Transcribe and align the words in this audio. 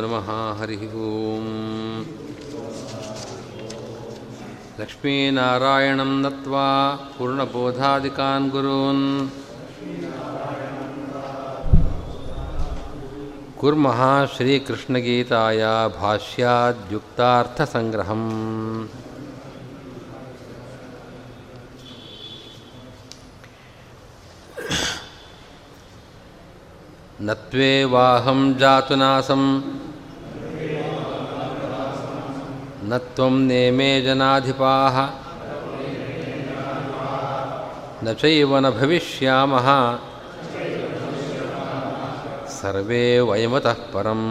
नमः 0.00 0.60
हरिः 0.60 0.78
ओम्। 0.78 2.04
लक्ष्मीनारायणं 4.80 6.22
नत्वा 6.22 6.68
पूर्णबोधादिकान् 7.18 8.50
गुरून्। 8.50 9.28
कुर्मः 13.60 14.26
श्रीकृष्णगीताया 14.26 15.88
भाष्याद्युक्तार्थसङ्ग्रहम्। 15.88 18.88
न 27.27 27.33
त्वेवाहं 27.51 28.39
जातुनासं 28.59 29.43
न 32.89 32.97
त्वं 33.15 33.33
नेमे 33.47 33.91
जनाधिपाः 34.05 34.95
न 38.03 38.13
चैव 38.21 38.51
न 38.63 38.69
भविष्यामः 38.79 39.67
ಸರ್ವೇ 42.59 43.03
ವಯಮತಃ 43.27 43.77
ಪರಂ 43.91 44.21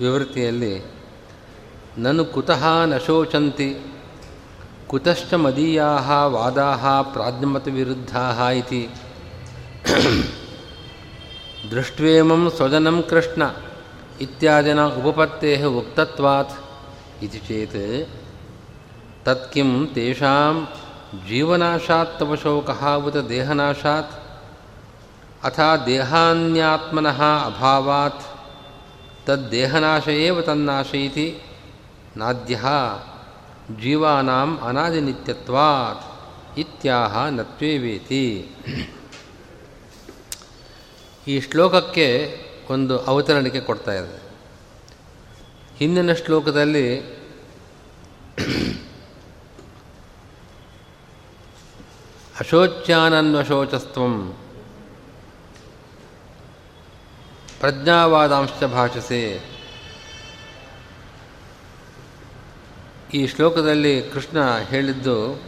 ವಿವೃತ್ತಿಯಲ್ಲಿ 0.00 0.72
ನನು 2.04 2.24
ಕುತಃ 2.34 2.62
ನ 2.92 2.96
ಶೋಚಂತಿ 3.06 3.68
कुतश्च 4.91 5.33
मदीया 5.33 5.89
वादाः 6.33 6.83
प्राज्ञमतविरुद्धाः 7.13 8.39
इति। 8.51 8.81
दृष्ट्वेमं 11.69 12.49
स्वजनं 12.49 13.01
कृष्ण 13.01 13.49
इत्यादिना 14.21 14.85
उपपत्ते 14.87 15.51
उक्तत्वात् 15.65 16.53
इति 17.23 17.39
चेत् 17.47 17.77
तत्किं 19.25 19.71
तेषां 19.95 20.53
उत 23.07 23.17
देहनाशात् 23.31 24.11
अथा 25.45 25.69
देहान्यात्म 25.85 27.05
अभावात् 27.09 28.21
तद्देहनाशे 29.27 30.15
एव 30.27 30.41
तन्नाश 30.41 30.91
ಜೀವಾನಾಂ 33.81 34.59
ಅನಾದಿನಿತ್ಯತ್ವಾತ್ 34.59 36.11
ಇತ್ಯಾಹ 36.59 37.25
ನತ್ವೇವೇತಿ. 37.25 38.49
ಈ 41.27 41.39
ಶ್ಲೋಕಕ್ಕೆ 41.39 42.39
ಒಂದು 42.69 42.99
ಅವತರಣಿಕೆ 42.99 43.59
ಕೊಡ್ತಾ 43.59 43.93
ಇದೆ. 43.93 44.21
ಹಿಂದಿನ 45.77 46.13
ಶ್ಲೋಕದಲ್ಲಿ 46.13 46.99
ಅಶೋಚ್ಯಾನನ್ವಶೋಚಸ್ತ್ವಂ 52.39 54.37
ಪ್ರಜ್ಞಾವಾದಾಂಶ 57.59 58.63
ಭಾಷಸೆ. 58.63 59.51
ಈ 63.13 63.27
ಶ್ಲೋಕದಲ್ಲಿ 63.27 64.01
ಕೃಷ್ಣ 64.01 64.57
ಹೇಳಿದ್ದು, 64.57 65.41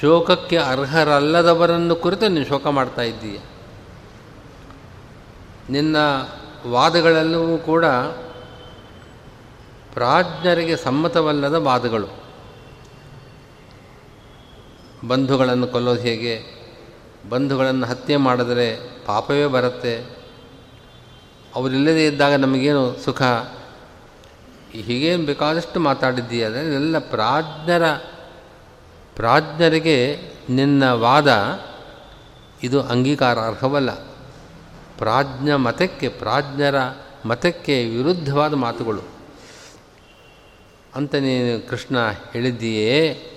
ಶೋಕಕ್ಕೆ 0.00 0.56
ಅರ್ಹರಲ್ಲದವರನ್ನು 0.56 1.96
ಕುರಿತು 1.96 2.28
ನೀನು 2.28 2.46
ಶೋಕ 2.46 2.66
ಮಾಡ್ತಾ 2.66 3.02
ಇದ್ದೀಯ? 3.02 3.38
ನಿನ್ನ 5.70 5.96
ವಾದಗಳೆಲ್ಲವೂ 6.66 7.58
ಕೂಡ 7.58 7.84
ಪ್ರಾಜ್ಞರಿಗೆ 9.94 10.76
ಸಮ್ಮತವಲ್ಲದ 10.76 11.54
ವಾದಗಳು. 11.54 12.08
ಬಂಧುಗಳನ್ನು 15.08 15.66
ಕೊಲ್ಲೋದು 15.66 16.00
ಹೇಗೆ? 16.00 16.42
ಬಂಧುಗಳನ್ನು 17.30 17.86
ಹತ್ಯೆ 17.86 18.16
ಮಾಡಿದರೆ 18.16 18.76
ಪಾಪವೇ 19.06 19.46
ಬರುತ್ತೆ. 19.46 20.16
ಅವರಿಲ್ಲದೇ 21.54 22.06
ಇದ್ದಾಗ 22.06 22.32
ನಮಗೇನು 22.32 22.96
ಸುಖ? 23.04 23.22
ಹೀಗೇನು 24.72 25.26
ಬೇಕಾದಷ್ಟು 25.26 25.80
ಮಾತಾಡಿದ್ದೀಯ 25.80 26.46
ಅಂದರೆ 26.46 27.00
ಪ್ರಾಜ್ಞರ, 27.00 27.92
ಪ್ರಾಜ್ಞರಿಗೆ 29.16 30.20
ನಿನ್ನ 30.50 30.92
ವಾದ 30.92 31.60
ಇದು 32.62 32.82
ಅಂಗೀಕಾರ 32.82 33.38
ಅರ್ಹವಲ್ಲ 33.38 33.90
ಪ್ರಾಜ್ಞ 34.98 35.52
ಮತಕ್ಕೆ, 35.52 36.08
ಪ್ರಾಜ್ಞರ 36.08 36.74
ಮತಕ್ಕೆ 37.24 37.84
ವಿರುದ್ಧವಾದ 37.84 38.54
ಮಾತುಗಳು. 38.54 39.02
ಅಂತ 40.94 41.14
ನೀನು 41.14 41.68
ಕೃಷ್ಣ 41.68 41.96
ಹೇಳಿದ್ದೀಯೇ? 42.32 43.30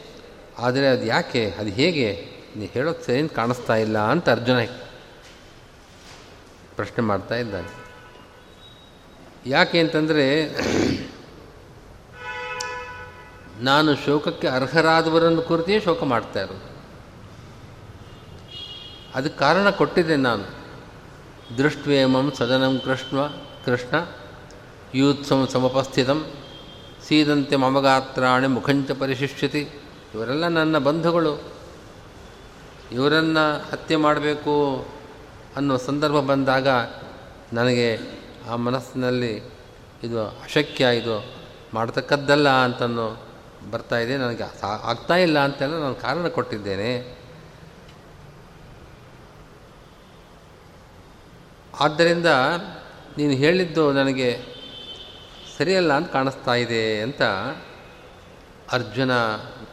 ಆದರೆ 0.58 0.88
ಅದು 0.88 1.06
ಯಾಕೆ, 1.06 1.54
ಅದು 1.60 1.70
ಹೇಗೆ? 1.70 2.28
ನೀ 2.56 2.66
ಹೇಳೋದು 2.66 3.04
ಸರಿ 3.04 3.30
ಕಾಣಿಸ್ತಾ 3.30 3.76
ಇಲ್ಲ 3.76 4.00
ಅಂತ 4.00 4.30
ಅರ್ಜುನ 4.30 4.60
ಪ್ರಶ್ನೆ 6.76 7.02
ಮಾಡ್ತಾ 7.02 7.36
ಇದ್ದಾನೆ. 7.36 7.90
ಯಾಕೆ 9.46 9.80
ಅಂತಂದರೆ 9.80 10.56
ನಾನು 13.60 13.96
ಶೋಕಕ್ಕೆ 13.96 14.48
ಅರ್ಹರಾದವರನ್ನು 14.48 15.42
ಕುರಿತೇ 15.42 15.80
ಶೋಕ 15.80 16.04
ಮಾಡ್ತಾ 16.04 16.42
ಇರೋದು. 16.42 16.70
ಅದಕ್ಕೆ 19.16 19.40
ಕಾರಣ 19.40 19.70
ಕೊಟ್ಟಿದ್ದೆ 19.70 20.16
ನಾನು. 20.16 20.60
ದೃಷ್ಟ್ವೇಮಂ 21.58 22.32
ಸದನಂ 22.36 22.82
ಕೃಷ್ಣ 22.86 23.18
ಕೃಷ್ಣ 23.66 24.06
ಯೂತ್ಸಂ 24.96 25.48
ಸಮಪಸ್ಥಿತಂ 25.52 26.26
ಸೀದಂತೆ 27.08 27.56
ಮಮಗಾತ್ರಾಣಿ 27.56 28.48
ಮುಖಂಚ 28.48 28.92
ಪರಿಶಿಷ್ಯತಿ. 28.92 29.70
ಇವರೆಲ್ಲ 30.16 30.48
ನನ್ನ 30.48 30.78
ಬಂಧುಗಳು. 30.78 31.44
ಇವರನ್ನು 32.92 33.72
ಹತ್ಯೆ 33.72 33.96
ಮಾಡಬೇಕು 33.96 34.86
ಅನ್ನೋ 35.56 35.78
ಸಂದರ್ಭ 35.78 36.16
ಬಂದಾಗ 36.16 36.68
ನನಗೆ 37.54 38.00
ಆ 38.50 38.56
ಮನಸ್ಸಿನಲ್ಲಿ 38.56 39.52
ಇದು 40.04 40.28
ಅಶಕ್ಯ, 40.28 40.86
ಇದು 40.98 41.26
ಮಾಡ್ತಕ್ಕದ್ದಲ್ಲ 41.74 42.50
ಅಂತನೂ 42.50 43.18
ಬರ್ತಾ 43.72 43.98
ಇದೆ, 43.98 44.18
ನನಗೆ 44.18 44.44
ಆಗ್ತಾ 44.64 45.16
ಇಲ್ಲ 45.16 45.40
ಅಂತೆಲ್ಲ 45.40 45.74
ನಾನು 45.74 45.96
ಕಾರಣ 45.96 46.28
ಕೊಟ್ಟಿದ್ದೇನೆ. 46.28 47.20
ಆದ್ದರಿಂದ 51.80 52.26
ನೀನು 53.18 53.34
ಹೇಳಿದ್ದು 53.34 53.94
ನನಗೆ 53.94 54.46
ಸರಿಯಲ್ಲ 55.58 55.94
ಅಂತ 55.94 56.12
ಕಾಣಿಸ್ತಾ 56.12 56.54
ಇದೆ 56.54 57.02
ಅಂತ 57.02 57.22
ಅರ್ಜುನ 58.72 59.12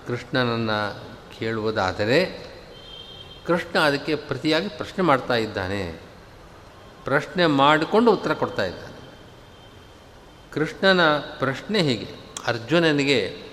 ಕೃಷ್ಣನನ್ನು 0.07 1.05
ಕೇಳುವುದಾದರೆ 1.39 2.47
ಕೃಷ್ಣ 3.47 3.79
ಅದಕ್ಕೆ 3.79 4.15
ಪ್ರತಿಯಾಗಿ 4.15 4.69
ಪ್ರಶ್ನೆ 4.69 5.05
ಮಾಡ್ತಾ 5.05 5.35
ಇದ್ದಾನೆ. 5.35 6.01
ಪ್ರಶ್ನೆ 7.05 7.47
ಮಾಡಿಕೊಂಡು 7.47 8.13
ಉತ್ತರ 8.13 8.35
ಕೊಡ್ತಾ 8.35 8.65
ಇದ್ದಾನೆ. 8.65 8.97
ಕೃಷ್ಣನ 10.53 11.19
ಪ್ರಶ್ನೆ 11.19 11.83
ಹೀಗೆ, 11.83 12.09
ಅರ್ಜುನನಿಗೆ 12.47 13.46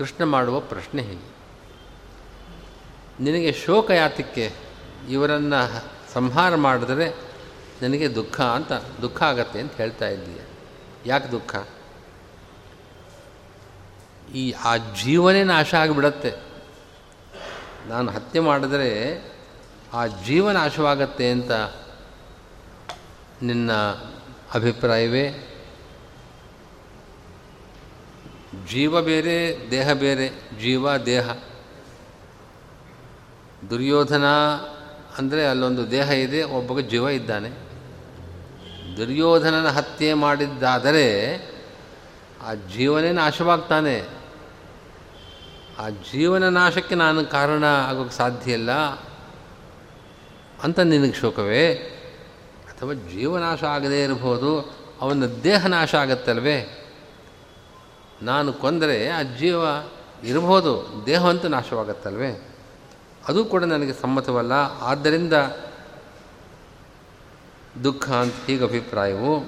ಕೃಷ್ಣ 0.00 0.24
ಮಾಡುವ 0.24 0.60
ಪ್ರಶ್ನೆ 0.60 1.02
ಹೀಗೆ. 1.02 1.34
ನಿನಗೆ 3.20 3.52
ಶೋಕ 3.52 3.90
ಯಾತಕ್ಕೆ 3.90 4.52
ಇವರನ್ನು 5.10 5.84
ಸಂಹಾರ 6.12 6.54
ಮಾಡಿದ್ರೆ 6.54 7.14
ನನಗೆ 7.82 8.14
ದುಃಖ 8.14 8.40
ಅಂತ, 8.40 8.72
ದುಃಖ 8.72 9.22
ಆಗತ್ತೆ 9.22 9.60
ಅಂತ 9.60 9.72
ಹೇಳ್ತಾ 9.72 10.08
ಇದ್ದೀಯ. 10.08 10.42
ಯಾಕೆ 11.06 11.28
ದುಃಖ? 11.28 11.68
ಈ, 14.34 14.50
ಆ 14.50 14.76
ಜೀವನೇ 14.76 15.44
ನಾಶ 15.44 15.74
ಆಗಿಬಿಡತ್ತೆ. 15.74 16.32
ನಾನು 17.88 18.12
ಹತ್ಯೆ 18.12 18.40
ಮಾಡಿದರೆ 18.40 19.22
ಆ 19.92 20.06
ಜೀವ 20.06 20.50
ನಾಶವಾಗತ್ತೆ 20.50 21.30
ಅಂತ 21.30 21.50
ನಿನ್ನ 23.42 23.72
ಅಭಿಪ್ರಾಯವೇ? 24.54 25.49
ಜೀವ 28.70 29.02
ಬೇರೆ, 29.02 29.70
ದೇಹ 29.70 29.92
ಬೇರೆ, 29.92 30.28
ಜೀವ, 30.60 30.96
ದೇಹ. 30.96 31.30
ದುರ್ಯೋಧನ 33.70 34.24
ಅಂದರೆ 35.18 35.46
ಅಲ್ಲೊಂದು 35.46 35.90
ದೇಹ 35.90 36.10
ಇದೆ, 36.10 36.42
ಒಬ್ಬಗೆ 36.42 36.82
ಜೀವ 36.82 37.08
ಇದ್ದಾನೆ. 37.08 37.50
ದುರ್ಯೋಧನನ 38.96 39.68
ಹತ್ಯೆ 39.68 40.14
ಮಾಡಿದ್ದಾದರೆ 40.14 41.36
ಆ 42.42 42.54
ಜೀವನೇ 42.54 43.12
ನಾಶವಾಗ್ತಾನೆ. 43.12 44.04
ಆ 45.78 45.88
ಜೀವನ 45.88 46.48
ನಾಶಕ್ಕೆ 46.48 46.94
ನಾನು 46.94 47.24
ಕಾರಣ 47.24 47.64
ಆಗೋಕ್ಕೆ 47.64 48.16
ಸಾಧ್ಯ 48.16 48.52
ಇಲ್ಲ 48.52 48.72
ಅಂತ 50.62 50.78
ನಿನಗೆ 50.78 51.12
ಶೋಕವೇ? 51.12 51.74
ಅಥವಾ 52.68 52.92
ಜೀವನಾಶ 52.92 53.64
ಆಗದೇ 53.64 54.04
ಇರಬಹುದು, 54.04 54.76
ಅವನ 55.00 55.26
ದೇಹ 55.26 55.66
ನಾಶ 55.66 55.94
ಆಗತ್ತಲ್ವೇ? 55.94 56.79
ನಾನು 58.22 58.52
ಕೊಂದರೆ 58.52 59.08
ಆ 59.08 59.22
ಜೀವ 59.22 59.56
ಇರಬಹುದು 60.24 61.02
ದೇಹ 61.06 61.26
ಅಂತೂ 61.26 61.48
ನಾಶವಾಗತ್ತಲ್ವೇ? 61.48 62.56
ಅದು 63.28 63.44
ಕೂಡ 63.44 63.64
ನನಗೆ 63.64 63.92
ಸಮ್ಮತವಲ್ಲ. 63.92 64.52
ಆದ್ದರಿಂದ 64.80 65.32
ದುಃಖ 67.84 68.10
ಅಂತ 68.10 68.34
ಹೀಗೆ 68.46 68.64
ಅಭಿಪ್ರಾಯವು, 68.64 69.40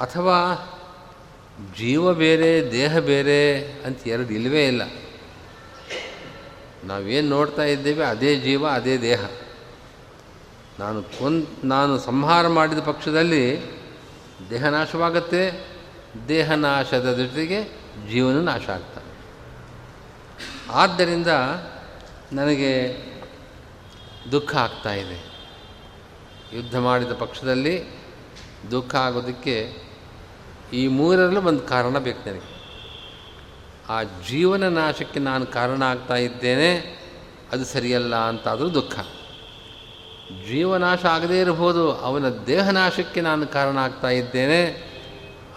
ಅಥವಾ 0.00 0.54
ಜೀವ 1.78 2.14
ಬೇರೆ, 2.14 2.72
ದೇಹ 2.72 2.98
ಬೇರೆ 2.98 3.72
ಅಂತ 3.72 4.08
ಎರಡು 4.08 4.30
ಇಲ್ಲವೇ 4.30 4.66
ಇಲ್ಲ. 4.66 4.82
ನಾವೇನು 6.84 7.28
ನೋಡ್ತಾ 7.28 7.62
ಇದ್ದೇವೆ, 7.62 8.04
ಅದೇ 8.04 8.36
ಜೀವ, 8.36 8.66
ಅದೇ 8.66 8.98
ದೇಹ. 8.98 9.20
ನಾನು 10.78 11.02
ಕೊಂದ್, 11.02 11.46
ನಾನು 11.64 11.98
ಸಂಹಾರ 11.98 12.48
ಮಾಡಿದ 12.48 12.78
ಪಕ್ಷದಲ್ಲಿ 12.78 13.60
ದೇಹ 14.50 14.66
ನಾಶವಾಗತ್ತೆ 14.66 15.77
ದೇಹ 16.28 16.52
ನಾಶದ 16.52 17.16
ಜೊತೆಗೆ 17.16 17.64
ಜೀವನ 18.10 18.34
ನಾಶ 18.34 18.68
ಆಗ್ತಾನೆ 18.68 19.08
ಆದ್ದರಿಂದ 20.70 21.26
ನನಗೆ 22.32 22.96
ದುಃಖ 24.32 24.56
ಆಗ್ತಾ 24.56 24.92
ಇದೆ. 24.92 25.38
ಯುದ್ಧ 26.52 26.76
ಮಾಡಿದ 26.76 27.12
ಪಕ್ಷದಲ್ಲಿ 27.12 28.00
ದುಃಖ 28.70 28.94
ಆಗೋದಕ್ಕೆ 28.94 29.72
ಈ 30.72 30.88
ಮೂರರಲ್ಲೂ 30.88 31.42
ಒಂದು 31.42 31.62
ಕಾರಣ 31.62 31.98
ಬೇಕು 31.98 32.28
ನನಗೆ. 32.28 32.58
ಆ 33.88 34.02
ಜೀವನ 34.02 34.68
ನಾಶಕ್ಕೆ 34.68 35.20
ನಾನು 35.20 35.46
ಕಾರಣ 35.46 35.82
ಆಗ್ತಾ 35.82 36.14
ಇದ್ದೇನೆ, 36.14 36.98
ಅದು 37.52 37.64
ಸರಿಯಲ್ಲ 37.64 38.16
ಅಂತಾದರೂ 38.16 38.74
ದುಃಖ. 38.74 38.98
ಜೀವನಾಶ 40.48 41.04
ಆಗದೇ 41.04 41.40
ಇರಬಹುದು, 41.40 41.92
ಅವನ 41.94 42.28
ದೇಹನಾಶಕ್ಕೆ 42.28 43.20
ನಾನು 43.20 43.46
ಕಾರಣ 43.46 43.76
ಆಗ್ತಾ 43.76 44.08
ಇದ್ದೇನೆ 44.08 44.87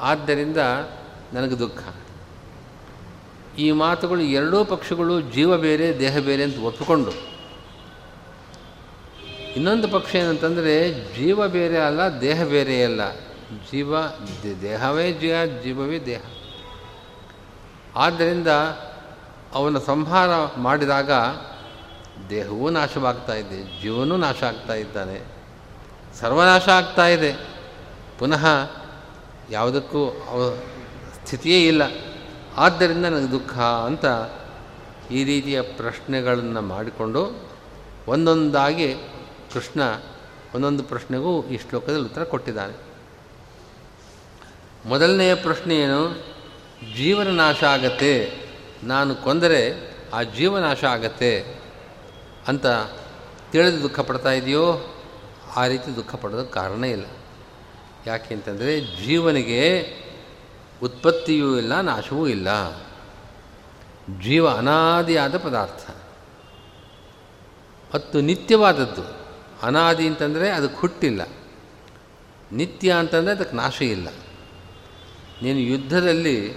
ಆದ್ದರಿಂದ 0.02 0.58
ನನಗೆ 1.34 1.60
ದುಃಖ. 1.60 1.84
ಈ 3.58 3.72
ಮಾತುಗಳು 3.72 4.22
ಎರಡೂ 4.22 4.66
ಪಕ್ಷಗಳು 4.66 5.22
ಜೀವ 5.22 5.58
ಬೇರೆ, 5.58 6.00
ದೇಹ 6.00 6.20
ಬೇರೆ 6.20 6.44
ಅಂತ 6.44 6.58
ಒಪ್ಪಿಕೊಂಡು. 6.58 7.12
ಇನ್ನೊಂದು 9.56 9.88
ಪಕ್ಷ 9.88 10.16
ಏನಂತಂದರೆ 10.16 10.94
ಜೀವ 10.94 11.48
ಬೇರೆ 11.48 11.78
ಅಲ್ಲ, 11.78 12.22
ದೇಹ 12.22 12.44
ಬೇರೆ 12.44 12.84
ಅಲ್ಲ. 12.84 13.14
ಜೀವ 13.72 14.02
ದೇಹವೇ 14.62 15.12
ಜೀವ, 15.12 15.36
ಜೀವವೇ 15.64 16.00
ದೇಹ. 16.00 16.22
ಆದ್ದರಿಂದ 17.96 18.48
ಅವನ 19.54 19.78
ಸಂಹಾರ 19.78 20.30
ಮಾಡಿದಾಗ 20.58 21.12
ದೇಹವೂ 22.30 22.70
ನಾಶವಾಗ್ತಾ 22.70 23.34
ಇದೆ, 23.34 23.82
ಜೀವನೂ 23.82 24.18
ನಾಶ 24.18 24.44
ಆಗ್ತಾ 24.44 24.74
ಇದ್ದಾನೆ. 24.74 25.22
ಸರ್ವನಾಶ 26.20 26.70
ಆಗ್ತಾ 26.70 27.08
ಇದೆ. 27.08 27.36
ಪುನಃ 28.20 28.46
ಯಾವುದಕ್ಕೂ 29.52 30.06
ಅವ 30.08 30.56
ಸ್ಥಿತಿಯೇ 31.16 31.68
ಇಲ್ಲ. 31.68 31.82
ಆದ್ದರಿಂದ 32.58 33.06
ನನಗೆ 33.06 33.32
ದುಃಖ 33.32 33.58
ಅಂತ 33.60 34.06
ಈ 35.12 35.24
ರೀತಿಯ 35.24 35.62
ಪ್ರಶ್ನೆಗಳನ್ನು 35.62 36.62
ಮಾಡಿಕೊಂಡು 36.62 37.50
ಒಂದೊಂದಾಗಿ 38.08 38.94
ಕೃಷ್ಣ 39.54 39.82
ಒಂದೊಂದು 40.56 40.84
ಪ್ರಶ್ನೆಗೂ 40.84 41.44
ಈ 41.44 41.58
ಶ್ಲೋಕದಲ್ಲಿ 41.58 42.06
ಉತ್ತರ 42.06 42.24
ಕೊಟ್ಟಿದ್ದಾನೆ 42.24 42.92
ಮೊದಲನೆಯ 44.86 45.36
ಪ್ರಶ್ನೆ 45.36 45.76
ಏನು? 45.76 46.24
ಜೀವನ 46.98 47.28
ನಾಶ 47.28 47.64
ಆಗತ್ತೆ. 47.64 48.42
ನಾನು 48.84 49.16
ಕೊಂದರೆ 49.16 49.92
ಆ 50.14 50.24
ಜೀವನಾಶ 50.24 50.84
ಆಗತ್ತೆ 50.84 51.46
ಅಂತ 52.48 52.66
ತಿಳಿದು 53.52 53.84
ದುಃಖ 53.84 54.00
ಪಡ್ತಾ 54.00 54.32
ಇದೆಯೋ? 54.32 54.94
ಆ 55.56 55.68
ರೀತಿ 55.68 55.96
ದುಃಖ 55.96 56.16
ಪಡೋದಕ್ಕೆ 56.16 56.54
ಕಾರಣ 56.54 56.84
ಇಲ್ಲ. 56.84 57.06
ಯಾಕೆ 58.08 58.36
ಅಂತಂದರೆ 58.36 58.82
ಜೀವನಿಗೆ 58.82 59.94
ಉತ್ಪತ್ತಿಯೂ 60.84 61.58
ಇಲ್ಲ, 61.58 61.82
ನಾಶವೂ 61.82 62.28
ಇಲ್ಲ. 62.28 62.72
ಜೀವ 64.22 64.50
ಅನಾದಿಯಾದ 64.50 65.38
ಪದಾರ್ಥ. 65.38 65.92
ಮತ್ತು 67.96 68.22
ನಿತ್ಯವಾದದ್ದು. 68.22 69.18
ಅನಾದಿ 69.64 70.08
ಅಂತಂದರೆ 70.08 70.50
ಅದಕ್ಕೆ 70.50 70.80
ಹುಟ್ಟಿಲ್ಲ. 70.80 71.22
ನಿತ್ಯ 72.52 72.92
ಅಂತಂದರೆ 72.92 73.32
ಅದಕ್ಕೆ 73.32 73.56
ನಾಶ 73.56 73.82
ಇಲ್ಲ. 73.82 74.08
ನೀನು 75.42 75.60
ಯುದ್ಧದಲ್ಲಿ 75.60 76.54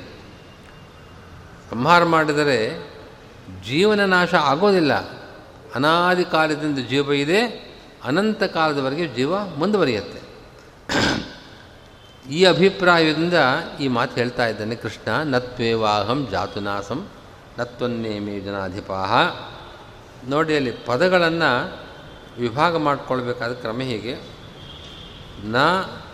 ಸಂಹಾರ 1.71 2.05
ಮಾಡಿದರೆ 2.05 2.91
ಜೀವನ 3.65 4.05
ನಾಶ 4.05 4.35
ಆಗೋದಿಲ್ಲ. 4.35 4.93
ಅನಾದಿ 5.75 6.25
ಕಾಲದಿಂದ 6.25 6.79
ಜೀವ 6.79 7.13
ಇದೆ, 7.13 7.43
ಅನಂತ 8.05 8.43
ಕಾಲದವರೆಗೆ 8.43 9.09
ಜೀವ 9.09 9.39
ಮುಂದುವರಿಯುತ್ತೆ. 9.45 10.24
ಈ 12.31 12.45
ಅಭಿಪ್ರಾಯದಿಂದ 12.45 13.35
ಈ 13.81 13.89
ಮಾತು 13.89 14.15
ಹೇಳ್ತಾ 14.15 14.47
ಇದ್ದಾನೆ. 14.47 14.77
ಕೃಷ್ಣ 14.77 15.23
ನತ್ವೇವಾಹಂ 15.23 16.29
ಜಾತುನಾಸಂ 16.31 17.09
ನತ್ವನ್ನೇಮೇ 17.59 18.41
ಜನಾಧಿಪಾಹ. 18.41 19.13
ನೋಡಿ, 20.29 20.57
ಅಲ್ಲಿ 20.57 20.71
ಪದಗಳನ್ನು 20.71 21.79
ವಿಭಾಗ 22.41 22.77
ಮಾಡಿಕೊಳ್ಬೇಕಾದ 22.77 23.53
ಕ್ರಮ 23.53 23.81
ಹೀಗೆ? 23.81 24.17
ನ, 25.45 25.57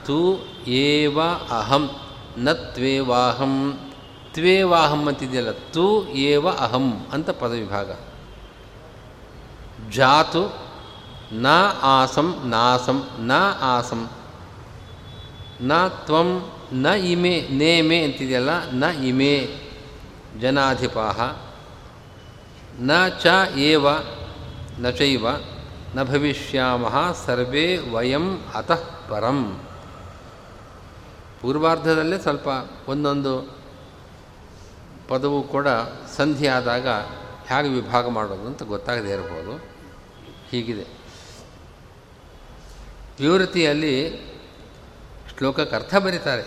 ತು, 0.06 0.48
ಏವ, 0.66 1.20
ಅಹಂ 1.50 1.90
ನ 2.38 2.52
ತ್ವೇವಾಹಂ 2.52 3.80
ತ್ವೇವಾಹಂ 4.34 5.06
ಅಂತಿದೆಯಲ್ಲ, 5.06 5.50
ತು, 5.50 6.08
ಏವ, 6.08 6.48
ಅಹಂ 6.48 7.06
ಅಂತ 7.12 7.30
ಪದವಿಭಾಗ 7.30 7.90
ಜಾತು, 9.90 10.58
ನ, 11.32 11.46
ಆಸಂ, 11.82 12.42
ನಾಸಂ, 12.44 13.08
ನ, 13.18 13.32
ಆಸಂ. 13.60 14.10
ನ 15.60 15.88
ತ್ವಂ 15.88 16.50
ನ 16.72 16.86
ಇಮೆ 16.86 17.48
ನೇಮೆ 17.50 18.02
ಅಂತಿದೆಯಲ್ಲ, 18.02 18.70
ನ 18.70 18.84
ಇಮೆ 18.84 19.60
ಜನಾಧಿಪಾಹ. 20.40 21.20
ನ 22.80 23.08
ಚ 23.08 23.26
ಏವ 23.56 23.86
ನ 24.78 24.90
ಚೈವ 24.90 25.26
ನ 25.94 26.02
ಭವಿಷ್ಯಾಮಃ 26.02 27.12
ಸರ್ವೇ 27.26 27.78
ವಯಂ 27.78 28.44
ಅತಃ 28.54 29.08
ಪರಂ. 29.08 29.60
ಪೂರ್ವಾರ್ಧದಲ್ಲೇ 31.40 32.18
ಸ್ವಲ್ಪ 32.18 32.48
ಒಂದೊಂದು 32.88 33.56
ಪದವು 35.08 35.42
ಕೂಡ 35.42 35.68
ಸಂಧಿ 36.16 36.46
ಆದಾಗ 36.46 36.88
ಹೇಗೆ 37.48 37.68
ವಿಭಾಗ 37.68 38.08
ಮಾಡೋದು 38.08 38.46
ಅಂತ 38.46 38.62
ಗೊತ್ತಾಗದೇ 38.62 39.10
ಇರಬಹುದು. 39.10 39.64
ಹೀಗಿದೆ. 40.50 40.86
ವಿವೃತಿಯಲ್ಲಿ 43.20 44.29
ಶ್ಲೋಕಕ್ಕೆ 45.40 45.76
ಅರ್ಥ 45.76 45.96
ಬರೀತಾರೆ. 45.96 46.44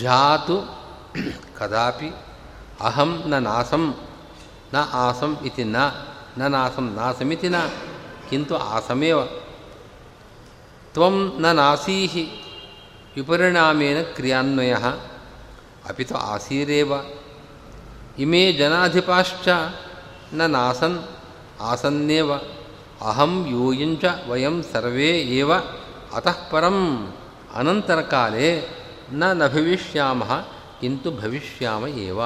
ಜಾತು 0.00 0.56
ಕದಾಪಿ 1.58 2.08
ಅಹಂ 2.80 3.22
ನ 3.26 3.38
ನಾಸಂ 3.38 3.94
ನ 4.74 4.76
ಆಸಂ 4.92 5.38
ಇತಿ 5.44 5.64
ನ 5.64 5.76
ನ 6.38 6.46
ನಾಸಂ 6.46 6.94
ನಾಸಮಿತಿ 6.94 7.48
ನ 7.48 7.54
ಕಿಂತು 8.30 8.56
ಆಸಮೇವ. 8.56 9.24
ತ್ವಂ 10.92 11.36
ನ 11.40 11.52
ನಾಸೀಹಿ 11.52 12.24
ವಿಪರಿಣಾಮೇನ 13.16 14.02
ಕ್ರಿಯಾನ್ವಯ 14.02 14.74
ಅಪಿ 15.88 16.04
ತು 16.04 16.14
ಆಸೀರೇವ. 16.14 16.92
ಇಮೇ 18.18 18.52
ಜನಾಧಿಪಾಶ್ಚ 18.52 19.48
ನ 20.32 20.46
ನಾಸನ್ 20.46 20.98
ಆಸನ್ನೇವ. 21.60 22.32
ಅಹಂ 23.00 23.46
ಯೂಯಂಚ 23.48 24.04
ವಯಂ 24.28 24.62
ಸರ್ವೇ 24.72 25.10
ಏವ. 25.38 25.50
ಅತಃ 26.14 26.38
ಪರಂ 26.50 26.78
ಅನಂತರಕಾಲೇ 27.54 28.48
ನ 29.12 29.32
ನ 29.32 29.46
ಭವಿಷ್ಯಾಮಃ 29.46 30.32
ಕಿಂತು 30.80 31.10
ಭವಿಷ್ಯಾಮ 31.10 31.86
ಏವ 31.86 32.20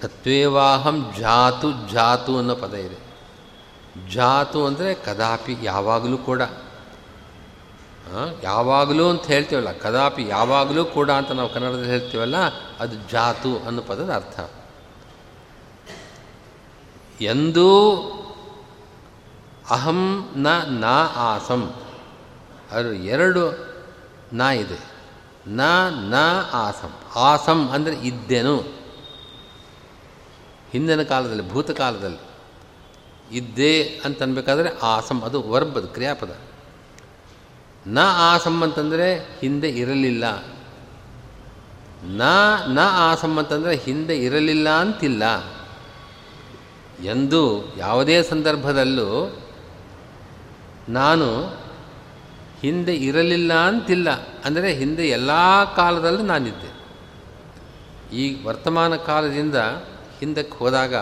ತತ್ವೇವಾಹಂ 0.00 0.96
ಜಾತು 1.18 1.68
ಜಾತು 1.92 2.32
ಅನ್ನೋ 2.38 2.54
ಪದ 2.54 2.74
ಇದೆ। 2.74 2.98
ಜಾತು 4.10 4.58
ಅಂದರೆ 4.66 4.94
ಕದಾಪಿ 4.94 5.56
ಯಾವಾಗಲೂ 5.62 6.18
ಕೂಡ। 6.18 6.42
ಯಾವಾಗಲೂ 8.42 9.04
ಅಂತ 9.08 9.24
ಹೇಳ್ತೀವಲ್ಲ, 9.26 9.72
ಕದಾಪಿ 9.72 10.22
ಯಾವಾಗಲೂ 10.28 10.84
ಕೂಡ 10.84 11.10
ಅಂತ 11.10 11.32
ನಾವು 11.32 11.50
ಕನ್ನಡದಲ್ಲಿ 11.54 11.88
ಹೇಳ್ತೀವಲ್ಲ, 11.88 12.36
ಅದು 12.80 12.94
ಜಾತು 13.10 13.52
ಅನ್ನೋ 13.66 13.82
ಪದದ 13.82 14.10
ಅರ್ಥ। 14.14 14.40
ಎಂದೂ 17.22 17.68
ಅಹಂ 19.70 20.28
ನ 20.36 20.46
ನಾ 20.66 21.06
ಆಸಂ. 21.16 21.74
ಅದು 22.70 22.92
ಎರಡು 22.92 23.66
ನಾ 24.32 24.52
ಇದೆ. 24.52 24.78
ನ 25.46 25.60
ನಾ 25.88 26.50
ಆಸಂ. 26.52 26.92
ಆಸಂ 27.16 27.68
ಅಂದರೆ 27.68 27.94
ಇದ್ದೆನು. 27.94 28.56
ಹಿಂದಿನ 30.70 31.02
ಕಾಲದಲ್ಲಿ, 31.02 31.50
ಭೂತಕಾಲದಲ್ಲಿ 31.50 32.18
ಇದ್ದೆ 33.36 33.82
ಅಂತನ್ಬೇಕಾದ್ರೆ 33.82 34.78
ಆಸಂ, 34.82 35.22
ಅದು 35.22 35.42
ವರ್ಬದ 35.42 35.84
ಕ್ರಿಯಾಪದ. 35.84 36.36
ನ 37.86 37.98
ಆಸಂ 38.02 38.62
ಅಂತಂದರೆ 38.62 39.38
ಹಿಂದೆ 39.40 39.68
ಇರಲಿಲ್ಲ. 39.68 40.44
ನ 42.04 42.22
ನ 42.66 42.78
ಆಸಂ 42.82 43.36
ಅಂತಂದರೆ 43.36 43.76
ಹಿಂದೆ 43.76 44.16
ಇರಲಿಲ್ಲ 44.16 44.68
ಅಂತಿಲ್ಲ. 44.68 45.22
ಎಂದು 47.04 47.74
ಯಾವುದೇ 47.76 48.22
ಸಂದರ್ಭದಲ್ಲೂ 48.22 49.36
ನಾನು 50.92 51.28
ಹಿಂದೆ 52.60 52.94
ಇರಲಿಲ್ಲ 52.94 53.52
ಅಂತಿಲ್ಲ. 53.54 54.08
ಅಂದರೆ 54.44 54.72
ಹಿಂದೆ 54.72 55.04
ಎಲ್ಲ 55.08 55.30
ಕಾಲದಲ್ಲೂ 55.76 56.22
ನಾನಿದ್ದೆ. 56.22 56.70
ಈ 58.16 58.44
ವರ್ತಮಾನ 58.44 58.96
ಕಾಲದಿಂದ 58.96 59.54
ಹಿಂದಕ್ಕೆ 60.20 60.58
ಹೋದಾಗ 60.58 60.94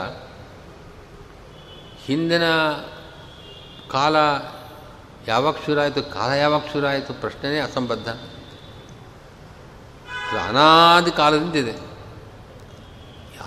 ಹಿಂದಿನ 2.07 2.47
ಕಾಲ 3.91 4.17
ಯಾವಾಗ 5.29 5.55
ಶುರು 5.67 5.81
ಆಯಿತು, 5.81 6.03
ಕಾಲ 6.03 6.31
ಯಾವಾಗ 6.31 6.63
ಶುರು 6.73 6.87
ಆಯಿತು 6.87 7.13
ಪ್ರಶ್ನೆನೇ 7.15 7.59
ಅಸಂಬದ್ಧ. 7.59 8.09
ಅನಾದಿ 10.49 11.11
ಕಾಲದಿಂದ 11.11 11.57
ಇದೆ 11.57 11.75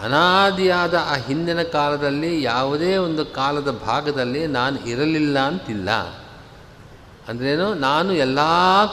ಅನಾದಿಯಾದ 0.01 0.95
ಆ 1.07 1.15
ಹಿಂದಿನ 1.15 1.61
ಕಾಲದಲ್ಲಿ 1.61 2.43
ಯಾವುದೇ 2.43 2.97
ಒಂದು 2.97 3.25
ಕಾಲದ 3.25 3.71
ಭಾಗದಲ್ಲಿ 3.85 4.47
ನಾನು 4.47 4.77
ಇರಲಿಲ್ಲ 4.85 5.39
ಅಂತಿಲ್ಲ. 5.39 5.89
ಅಂದ್ರೇನು, 7.31 7.67
ನಾನು 7.79 8.11
ಎಲ್ಲ 8.25 8.39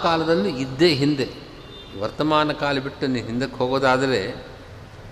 ಕಾಲದಲ್ಲೂ 0.02 0.50
ಇದ್ದೇ 0.64 0.90
ಹಿಂದೆ. 0.94 1.26
ವರ್ತಮಾನ 1.98 2.52
ಕಾಲ 2.52 2.78
ಬಿಟ್ಟು 2.78 3.04
ನೀನು 3.06 3.26
ಹಿಂದಕ್ಕೆ 3.26 3.56
ಹೋಗೋದಾದರೆ, 3.56 4.20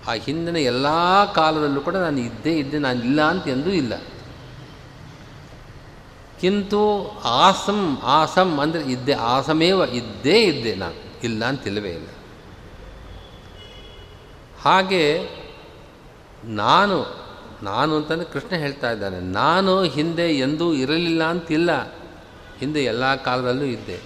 ಆ 0.08 0.12
ಹಿಂದಿನ 0.26 0.58
ಎಲ್ಲ 0.72 0.86
ಕಾಲದಲ್ಲೂ 1.34 1.80
ಕೂಡ 1.80 1.96
ನಾನು 1.96 2.20
ಇದ್ದೇ 2.20 2.52
ಇದ್ದೆ, 2.58 2.78
ನಾನು 2.78 2.98
ಇಲ್ಲ 3.04 3.20
ಅಂತ 3.22 3.48
ಎಂದೂ 3.48 3.70
ಇಲ್ಲ. 3.70 3.94
ಕಿಂತು 6.40 6.82
ಆಸಂ 7.44 7.80
ಆಸಂ 8.18 8.50
ಅಂದರೆ 8.60 8.82
ಇದ್ದೆ, 8.92 9.14
ಆಸಮೇವ 9.32 9.82
ಇದ್ದೇ 9.92 10.38
ಇದ್ದೆ 10.42 10.72
ನಾನು, 10.74 10.98
ಇಲ್ಲ 11.22 11.42
ಅಂತಿಲ್ಲವೇ 11.44 11.90
ಇಲ್ಲ. 11.90 12.10
ಹಾಗೆ 14.60 15.04
ನಾನು 16.62 16.96
ನಾನು 17.62 17.90
ಅಂತಂದರೆ 17.96 18.28
ಕೃಷ್ಣ 18.32 18.54
ಹೇಳ್ತಾ 18.56 18.88
ಇದ್ದಾನೆ, 18.90 19.18
ನಾನು 19.20 19.72
ಹಿಂದೆ 19.96 20.26
ಎಂದೂ 20.38 20.66
ಇರಲಿಲ್ಲ 20.74 21.22
ಅಂತಿಲ್ಲ 21.24 21.70
ಹಿಂದೆ 22.58 22.84
ಎಲ್ಲ 22.84 23.14
ಕಾಲದಲ್ಲೂ 23.14 23.64
ಇದ್ದೆ. 23.64 24.00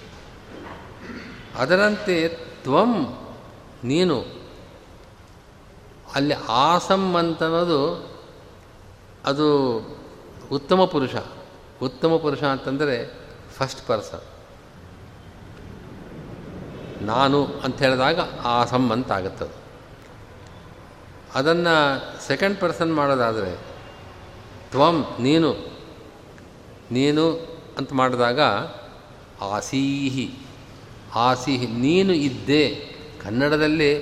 ಅದರಂತೆ 1.55 2.29
ತ್ವಂ 2.63 3.17
ನೀನು. 3.83 4.25
ಅಲ್ಲಿ 6.15 6.33
ಆಸಂ 6.49 7.15
ಅಂತನ್ನೋದು 7.15 8.11
ಅದು 9.25 9.79
ಉತ್ತಮ 10.51 10.85
ಪುರುಷ. 10.85 11.15
ಉತ್ತಮ 11.81 12.17
ಪುರುಷ 12.17 12.43
ಅಂತಂದರೆ 12.43 13.13
ಫಸ್ಟ್ 13.57 13.87
ಪರ್ಸನ್ 13.87 14.21
ನಾನು 17.01 17.45
ಅಂತ 17.45 17.81
ಹೇಳಿದಾಗ 17.81 18.19
ಆಸಂ 18.43 18.91
ಅಂತ 18.91 19.11
ಆಗುತ್ತದೆ 19.11 19.61
ಅದನ್ನು 21.35 22.03
ಸೆಕೆಂಡ್ 22.27 22.59
ಪರ್ಸನ್ 22.59 22.95
ಮಾಡೋದಾದರೆ 22.95 23.59
ತ್ವಂ 24.71 25.05
ನೀನು. 25.19 25.53
ನೀನು 26.91 27.50
ಅಂತ 27.77 27.93
ಮಾಡಿದಾಗ 27.93 28.39
ಆಸೀಹಿ 29.41 30.33
ಆಸೀಹಿ 31.15 31.67
ನೀನು 31.67 32.13
ಇದ್ದೆ, 32.13 32.69
ಕನ್ನಡದಲ್ಲಿ 33.23 33.93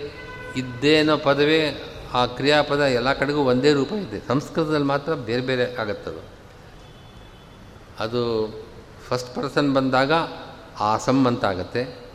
ಇದ್ದೆ 0.55 0.97
ಅನ್ನೋ 0.97 1.17
ಪದವೇ 1.17 1.83
ಆ 2.13 2.25
ಕ್ರಿಯಾಪದ 2.25 2.79
ಎಲ್ಲ 2.79 3.13
ಕಡೆಗೂ 3.13 3.41
ಒಂದೇ 3.41 3.73
ರೂಪ 3.73 3.91
ಇದೆ. 3.91 4.27
ಸಂಸ್ಕೃತದಲ್ಲಿ 4.27 4.85
ಮಾತ್ರ 4.85 5.13
ಬೇರೆ 5.13 5.41
ಬೇರೆ 5.41 5.75
ಆಗುತ್ತದು. 5.75 6.23
ಅದು 7.99 8.53
ಫಸ್ಟ್ 9.07 9.35
ಪರ್ಸನ್ 9.35 9.73
ಬಂದಾಗ 9.73 10.11
ಆಸಮ್ 10.79 11.27
ಅಂತ 11.27 11.45
ಆಗುತ್ತೆ. 11.45 12.09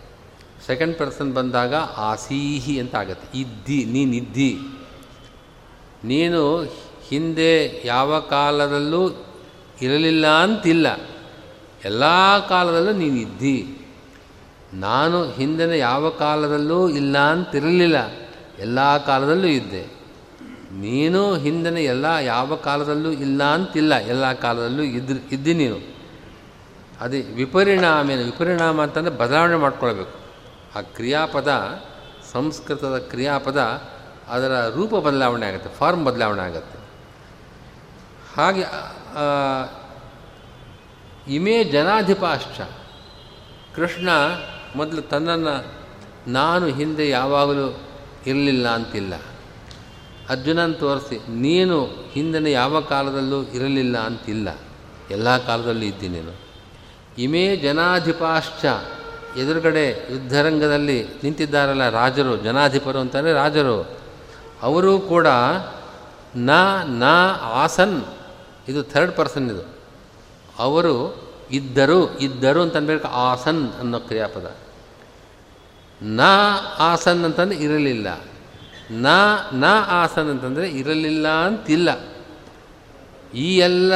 ಸೆಕೆಂಡ್ 0.66 0.99
ಪರ್ಸನ್ 0.99 1.34
ಬಂದಾಗ 1.34 1.75
ಆಸೀಹಿ 1.96 2.78
ಅಂತ 2.78 2.94
ಆಗುತ್ತೆ. 2.94 3.38
ಇದ್ದಿ 3.38 3.84
ನೀನಿದ್ದಿ 3.84 4.58
ನೀನು 6.04 6.62
ಹಿಂದೆ 7.08 7.82
ಯಾವ 7.84 8.20
ಕಾಲದಲ್ಲೂ 8.20 9.26
ಇರಲಿಲ್ಲ 9.82 10.26
ಅಂತಿಲ್ಲ. 10.26 11.13
ಎಲ್ಲ 11.84 12.04
ಕಾಲದಲ್ಲೂ 12.48 12.92
ನೀನು 12.92 13.16
ಇದ್ದಿ 13.16 13.78
ನಾನು 14.74 15.18
ಹಿಂದಿನ 15.30 15.70
ಯಾವ 15.70 16.10
ಕಾಲದಲ್ಲೂ 16.10 16.88
ಇಲ್ಲ 16.88 17.18
ಅಂತಿರಲಿಲ್ಲ. 17.18 17.98
ಎಲ್ಲ 18.58 18.96
ಕಾಲದಲ್ಲೂ 18.96 19.46
ಇದ್ದೆ. 19.46 19.82
ನೀನು 20.72 21.36
ಹಿಂದಿನ 21.36 21.78
ಎಲ್ಲ 21.78 22.06
ಯಾವ 22.20 22.54
ಕಾಲದಲ್ಲೂ 22.54 23.10
ಇಲ್ಲ 23.10 23.42
ಅಂತಿಲ್ಲ. 23.42 23.94
ಎಲ್ಲ 23.94 24.32
ಕಾಲದಲ್ಲೂ 24.32 24.82
ಇದ್ದು 24.82 25.14
ಇದ್ದಿ 25.32 25.54
ನೀನು. 25.54 25.78
ಅದೇ 27.00 27.20
ವಿಪರಿಣಾಮೇನ 27.20 28.18
ವಿಪರಿಣಾಮ 28.18 28.82
ಅಂತಂದರೆ 28.82 29.14
ಬದಲಾವಣೆ 29.14 29.56
ಮಾಡ್ಕೊಳ್ಬೇಕು. 29.56 30.18
ಆ 30.78 30.80
ಕ್ರಿಯಾಪದ, 30.80 31.50
ಸಂಸ್ಕೃತದ 32.32 32.98
ಕ್ರಿಯಾಪದ 32.98 33.60
ಅದರ 34.28 34.68
ರೂಪ 34.74 34.94
ಬದಲಾವಣೆ 34.94 35.46
ಆಗುತ್ತೆ, 35.46 35.70
ಫಾರ್ಮ್ 35.78 36.04
ಬದಲಾವಣೆ 36.04 36.42
ಆಗುತ್ತೆ. 36.42 36.78
ಹಾಗೆ 38.36 38.64
ಇಮೇ 41.28 41.64
ಜನಾಧಿಪಾಶ್ಚ. 41.64 42.61
ಕೃಷ್ಣ 43.76 44.09
ಮೊದಲು 44.76 45.02
ತನ್ನನ್ನು, 45.02 45.75
ನಾನು 46.31 46.66
ಹಿಂದೆ 46.66 47.09
ಯಾವಾಗಲೂ 47.09 47.81
ಇರಲಿಲ್ಲ 48.26 48.69
ಅಂತಿಲ್ಲ. 48.69 49.14
ಅರ್ಜುನನ್ 50.28 50.75
ತೋರಿಸಿ, 50.75 51.31
ನೀನು 51.31 51.85
ಹಿಂದಿನ 52.12 52.47
ಯಾವ 52.47 52.81
ಕಾಲದಲ್ಲೂ 52.81 53.43
ಇರಲಿಲ್ಲ 53.43 53.99
ಅಂತಿಲ್ಲ. 53.99 54.59
ಎಲ್ಲ 55.11 55.38
ಕಾಲದಲ್ಲೂ 55.38 55.83
ಇದ್ದೀನಿ 55.83 56.21
ನೀನು. 56.21 56.37
ಇಮೇ 57.19 57.57
ಜನಾಧಿಪಾಶ್ಚ. 57.57 58.64
ಎದುರುಗಡೆ 59.38 59.90
ಯುದ್ಧರಂಗದಲ್ಲಿ 59.90 61.04
ನಿಂತಿದ್ದಾರಲ್ಲ 61.04 61.88
ರಾಜರು, 61.88 62.37
ಜನಾಧಿಪರು 62.37 62.99
ಅಂತಾರೆ 62.99 63.33
ರಾಜರು. 63.33 63.99
ಅವರು 64.62 64.99
ಕೂಡ, 64.99 65.26
ನ 66.37 66.50
ನ, 66.87 67.02
ಆಸನ್. 67.43 68.02
ಇದು 68.69 68.83
ಥರ್ಡ್ 68.83 69.12
ಪರ್ಸನ್ 69.12 69.50
ಇದು. 69.50 69.74
ಅವರು 70.58 71.25
ಇದ್ದರು 71.50 72.18
ಇದ್ದರು 72.18 72.62
ಅಂತ 72.62 72.76
ಅನ್ಬೇಕು 72.76 73.08
ಆಸನ್ 73.08 73.73
ಅನ್ನೋ 73.80 74.00
ಕ್ರಿಯಾಪದ. 74.00 74.56
ನ 76.02 76.20
ಆಸನ್ 76.78 77.25
ಅಂತಂದರೆ 77.25 77.56
ಇರಲಿಲ್ಲ. 77.56 78.20
ನ 78.90 79.06
ನ 79.52 79.64
ಆಸನ್ 79.87 80.30
ಅಂತಂದರೆ 80.30 80.70
ಇರಲಿಲ್ಲ 80.70 81.28
ಅಂತಿಲ್ಲ. 81.28 82.14
ಈ 83.34 83.56
ಎಲ್ಲ 83.56 83.92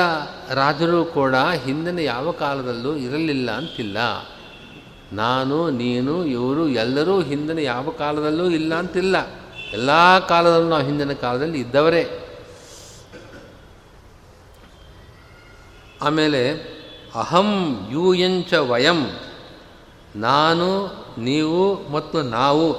ರಾಜರು 0.54 1.04
ಕೂಡ 1.04 1.34
ಹಿಂದಿನ 1.64 1.98
ಯಾವ 1.98 2.30
ಕಾಲದಲ್ಲೂ 2.30 2.96
ಇರಲಿಲ್ಲ 2.96 3.50
ಅಂತಿಲ್ಲ. 3.50 3.96
ನಾನು, 5.12 5.70
ನೀನು, 5.70 6.24
ಇವರು 6.24 6.68
ಎಲ್ಲರೂ 6.68 7.22
ಹಿಂದಿನ 7.22 7.58
ಯಾವ 7.58 7.90
ಕಾಲದಲ್ಲೂ 7.90 8.50
ಇಲ್ಲ 8.50 8.74
ಅಂತಿಲ್ಲ. 8.74 9.16
ಎಲ್ಲ 9.72 10.18
ಕಾಲದಲ್ಲೂ 10.18 10.68
ನಾವು 10.68 10.82
ಹಿಂದಿನ 10.82 11.12
ಕಾಲದಲ್ಲಿ 11.12 11.60
ಇದ್ದವರೇ. 11.60 12.27
ಆಮೇಲೆ 16.02 16.52
ಅಹಂ 17.14 17.78
ಯೂಯಂಚ 17.90 18.54
ವಯಂ, 18.54 19.18
ನಾನು, 20.16 20.86
ನೀವು 21.18 21.88
ಮತ್ತು 21.88 22.22
ನಾವು, 22.22 22.76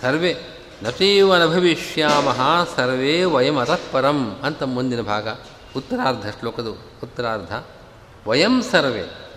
ಸರ್ವೇ 0.00 0.36
ನಚೈವ 0.82 1.36
ನ 1.36 1.46
ಭವಿಷ್ಯಾಮಃ 1.46 2.68
ಸರ್ವೇ 2.76 3.24
ವಯಂ 3.24 3.56
ಅತಃಪರಂ 3.56 4.40
ಅಂತ 4.42 4.62
ಮುಂದಿನ 4.62 5.00
ಭಾಗ. 5.00 5.28
ಉತ್ತರಾರ್ಧ 5.76 6.28
ಶ್ಲೋಕದು 6.40 6.72
ಉತ್ತರಾರ್ಧ. 7.02 7.64
ವಯಂ 8.28 8.62
ಸರ್ವೇ. 8.62 9.30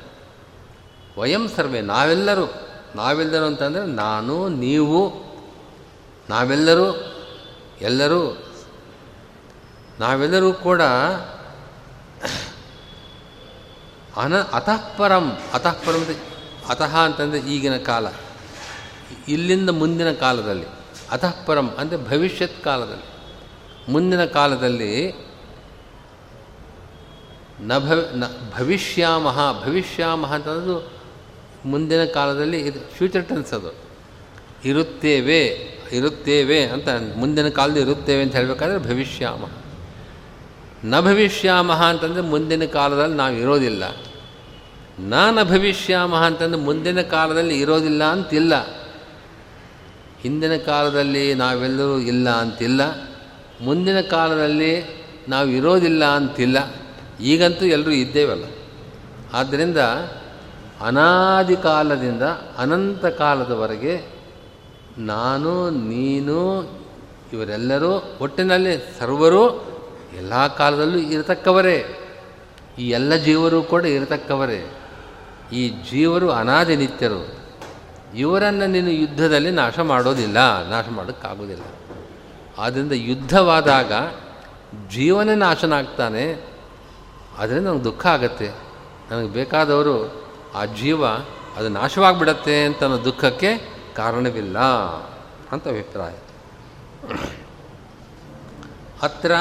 ವಯಂ 1.18 1.48
ಸರ್ವೇ. 1.48 1.82
ನಾವೆಲ್ಲರೂ 1.82 2.54
ನಾವೆಲ್ಲರೂ 2.96 3.46
ಅಂತಂದರೆ 3.46 3.86
ನಾನು, 3.86 4.50
ನೀವು, 4.50 5.14
ನಾವೆಲ್ಲರೂ, 6.30 7.16
ಎಲ್ಲರೂ, 7.82 8.38
ನಾವೆಲ್ಲರೂ 10.00 10.54
ಕೂಡ 10.54 10.82
ಅನ 14.18 14.42
ಅತಃಪರಂ 14.42 15.38
ಅತಃಪರಂ 15.54 16.16
ಅತಃ 16.70 16.98
ಅಂತಂದರೆ 16.98 17.40
ಈಗಿನ 17.40 17.78
ಕಾಲ. 17.78 18.08
ಇಲ್ಲಿಂದ 19.28 19.70
ಮುಂದಿನ 19.70 20.12
ಕಾಲದಲ್ಲಿ. 20.12 20.66
ಅತಃಪರಂ 21.12 21.76
ಅಂದರೆ 21.78 22.10
ಭವಿಷ್ಯತ್ 22.10 22.64
ಕಾಲದಲ್ಲಿ. 22.64 23.14
ಮುಂದಿನ 23.92 24.26
ಕಾಲದಲ್ಲಿ 24.26 25.24
ನ 27.62 27.80
ಭವ, 27.80 28.12
ನ 28.16 28.24
ಭವಿಷ್ಯಾಮಹ 28.58 29.64
ಭವಿಷ್ಯಾಮಹ 29.66 30.36
ಅಂತಂದು 30.36 30.92
ಮುಂದಿನ 31.66 32.06
ಕಾಲದಲ್ಲಿ 32.06 32.60
ಇದು 32.60 32.80
ಫ್ಯೂಚರ್ 32.80 33.26
ಟೆನ್ಸ್ 33.26 33.54
ಅದು. 33.54 33.74
ಇರುತ್ತೇವೆ 34.66 35.40
ಇರುತ್ತೇವೆ 35.92 36.64
ಅಂತ 36.64 36.88
ಮುಂದಿನ 37.16 37.50
ಕಾಲದಲ್ಲಿ 37.50 37.82
ಇರುತ್ತೇವೆ 37.82 38.24
ಅಂತ 38.24 38.36
ಹೇಳಬೇಕಾದ್ರೆ 38.36 38.78
ಭವಿಷ್ಯಾಮಹ. 38.78 39.63
ನ 40.86 41.02
ಭವಿಷ್ಯಾಮಹ 41.02 41.86
ಅಂತಂದರೆ 41.86 42.22
ಮುಂದಿನ 42.22 42.66
ಕಾಲದಲ್ಲಿ 42.66 43.16
ನಾವು 43.16 43.36
ಇರೋದಿಲ್ಲ. 43.36 43.84
ನಾನ 45.00 45.44
ಭವಿಷ್ಯಾಮಹ 45.44 46.26
ಅಂತಂದರೆ 46.26 46.60
ಮುಂದಿನ 46.60 47.02
ಕಾಲದಲ್ಲಿ 47.02 47.60
ಇರೋದಿಲ್ಲ 47.60 48.04
ಅಂತಿಲ್ಲ. 48.04 48.68
ಹಿಂದಿನ 50.22 50.58
ಕಾಲದಲ್ಲಿ 50.58 51.34
ನಾವೆಲ್ಲರೂ 51.34 51.98
ಇಲ್ಲ 51.98 52.30
ಅಂತಿಲ್ಲ. 52.30 52.82
ಮುಂದಿನ 53.62 54.02
ಕಾಲದಲ್ಲಿ 54.02 54.84
ನಾವು 55.30 55.48
ಇರೋದಿಲ್ಲ 55.48 56.06
ಅಂತಿಲ್ಲ. 56.06 56.74
ಈಗಂತೂ 57.22 57.66
ಎಲ್ಲರೂ 57.66 57.92
ಇದ್ದೇವಲ್ಲ. 57.92 58.44
ಆದ್ದರಿಂದ 59.34 59.78
ಅನಾದಿ 60.82 61.56
ಕಾಲದಿಂದ 61.56 62.22
ಅನಂತ 62.58 63.06
ಕಾಲದವರೆಗೆ 63.06 64.14
ನಾನು, 64.98 65.70
ನೀನು, 65.70 66.64
ಇವರೆಲ್ಲರೂ 67.34 68.18
ಒಟ್ಟಿನಲ್ಲಿ 68.22 69.00
ಸರ್ವರೂ 69.00 69.70
ಎಲ್ಲ 70.18 70.48
ಕಾಲದಲ್ಲೂ 70.48 70.98
ಇರತಕ್ಕವರೇ. 70.98 72.00
ಈ 72.80 72.90
ಎಲ್ಲ 72.90 73.16
ಜೀವರು 73.16 73.64
ಕೂಡ 73.64 73.86
ಇರತಕ್ಕವರೇ. 73.86 74.78
ಈ 75.54 75.70
ಜೀವರು 75.70 76.32
ಅನಾದಿ 76.32 76.76
ನಿತ್ಯರು. 76.76 77.44
ಇವರನ್ನು 78.16 78.68
ನೀನು 78.68 78.90
ಯುದ್ಧದಲ್ಲಿ 78.90 79.52
ನಾಶ 79.52 79.80
ಮಾಡೋದಿಲ್ಲ. 79.80 80.68
ನಾಶ 80.70 80.86
ಮಾಡೋಕ್ಕಾಗೋದಿಲ್ಲ. 80.90 81.64
ಆದ್ದರಿಂದ 82.58 82.92
ಯುದ್ಧವಾದಾಗ 82.92 83.92
ಜೀವನೇ 84.90 85.36
ನಾಶನ 85.36 85.74
ಆಗ್ತಾನೆ 85.74 86.54
ಅದರಿಂದ 87.38 87.68
ನನಗೆ 87.68 87.84
ದುಃಖ 87.84 88.06
ಆಗತ್ತೆ. 88.06 88.52
ನನಗೆ 89.12 89.30
ಬೇಕಾದವರು 89.30 90.24
ಆ 90.56 90.66
ಜೀವ 90.66 91.08
ಅದು 91.58 91.70
ನಾಶವಾಗಿಬಿಡತ್ತೆ 91.70 92.66
ಅಂತ 92.66 92.84
ಅನ್ನೋ 92.84 93.06
ದುಃಖಕ್ಕೆ 93.06 93.74
ಕಾರಣವಿಲ್ಲ 93.96 94.60
ಅಂತ 95.52 95.68
ಅಭಿಪ್ರಾಯ. 95.68 96.14
ಅತ್ರ 99.02 99.32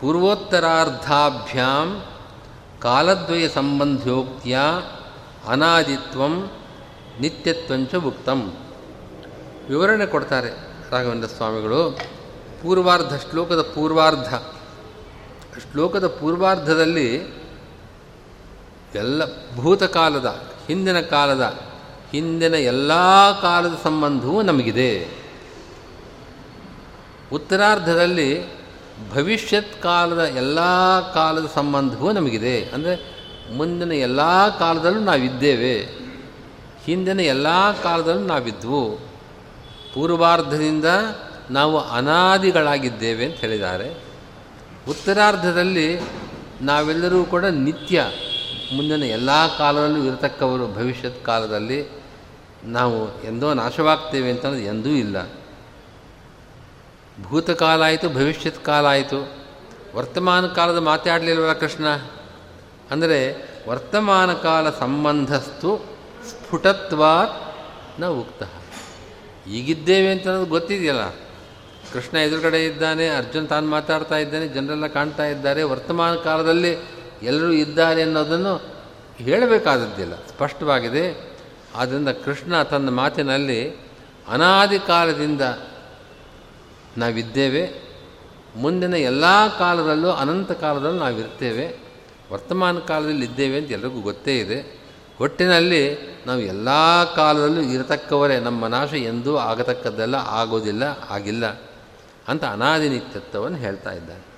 ಪೂರ್ವೋತ್ತರಾರ್ಧಾಭ್ಯಾಂ 0.00 2.04
ಕಾಲದ್ವಯ 2.80 3.48
ಸಂಬಂಧೋಕ್ತಿಯ 3.48 4.58
ಅನಾದಿತ್ವಂ 5.48 6.50
ನಿತ್ಯತ್ವಂಚ 7.20 7.94
ಉಕ್ತಂ 7.94 8.54
ವಿವರಣೆ 9.68 10.06
ಕೊಡ್ತಾರೆ 10.06 10.50
ರಾಘವೇಂದ್ರ 10.90 11.28
ಸ್ವಾಮಿಗಳು. 11.28 11.98
ಪೂರ್ವಾರ್ಧ 12.62 13.30
ಶ್ಲೋಕದ 13.30 13.60
ಪೂರ್ವಾರ್ಧ. 13.60 14.34
ಶ್ಲೋಕದ 15.58 16.06
ಪೂರ್ವಾರ್ಧದಲ್ಲಿ 16.06 17.38
ಎಲ್ಲ 18.94 19.22
ಭೂತಕಾಲದ 19.56 20.42
ಹಿಂದಿನ 20.66 21.00
ಕಾಲದ, 21.00 21.58
ಹಿಂದಿನ 22.12 22.54
ಎಲ್ಲ 22.54 22.92
ಕಾಲದ 23.40 23.78
ಸಂಬಂಧವೂ 23.84 24.42
ನಮಗಿದೆ. 24.42 25.08
ಉತ್ತರಾರ್ಧದಲ್ಲಿ 27.32 28.57
ಭವಿಷ್ಯತ್ 29.14 29.82
ಕಾಲದ 29.82 30.24
ಎಲ್ಲ 30.24 30.60
ಕಾಲದ 31.14 31.50
ಸಂಬಂಧವೂ 31.54 32.12
ನಮಗಿದೆ. 32.12 32.64
ಅಂದರೆ 32.64 33.18
ಮುಂದಿನ 33.56 33.92
ಎಲ್ಲ 33.92 34.48
ಕಾಲದಲ್ಲೂ 34.58 35.00
ನಾವಿದ್ದೇವೆ. 35.00 35.80
ಹಿಂದಿನ 36.84 37.20
ಎಲ್ಲ 37.20 37.72
ಕಾಲದಲ್ಲೂ 37.82 38.26
ನಾವಿದ್ವು. 38.26 38.96
ಪೂರ್ವಾರ್ಧದಿಂದ 39.94 40.84
ನಾವು 41.50 41.78
ಅನಾದಿಗಳಾಗಿದ್ದೇವೆ 41.78 43.24
ಅಂತ 43.24 43.34
ಹೇಳಿದ್ದಾರೆ. 43.34 44.04
ಉತ್ತರಾರ್ಧದಲ್ಲಿ 44.88 46.00
ನಾವೆಲ್ಲರೂ 46.60 47.24
ಕೂಡ 47.24 47.44
ನಿತ್ಯ 47.44 48.04
ಮುಂದಿನ 48.74 49.02
ಎಲ್ಲ 49.02 49.30
ಕಾಲದಲ್ಲೂ 49.58 50.04
ಇರತಕ್ಕವರು 50.04 50.74
ಭವಿಷ್ಯತ್ 50.74 51.24
ಕಾಲದಲ್ಲಿ 51.24 52.02
ನಾವು 52.64 53.24
ಎಂದೋ 53.24 53.54
ನಾಶವಾಗ್ತೇವೆ 53.54 54.30
ಅಂತ 54.30 54.44
ಎಂದೂ 54.44 54.88
ಇಲ್ಲ. 54.88 55.16
ಭೂತಕಾಲ 57.22 57.82
ಆಯಿತು 57.82 58.08
ಭವಿಷ್ಯತ್ 58.08 58.64
ಕಾಲ 58.64 58.86
ಆಯಿತು 58.86 59.38
ವರ್ತಮಾನ 59.94 60.46
ಕಾಲದ 60.46 60.78
ಮಾತಾಡಲಿಲ್ವಲ್ಲ 60.78 61.52
ಕೃಷ್ಣ? 61.52 61.88
ಅಂದರೆ 62.90 63.48
ವರ್ತಮಾನ 63.68 64.32
ಕಾಲ 64.32 64.70
ಸಂಬಂಧಸ್ತು 64.70 65.84
ಸ್ಫುಟತ್ವಾತ್ನ 66.28 68.06
ಉಕ್ತ. 68.06 68.42
ಈಗಿದ್ದೇವೆ 69.48 70.12
ಅಂತ 70.12 70.28
ಅನ್ನೋದು 70.28 70.46
ಗೊತ್ತಿದೆಯಲ್ಲ? 70.46 71.10
ಕೃಷ್ಣ 71.92 72.16
ಎದುರುಗಡೆ 72.16 72.64
ಇದ್ದಾನೆ, 72.64 73.08
ಅರ್ಜುನ್ 73.08 73.48
ತಾನು 73.48 73.66
ಮಾತಾಡ್ತಾ 73.66 74.16
ಇದ್ದಾನೆ, 74.16 74.48
ಜನರೆಲ್ಲ 74.48 74.86
ಕಾಣ್ತಾ 74.86 75.26
ಇದ್ದಾರೆ. 75.26 75.62
ವರ್ತಮಾನ 75.62 76.14
ಕಾಲದಲ್ಲಿ 76.14 76.76
ಎಲ್ಲರೂ 77.22 77.52
ಇದ್ದಾರೆ 77.52 78.02
ಅನ್ನೋದನ್ನು 78.02 78.62
ಹೇಳಬೇಕಾದದ್ದಿಲ್ಲ. 79.16 80.16
ಸ್ಪಷ್ಟವಾಗಿದೆ. 80.16 81.34
ಆದ್ದರಿಂದ 81.74 82.08
ಕೃಷ್ಣ 82.08 82.62
ತನ್ನ 82.62 82.88
ಮಾತಿನಲ್ಲಿ 82.90 83.70
ಅನಾದಿ 84.28 84.78
ಕಾಲದಿಂದ 84.78 85.40
ನಾವಿದ್ದೇವೆ. 86.96 87.88
ಮುಂದಿನ 88.56 88.94
ಎಲ್ಲ 88.94 89.24
ಕಾಲದಲ್ಲೂ, 89.58 90.10
ಅನಂತ 90.10 90.52
ಕಾಲದಲ್ಲೂ 90.52 90.98
ನಾವಿರ್ತೇವೆ. 90.98 91.76
ವರ್ತಮಾನ 92.32 92.78
ಕಾಲದಲ್ಲಿ 92.78 93.26
ಇದ್ದೇವೆ 93.26 93.58
ಅಂತ 93.58 93.70
ಎಲ್ರಿಗೂ 93.70 94.00
ಗೊತ್ತೇ 94.00 94.38
ಇದೆ. 94.38 94.80
ಒಟ್ಟಿನಲ್ಲಿ 95.20 95.98
ನಾವು 96.26 96.40
ಎಲ್ಲ 96.40 96.68
ಕಾಲದಲ್ಲೂ 97.14 97.60
ಇರತಕ್ಕವರೇ. 97.60 98.40
ನಮ್ಮ 98.40 98.66
ನಾಶ 98.66 98.94
ಎಂದೂ 98.94 99.36
ಆಗತಕ್ಕದ್ದೆಲ್ಲ 99.36 100.14
ಆಗೋದಿಲ್ಲ, 100.14 100.82
ಆಗಿಲ್ಲ 101.10 101.46
ಅಂತ 102.28 102.44
ಅನಾದಿನಿತ್ಯತ್ವವನ್ನು 102.44 103.58
ಹೇಳ್ತಾ 103.58 103.92
ಇದ್ದಾನೆ. 103.92 104.28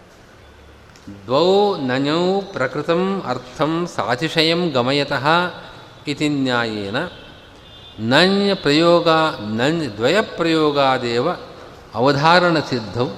ದ್ವೌ 1.27 1.77
ನನ್ಯೌ 1.77 2.41
ಪ್ರಕೃತಂ 2.41 3.23
ಅರ್ಥಂ 3.27 3.87
ಸಾತಿಶಯಂ 3.87 4.69
ಗಮಯತಃ 4.69 5.27
ಇತಿ 6.09 6.29
ನ್ಯಾಯೇನ. 6.29 6.97
ನನ್ಯ 7.99 8.55
ಪ್ರಯೋಗ, 8.55 9.09
ನನ್ 9.41 9.97
ದ್ವಯಪ್ರಯೋಗಾದೇವ 9.97 11.29
ಅವಧಾರಣಸಿದ್ಧೌ 11.95 13.09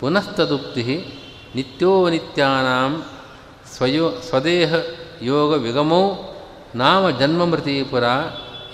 ಪುನಸ್ತದುಕ್ತಿ 0.00 1.04
ನಿತ್ಯೋ 1.54 2.08
ನಿತ್ಯಾನಾಂ 2.08 3.04
ಸ್ವಯೋ 3.76 4.20
ಸ್ವದೇಹ 4.20 4.74
ಯೋಗ 5.22 5.52
ವಿಗಮೌ 5.52 6.12
ನಾಮ 6.74 7.10
ಜನ್ಮಮೃತಿಪುರ 7.10 8.04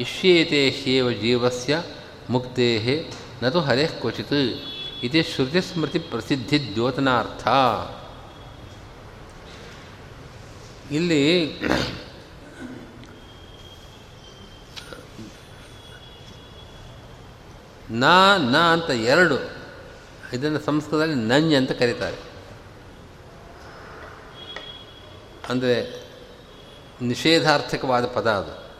ಇಷ್ಯೇತೆ 0.01 0.71
ಹ್ಯೇವ 0.71 1.11
ಜೀವಸ್ಯ 1.11 1.83
ಮುಕ್ತೆ 2.31 3.07
ನತು 3.43 3.61
ಹರೆ 3.61 3.87
ಕ್ವಚಿತ್ 3.87 4.65
ಇದು 5.03 5.35
ಶ್ರುತಿಸ್ಮೃತಿ 5.35 5.99
ಪ್ರಸಿದ್ಧಿ 5.99 6.75
ದ್ಯೋತನಾರ್ಥ. 6.75 7.49
ಇಲ್ಲಿ 10.93 11.53
ನಾ, 17.93 18.37
ನ 18.37 18.57
ಅಂತ 18.57 18.91
ಎರಡು. 18.91 19.39
ಇದನ್ನು 20.33 20.61
ಸಂಸ್ಕೃತದಲ್ಲಿ 20.61 21.15
ನಂಜ್ 21.15 21.55
ಅಂತ 21.55 21.73
ಕರೀತಾರೆ. 21.73 22.17
ಅಂದರೆ 25.49 26.03
ನಿಷೇಧಾರ್ಥಕವಾದ 27.03 28.07
ಪದ 28.07 28.31
ಅದು. 28.31 28.73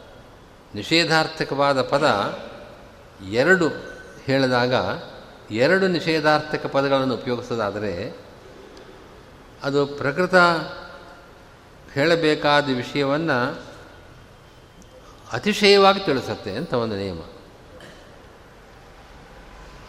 ನಿಷೇಧಾರ್ಥಕವಾದ 0.75 1.81
ಪದ 1.81 2.37
ಎರಡು 3.29 3.67
ಹೇಳಿದಾಗ 4.25 4.73
ಎರಡು 5.51 5.87
ನಿಷೇಧಾರ್ಥಕ 5.87 6.65
ಪದಗಳನ್ನು 6.65 7.13
ಉಪಯೋಗಿಸೋದಾದರೆ 7.13 8.17
ಅದು 9.63 9.85
ಪ್ರಕೃತ 9.85 10.35
ಹೇಳಬೇಕಾದ 11.93 12.69
ವಿಷಯವನ್ನು 12.75 13.61
ಅತಿಶಯವಾಗಿ 15.31 15.99
ತಿಳಿಸುತ್ತೆ 15.99 16.51
ಅಂತ 16.51 16.73
ಒಂದು 16.73 16.95
ನಿಯಮ. 16.97 17.19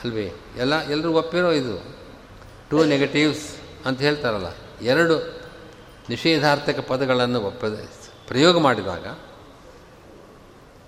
ಅಲ್ವೇ? 0.05 0.33
ಎಲ್ಲ 0.57 0.81
ಎಲ್ಲರೂ 0.83 1.12
ಒಪ್ಪಿರೋ 1.12 1.53
ಇದು. 1.53 1.77
ಟೂ 2.71 2.85
ನೆಗೆಟಿವ್ಸ್ 2.85 3.47
ಅಂತ 3.87 4.01
ಹೇಳ್ತಾರಲ್ಲ. 4.01 4.47
ಎರಡು 4.85 5.17
ನಿಷೇಧಾರ್ಥಕ 6.09 6.79
ಪದಗಳನ್ನು 6.81 7.40
ಒಪ್ಪ 7.40 7.64
ಪ್ರಯೋಗ 8.29 8.59
ಮಾಡಿದಾಗ 8.59 9.07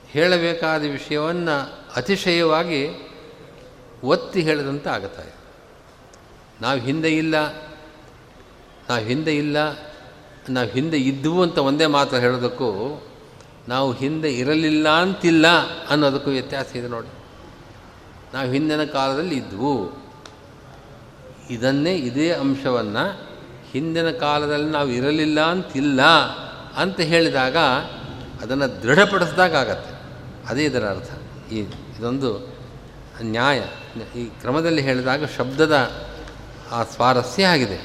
ಹೇಳಬೇಕಾದ 0.08 0.82
ವಿಷಯವನ್ನು 0.82 1.56
ಅತಿಶಯವಾಗಿ 1.96 2.82
ಒತ್ತಿ 4.04 4.40
ಹೇಳಿದಂತೆ 4.42 4.88
ಆಗುತ್ತೆ 4.90 5.34
ನಾವು 6.60 6.80
ಹಿಂದೆ 6.80 7.10
ಇಲ್ಲ, 7.16 7.34
ನಾವು 8.88 9.00
ಹಿಂದೆ 9.04 9.36
ಇಲ್ಲ, 9.36 9.56
ನಾವು 10.48 10.68
ಹಿಂದೆ 10.68 10.98
ಇದ್ದವು 10.98 11.42
ಅಂತ 11.42 11.58
ಒಂದೇ 11.58 11.86
ಮಾತು 11.86 12.16
ಹೇಳೋದಕ್ಕೂ 12.16 13.02
ನಾವು 13.68 13.92
ಹಿಂದೆ 13.92 14.30
ಇರಲಿಲ್ಲ 14.32 14.88
ಅಂತಿಲ್ಲ 14.88 15.46
ಅನ್ನೋದಕ್ಕೂ 15.86 16.30
ವ್ಯತ್ಯಾಸ 16.30 16.76
ಇದೆ 16.76 16.88
ನೋಡಿ. 16.88 17.15
ನಾವು 18.34 18.52
ಹಿಂದಿನ 18.52 18.84
ಕಾಲದಲ್ಲಿ 18.84 19.34
ಇದ್ವು. 19.34 20.06
ಇದನ್ನೇ 21.50 21.94
ಇದೇ 21.94 22.30
ಅಂಶವನ್ನು 22.30 23.28
ಹಿಂದಿನ 23.72 24.10
ಕಾಲದಲ್ಲಿ 24.10 24.70
ನಾವು 24.70 24.88
ಇರಲಿಲ್ಲ 24.90 25.40
ಅಂತಿಲ್ಲ 25.40 26.02
ಅಂತ 26.76 27.00
ಹೇಳಿದಾಗ 27.00 27.56
ಅದನ್ನು 28.42 28.82
ದೃಢಪಡಿಸಿದಾಗ 28.82 29.56
ಆಗತ್ತೆ 29.56 29.96
ಅದೇ 30.48 30.64
ಇದರ 30.64 30.84
ಅರ್ಥ. 30.84 31.10
ಈ 31.52 31.58
ಇದೊಂದು 31.98 32.56
ನ್ಯಾಯ 33.22 33.64
ಈ 34.16 34.24
ಕ್ರಮದಲ್ಲಿ 34.24 34.82
ಹೇಳಿದಾಗ 34.82 35.24
ಶಬ್ದದ 35.24 35.90
ಆ 36.70 36.82
ಸ್ವಾರಸ್ಯ 36.84 37.46
ಆಗಿದೆ. 37.46 37.76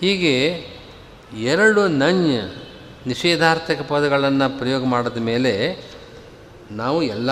ಹೀಗೆ 0.00 0.64
ಎರಡು 1.38 1.88
ನನ್ಯ 1.88 2.40
ನಿಷೇಧಾರ್ಥಕ 3.06 3.80
ಪದಗಳನ್ನು 3.88 4.58
ಪ್ರಯೋಗ 4.58 4.84
ಮಾಡಿದ 4.84 5.16
ಮೇಲೆ 5.16 5.82
ನಾವು 6.70 7.02
ಎಲ್ಲ 7.02 7.30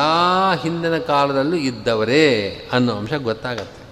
ಹಿಂದಿನ 0.62 0.98
ಕಾಲದಲ್ಲೂ 0.98 1.56
ಇದ್ದವರೇ 1.56 2.50
ಅನ್ನೋ 2.72 2.92
ಅಂಶ 2.92 3.14
ಗೊತ್ತಾಗತ್ತೆ. 3.14 3.82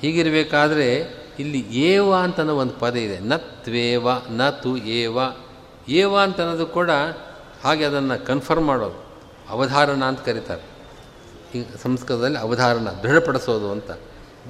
ಹೀಗಿರಬೇಕಾದ್ರೆ 0.00 1.02
ಇಲ್ಲಿ 1.38 1.58
ಏವ 1.60 2.14
ಅಂತನೋ 2.14 2.56
ಒಂದು 2.56 2.72
ಪದ 2.72 2.96
ಇದೆ. 2.96 3.18
ನತ್ವೇವ 3.20 4.08
ನ 4.30 4.50
ತು 4.50 4.76
ಏವ. 4.76 5.18
ಏವ 5.88 6.18
ಅಂತ 6.18 6.40
ಅನ್ನೋದು 6.40 6.66
ಕೂಡ 6.66 6.90
ಹಾಗೆ 7.62 7.84
ಅದನ್ನು 7.84 8.26
ಕನ್ಫರ್ಮ್ 8.26 8.66
ಮಾಡೋದು. 8.66 9.06
ಅವಧಾರಣ 9.48 10.04
ಅಂತ 10.04 10.20
ಕರೀತಾರೆ. 10.20 10.62
ಈ 11.58 11.64
ಸಂಸ್ಕೃತದಲ್ಲಿ 11.82 12.38
ಅವಧಾರಣ, 12.38 12.88
ದೃಢಪಡಿಸೋದು 13.02 13.72
ಅಂತ. 13.72 13.90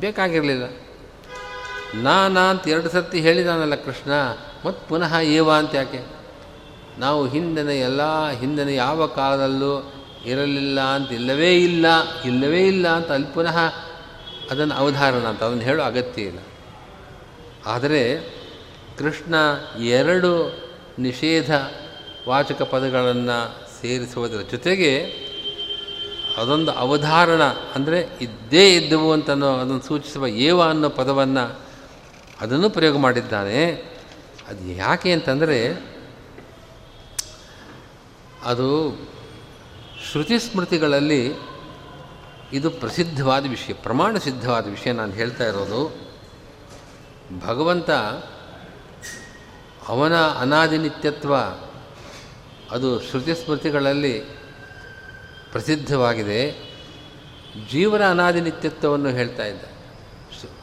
ಬೇಕಾಗಿರಲಿಲ್ಲ. 0.01 0.65
ನಾ 1.95 2.29
ನಾ 2.29 2.41
ಅಂತ 2.41 2.69
ಎರಡು 2.69 2.89
ಸರ್ತಿ 2.89 3.21
ಹೇಳಿದಾನಲ್ಲ 3.21 3.75
ಕೃಷ್ಣ 3.75 4.11
ಮತ್ತು 4.67 4.89
ಪುನಃ 4.89 5.19
ಏವ 5.19 5.53
ಅಂತ 5.53 5.75
ಯಾಕೆ? 5.75 6.22
ನಾವು 6.99 7.27
ಹಿಂದಿನ 7.27 7.69
ಎಲ್ಲ, 7.69 8.29
ಹಿಂದಿನ 8.29 8.69
ಯಾವ 8.69 9.07
ಕಾಲದಲ್ಲೂ 9.07 9.93
ಇರಲಿಲ್ಲ 10.25 10.81
ಅಂತ, 10.81 11.13
ಇಲ್ಲವೇ 11.13 11.55
ಇಲ್ಲ 11.55 11.87
ಇಲ್ಲವೇ 12.25 12.67
ಇಲ್ಲ 12.67 12.89
ಅಂತ 12.89 13.11
ಅಲ್ಲಿ 13.11 13.35
ಪುನಃ 13.35 13.59
ಅದನ್ನು 14.51 14.75
ಅವಧಾರಣ 14.75 15.21
ಅಂತ, 15.21 15.43
ಅದನ್ನು 15.43 15.63
ಹೇಳೋ 15.63 15.83
ಅಗತ್ಯ 15.83 16.23
ಇಲ್ಲ. 16.23 16.39
ಆದರೆ 17.67 18.21
ಕೃಷ್ಣ 18.99 19.35
ಎರಡು 19.79 20.57
ನಿಷೇಧ 20.99 21.51
ವಾಚಕ 22.29 22.63
ಪದಗಳನ್ನು 22.63 23.57
ಸೇರಿಸುವುದರ 23.81 24.41
ಜೊತೆಗೆ 24.51 25.23
ಅದೊಂದು 26.39 26.71
ಅವಧಾರಣ, 26.71 27.43
ಅಂದರೆ 27.75 28.09
ಇದ್ದೇ 28.21 28.75
ಇದ್ದವು 28.75 29.13
ಅಂತನೋ 29.13 29.57
ಅದನ್ನು 29.57 29.81
ಸೂಚಿಸುವ 29.81 30.27
ಏವ 30.27 30.63
ಅನ್ನೋ 30.63 30.89
ಪದವನ್ನು 30.89 31.61
ಅದನ್ನು 32.41 32.71
ಪ್ರಯೋಗ 32.71 32.97
ಮಾಡಿದ್ದಾನೆ. 32.97 33.73
ಅದು 34.49 34.73
ಯಾಕೆ 34.73 35.13
ಅಂತಂದರೆ 35.13 35.92
ಅದು 38.45 38.93
ಶ್ರುತಿ 40.11 40.39
ಸ್ಮೃತಿಗಳಲ್ಲಿ 40.39 41.33
ಇದು 42.53 42.71
ಪ್ರಸಿದ್ಧವಾದ 42.71 43.47
ವಿಷಯ, 43.47 43.73
ಪ್ರಮಾಣ 43.73 44.17
ಸಿದ್ಧವಾದ 44.17 44.67
ವಿಷಯ 44.67 44.93
ನಾನು 44.93 45.13
ಹೇಳ್ತಾ 45.13 45.45
ಇರೋದು. 45.45 45.97
ಭಗವಂತ 47.47 47.91
ಅವನ 49.89 50.17
ಅನಾದಿನಿತ್ಯತ್ವ 50.27 51.37
ಅದು 52.71 53.01
ಶ್ರುತಿ 53.01 53.35
ಸ್ಮೃತಿಗಳಲ್ಲಿ 53.35 54.19
ಪ್ರಸಿದ್ಧವಾಗಿದೆ. 55.53 56.73
ಜೀವನ 57.71 58.11
ಅನಾದಿನಿತ್ಯತ್ವವನ್ನು 58.11 59.09
ಹೇಳ್ತಾ 59.09 59.47
ಇದ್ದ. 59.47 59.63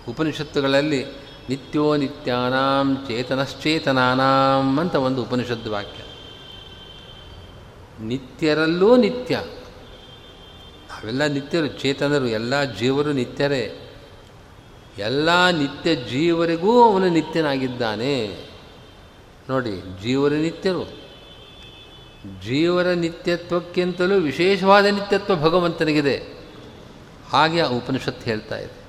ಉಪನಿಷತ್ತುಗಳಲ್ಲಿ 0.10 1.06
ನಿತ್ಯೋ 1.50 1.96
ನಿತ್ಯಾನಾಂ 1.96 2.96
ಚೇತನಶ್ಚೇತನಾನಾಂ 3.08 4.80
ಅಂತ 4.80 4.96
ಒಂದು 4.96 5.24
ಉಪನಿಷತ್ತು 5.24 5.72
ವಾಕ್ಯ. 5.72 6.09
ನಿತ್ಯರಲ್ಲೂ 8.02 8.96
ನಿತ್ಯ. 8.96 9.36
ಅವೆಲ್ಲ 10.92 11.26
ನಿತ್ಯರು, 11.26 11.68
ಚೇತನರು, 11.68 12.28
ಎಲ್ಲ 12.28 12.64
ಜೀವರು 12.64 13.12
ನಿತ್ಯರೇ. 13.12 13.92
ಎಲ್ಲ 14.98 15.50
ನಿತ್ಯ 15.50 15.96
ಜೀವರಿಗೂ 15.96 16.84
ಅವನು 16.84 17.10
ನಿತ್ಯನಾಗಿದ್ದಾನೆ. 17.10 18.46
ನೋಡಿ, 19.50 20.02
ಜೀವರ 20.02 20.32
ನಿತ್ಯರು. 20.32 21.00
ಜೀವರ 22.46 22.88
ನಿತ್ಯತ್ವಕ್ಕಿಂತಲೂ 22.88 24.20
ವಿಶೇಷವಾದ 24.20 24.86
ನಿತ್ಯತ್ವ 24.86 25.36
ಭಗವಂತನಿಗಿದೆ. 25.36 26.40
ಹಾಗೆ 27.30 27.62
ಆ 27.62 27.68
ಉಪನಿಷತ್ತು 27.68 28.26
ಹೇಳ್ತಾ 28.26 28.58
ಇದೆ. 28.58 28.80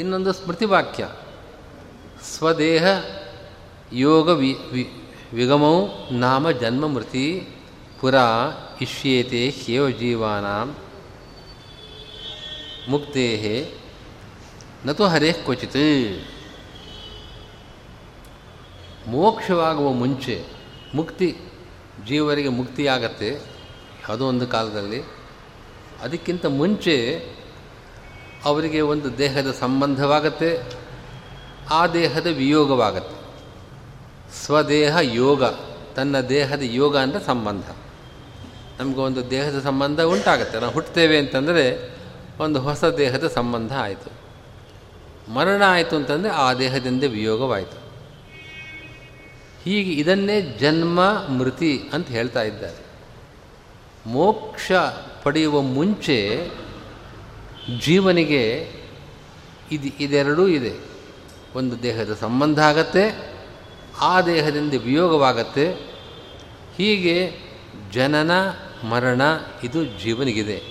ಇನ್ನೊಂದು 0.00 0.32
ಸ್ಮೃತಿ 0.32 0.64
ವಾಕ್ಯ 0.64 1.08
ಸ್ವದೇಹ 2.22 2.86
ಯೋಗ 3.92 4.28
ವಿ 4.28 4.56
ವಿಗಮೌ 5.34 5.86
ನಾಮ 6.10 6.50
ಜನ್ಮ 6.50 6.86
ಮೃತಿ 6.86 7.48
ಪುರ 8.00 8.14
ಇಷ್ಯೇತೆ 8.80 9.48
ಹ್ಯೇವ 9.48 9.90
ಜೀವಾನಾಂ 9.90 10.76
ಮುಕ್ತೇ 12.88 13.74
ನತು 14.86 15.06
ಹರೇ 15.06 15.32
ಕ್ವಚಿತ್. 15.32 16.24
ಮೋಕ್ಷವಾಗುವ 19.08 19.92
ಮುಂಚೆ 19.92 20.44
ಮುಕ್ತಿ 20.94 21.36
ಜೀವರಿಗೆ 22.06 22.48
ಮುಕ್ತಿಯಾಗತ್ತೆ 22.48 23.28
ಯಾವುದೋ 24.08 24.26
ಒಂದು 24.26 24.46
ಕಾಲದಲ್ಲಿ. 24.46 25.02
ಅದಕ್ಕಿಂತ 26.02 26.46
ಮುಂಚೆ 26.46 27.26
ಅವರಿಗೆ 28.44 28.80
ಒಂದು 28.80 29.18
ದೇಹದ 29.18 29.52
ಸಂಬಂಧವಾಗತ್ತೆ, 29.52 30.62
ಆ 31.70 31.86
ದೇಹದ 31.86 32.26
ವಿಯೋಗವಾಗತ್ತೆ. 32.26 33.16
ಸ್ವದೇಹ 34.34 34.96
ಯೋಗ, 35.02 35.44
ತನ್ನ 35.96 36.20
ದೇಹದ 36.20 36.62
ಯೋಗ 36.62 36.96
ಅಂದರೆ 36.96 37.24
ಸಂಬಂಧ. 37.24 37.64
ನಮಗೆ 38.78 38.98
ಒಂದು 38.98 39.30
ದೇಹದ 39.30 39.60
ಸಂಬಂಧ 39.60 40.00
ಉಂಟಾಗುತ್ತೆ. 40.00 40.60
ನಾವು 40.60 40.72
ಹುಟ್ಟುತ್ತೇವೆ 40.72 41.18
ಅಂತಂದರೆ 41.18 41.90
ಒಂದು 42.38 42.60
ಹೊಸ 42.60 42.84
ದೇಹದ 42.84 43.26
ಸಂಬಂಧ 43.26 43.72
ಆಯಿತು. 43.78 44.26
ಮರಣ 45.32 45.62
ಆಯಿತು 45.66 45.96
ಅಂತಂದರೆ 45.96 46.30
ಆ 46.30 46.54
ದೇಹದಿಂದ 46.54 47.04
ವಿಯೋಗವಾಯಿತು. 47.04 47.86
ಹೀಗೆ 49.64 49.92
ಇದನ್ನೇ 49.92 50.40
ಜನ್ಮ 50.40 51.00
ಮೃತಿ 51.38 51.80
ಅಂತ 51.92 52.08
ಹೇಳ್ತಾ 52.08 52.42
ಇದ್ದಾರೆ. 52.42 52.86
ಮೋಕ್ಷ 54.06 54.72
ಪಡೆಯುವ 55.22 55.60
ಮುಂಚೆ 55.60 56.50
ಜೀವನಿಗೆ 57.84 58.72
ಇದು 59.72 60.02
ಇದೆರಡೂ 60.02 60.46
ಇದೆ. 60.46 60.72
ಒಂದು 61.54 61.82
ದೇಹದ 61.82 62.14
ಸಂಬಂಧ 62.14 62.62
ಆಗತ್ತೆ, 62.62 63.34
ಆ 64.00 64.20
ದೇಹದಿಂದ 64.20 64.74
ವಿಯೋಗವಾಗತ್ತೆ. 64.84 65.72
ಹೀಗೆ 66.76 67.32
ಜನನ 67.92 68.30
ಮರಣ 68.84 69.22
ಇದು 69.64 69.84
ಜೀವನಿಗಿದೆ. 69.84 70.62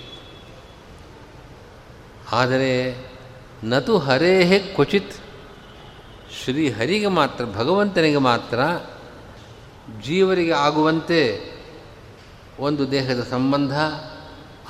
ಆದರೆ 2.32 2.98
ನತು 3.64 3.98
ಹರೇಹೇ 3.98 4.60
ಕ್ವಚಿತ್ 4.60 5.14
ಶ್ರೀಹರಿಗೆ 6.44 7.08
ಮಾತ್ರ, 7.08 7.46
ಭಗವಂತನಿಗೆ 7.46 8.18
ಮಾತ್ರ 8.18 8.60
ಜೀವರಿಗೆ 10.02 10.52
ಆಗುವಂತೆ 10.52 11.42
ಒಂದು 12.60 12.92
ದೇಹದ 12.92 13.24
ಸಂಬಂಧ, 13.24 13.74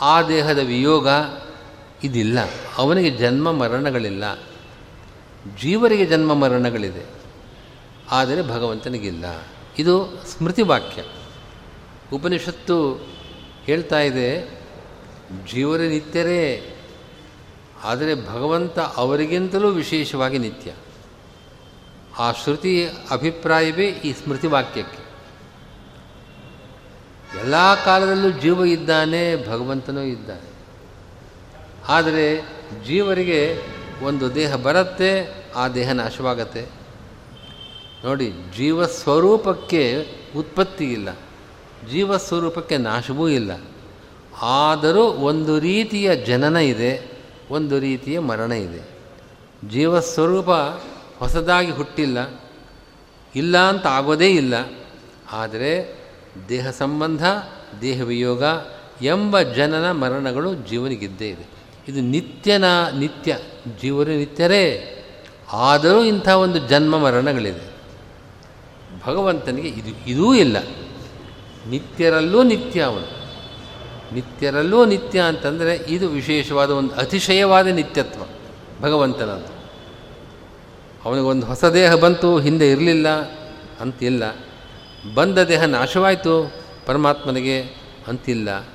ಆ 0.02 0.22
ದೇಹದ 0.22 0.60
ವಿಯೋಗ 0.60 1.08
ಇದಿಲ್ಲ. 2.04 2.40
ಅವನಿಗೆ 2.78 3.10
ಜನ್ಮ 3.10 3.52
ಮರಣಗಳಿಲ್ಲ. 3.52 4.36
ಜೀವರಿಗೆ 5.62 6.06
ಜನ್ಮ 6.06 6.34
ಮರಣಗಳಿದೆ. 6.34 7.06
ಆದರೆ 8.12 8.42
ಭಗವಂತನಿಗಿಲ್ಲ. 8.42 9.26
ಇದು 9.80 10.24
ಸ್ಮೃತಿ 10.26 10.62
ವಾಕ್ಯ. 10.62 11.04
ಉಪನಿಷತ್ತು 12.14 13.08
ಹೇಳ್ತಾ 13.66 14.00
ಇದೆ 14.00 14.60
ಜೀವರ 15.52 15.80
ನಿತ್ಯರೇ, 15.80 16.72
ಆದರೆ 17.84 18.16
ಭಗವಂತ 18.16 18.80
ಅವರಿಗಿಂತಲೂ 18.80 19.70
ವಿಶೇಷವಾಗಿ 19.70 20.38
ನಿತ್ಯ. 20.38 20.72
ಆ 22.18 22.32
ಶ್ರುತಿ 22.32 22.88
ಅಭಿಪ್ರಾಯವೇ 23.12 23.88
ಈ 23.88 24.14
ಸ್ಮೃತಿ 24.14 24.48
ವಾಕ್ಯಕ್ಕೆ. 24.48 25.06
ಎಲ್ಲ 27.40 27.84
ಕಾಲದಲ್ಲೂ 27.84 28.30
ಜೀವ 28.30 28.66
ಇದ್ದಾನೆ, 28.66 29.48
ಭಗವಂತನೂ 29.48 30.02
ಇದ್ದಾನೆ. 30.02 30.50
ಆದರೆ 31.88 32.42
ಜೀವರಿಗೆ 32.86 33.62
ಒಂದು 34.04 34.36
ದೇಹ 34.36 34.56
ಬರುತ್ತೆ, 34.56 35.12
ಆ 35.56 35.68
ದೇಹ 35.68 35.92
ನಾಶವಾಗತ್ತೆ. 35.92 36.66
ನೋಡಿ, 38.04 38.32
ಜೀವ 38.58 38.86
ಸ್ವರೂಪಕ್ಕೆ 38.86 40.08
ಉತ್ಪತ್ತಿ 40.38 40.92
ಇಲ್ಲ 40.94 41.10
ಜೀವ 41.92 42.18
ಸ್ವರೂಪಕ್ಕೆ 42.18 42.78
ನಾಶವೂ 42.78 43.28
ಇಲ್ಲ. 43.28 43.52
ಆದರೂ 44.42 45.04
ಒಂದು 45.04 45.60
ರೀತಿಯ 45.60 46.16
ಜನನ 46.16 46.56
ಇದೆ, 46.56 47.12
ಒಂದು 47.52 47.80
ರೀತಿಯ 47.80 48.20
ಮರಣ 48.20 48.52
ಇದೆ. 48.52 48.82
ಜೀವ 49.70 50.00
ಸ್ವರೂಪ 50.00 50.50
ಹೊಸದಾಗಿ 51.20 51.72
ಹುಟ್ಟಿಲ್ಲ, 51.72 52.42
ಇಲ್ಲ 53.36 53.58
ಅಂತ 53.58 53.88
ಆಗೋದೇ 53.88 54.30
ಇಲ್ಲ. 54.30 54.54
ಆದರೆ 55.32 56.00
ದೇಹ 56.50 56.70
ಸಂಬಂಧ, 56.70 57.26
ದೇಹ 57.82 58.02
ವಿಯೋಗ 58.02 58.44
ಎಂಬ 59.02 59.42
ಜನನ 59.42 59.92
ಮರಣಗಳು 59.92 60.56
ಜೀವನಿಗಿದ್ದೇ 60.56 61.28
ಇದೆ. 61.30 61.46
ಇದು 61.88 62.02
ನಿತ್ಯನ, 62.02 62.66
ನಿತ್ಯ 63.00 63.38
ಜೀವನ 63.82 64.08
ನಿತ್ಯರೇ. 64.08 64.92
ಆದರೂ 65.54 66.04
ಇಂಥ 66.04 66.30
ಒಂದು 66.30 66.60
ಜನ್ಮ 66.60 66.98
ಮರಣಗಳಿದೆ. 66.98 67.76
ಭಗವಂತನಿಗೆ 69.06 69.68
ಇದು, 69.68 70.10
ಇದೂ 70.10 70.34
ಇಲ್ಲ. 70.34 70.58
ನಿತ್ಯರಲ್ಲೂ 71.70 72.44
ನಿತ್ಯ 72.44 72.82
ಅವನು. 72.82 73.26
ನಿತ್ಯರಲ್ಲೂ 74.14 74.86
ನಿತ್ಯ 74.86 75.20
ಅಂತಂದರೆ 75.20 75.76
ಇದು 75.88 76.08
ವಿಶೇಷವಾದ 76.08 76.70
ಒಂದು 76.70 76.94
ಅತಿಶಯವಾದ 76.94 77.68
ನಿತ್ಯತ್ವ, 77.68 78.20
ಭಗವಂತನದ್ದು. 78.82 79.56
ಅವನಿಗೊಂದು 81.06 81.48
ಹೊಸ 81.48 81.66
ದೇಹ 81.66 81.96
ಬಂತು, 81.96 82.40
ಹಿಂದೆ 82.40 82.72
ಇರಲಿಲ್ಲ 82.72 83.08
ಅಂತಿಲ್ಲ. 83.82 84.24
ಬಂದ 85.14 85.38
ದೇಹ 85.38 85.64
ನಾಶವಾಯಿತು, 85.64 86.52
ಪರಮಾತ್ಮನಿಗೆ 86.86 87.62
ಅಂತಿಲ್ಲ. 88.08 88.68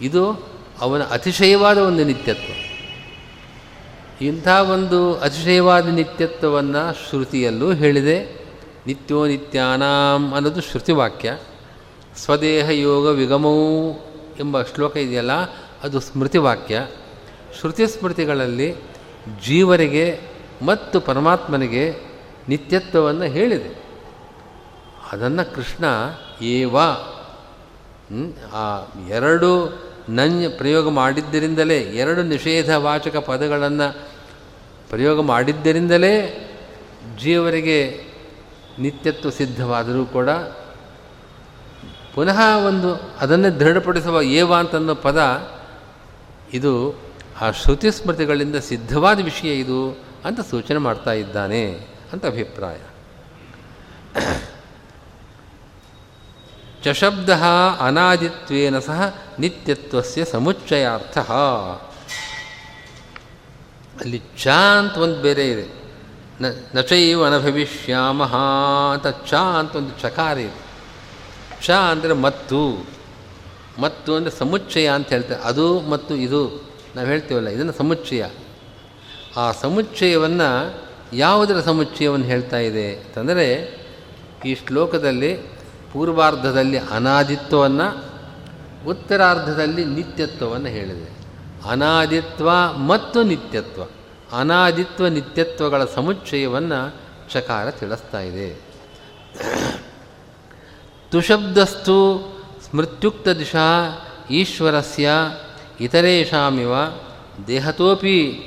ಇದು 0.00 0.48
ಅವನ 0.80 1.02
ಅತಿಶಯವಾದ 1.02 1.78
ಒಂದು 1.78 2.04
ನಿತ್ಯತ್ವ. 2.04 2.52
ಇಂಥ 4.24 4.48
ಒಂದು 4.48 5.18
ಅತಿಶಯವಾದ 5.18 5.88
ನಿತ್ಯತ್ವವನ್ನು 5.88 7.08
ಶ್ರುತಿಯಲ್ಲೂ 7.08 7.72
ಹೇಳಿದೆ. 7.72 8.46
ನಿತ್ಯೋ 8.86 9.26
ನಿತ್ಯಾನಾಂ 9.26 10.32
ಅನ್ನೋದು 10.34 10.60
ಶ್ರುತಿವಾಕ್ಯ. 10.60 11.38
ಸ್ವದೇಹ 12.24 12.68
ಯೋಗ 12.68 13.06
ವಿಗಮೌ 13.06 13.92
ಎಂಬ 14.40 14.62
ಶ್ಲೋಕ 14.62 14.96
ಇದೆಯಲ್ಲ, 14.96 15.32
ಅದು 15.82 16.00
ಸ್ಮೃತಿವಾಕ್ಯ. 16.00 16.86
ಶ್ರುತಿ 17.60 17.86
ಸ್ಮೃತಿಗಳಲ್ಲಿ 17.86 18.74
ಜೀವರಿಗೆ 19.46 20.20
ಮತ್ತು 20.62 21.00
ಪರಮಾತ್ಮನಿಗೆ 21.00 21.84
ನಿತ್ಯತ್ವವನ್ನು 22.48 23.24
ಹೇಳಿದೆ. 23.24 23.70
ಅದನ್ನು 25.12 25.54
ಕೃಷ್ಣ 25.54 25.84
ಏವ 26.42 26.76
ಆ 28.52 28.64
ಎರಡು 29.08 29.50
ನಂಜ್ 30.08 30.58
ಪ್ರಯೋಗ 30.58 30.88
ಮಾಡಿದ್ದರಿಂದಲೇ, 30.88 31.78
ಎರಡು 31.78 32.22
ನಿಷೇಧ 32.22 32.70
ವಾಚಕ 32.76 33.16
ಪದಗಳನ್ನು 33.16 33.88
ಪ್ರಯೋಗ 34.88 35.20
ಮಾಡಿದ್ದರಿಂದಲೇ 35.20 36.14
ಜೀವರಿಗೆ 37.18 38.04
ನಿತ್ಯತ್ವ 38.78 39.30
ಸಿದ್ಧವಾದರೂ 39.30 40.04
ಕೂಡ 40.04 40.28
ಪುನಃ 42.18 42.56
ಒಂದು 42.66 42.94
ಅದನ್ನೇ 43.20 43.48
ದೃಢಪಡಿಸುವ 43.48 44.22
ಏವ 44.22 44.54
ಅಂತನ್ನೋ 44.54 44.94
ಪದ, 44.94 45.48
ಇದು 46.52 47.00
ಆ 47.40 47.50
ಶ್ರುತಿ 47.50 47.90
ಸ್ಮೃತಿಗಳಿಂದ 47.90 48.56
ಸಿದ್ಧವಾದ 48.56 49.24
ವಿಷಯ 49.24 49.54
ಇದು 49.60 49.98
ಅಂತ 50.24 50.40
ಸೂಚನೆ 50.40 50.78
ಮಾಡ್ತಾ 50.78 51.12
ಇದ್ದಾನೆ 51.12 51.86
ಅಂತ 52.12 52.26
ಅಭಿಪ್ರಾಯ. 52.26 52.76
ಚಶಬ್ದ 56.84 57.30
ಅನಾದಿತ್ವೇನ 57.80 58.78
ಸಹ 58.78 59.14
ನಿತ್ಯತ್ವಸ್ಯ 59.38 60.24
ಸಮುಚ್ಚಯಾರ್ಥ. 60.24 61.18
ಅಲ್ಲಿ 64.00 64.22
ಚ 64.42 64.48
ಅಂತ 64.48 64.98
ಒಂದು 64.98 65.22
ಬೇರೆ 65.22 65.50
ಇದೆ. 65.50 65.94
ನ 66.42 66.44
ನಚೈವ 66.74 67.26
ಅನಭವಿಷ್ಯಾಮಹ 67.26 68.36
ಅಂತ 68.92 69.06
ಚ 69.06 69.34
ಅಂತ 69.34 69.76
ಒಂದು 69.76 70.02
ಚಕಾರ 70.02 70.38
ಇದೆ. 70.38 70.67
ಚ 71.64 71.70
ಅಂದರೆ 71.70 72.12
ಮತ್ತು. 72.12 72.86
ಮತ್ತು 73.78 74.14
ಅಂದರೆ 74.14 74.30
ಸಮುಚ್ಚಯ 74.30 74.88
ಅಂತ 74.88 75.08
ಹೇಳ್ತಾರೆ. 75.08 75.42
ಅದು 75.42 75.80
ಮತ್ತು 75.80 76.14
ಇದು. 76.14 76.68
ನಾವು 76.96 77.06
ಹೇಳ್ತೇವಲ್ಲ, 77.06 77.48
ಇದನ್ನು 77.48 77.72
ಸಮುಚ್ಚಯ. 77.72 78.24
ಆ 79.36 79.52
ಸಮುಚ್ಚಯವನ್ನು 79.52 80.80
ಯಾವುದರ 81.12 81.60
ಸಮುಚ್ಚಯವನ್ನು 81.60 82.26
ಹೇಳ್ತಾ 82.26 82.58
ಇದೆ 82.58 82.94
ಅಂತಂದರೆ, 82.94 83.78
ಈ 84.46 84.54
ಶ್ಲೋಕದಲ್ಲಿ 84.54 85.34
ಪೂರ್ವಾರ್ಧದಲ್ಲಿ 85.92 86.78
ಅನಾದಿತ್ವವನ್ನು, 86.78 88.04
ಉತ್ತರಾರ್ಧದಲ್ಲಿ 88.88 89.84
ನಿತ್ಯತ್ವವನ್ನು 89.84 90.66
ಹೇಳಿದೆ. 90.66 91.18
ಅನಾದಿತ್ವ 91.70 92.50
ಮತ್ತು 92.76 93.22
ನಿತ್ಯತ್ವ. 93.22 93.82
ಅನಾದಿತ್ವ 94.32 95.08
ನಿತ್ಯತ್ವಗಳ 95.08 95.84
ಸಮುಚ್ಚಯವನ್ನು 95.84 96.94
ಚಕಾರ 97.32 97.70
ತಿಳಿಸ್ತಾ 97.70 98.20
ಇದೆ. 98.20 98.56
ತುಶಬ್ದಸ್ತು 101.10 102.28
ಸ್ಮೃತ್ಯುಕ್ತ 102.70 103.28
ದಿಶಾ 103.28 103.98
ಈಶ್ವರಸ್ಯ 104.30 105.10
ಇತರೇಷಾಮಿವ 105.80 106.72
ದೇಹತೋಪಿ. 107.46 108.44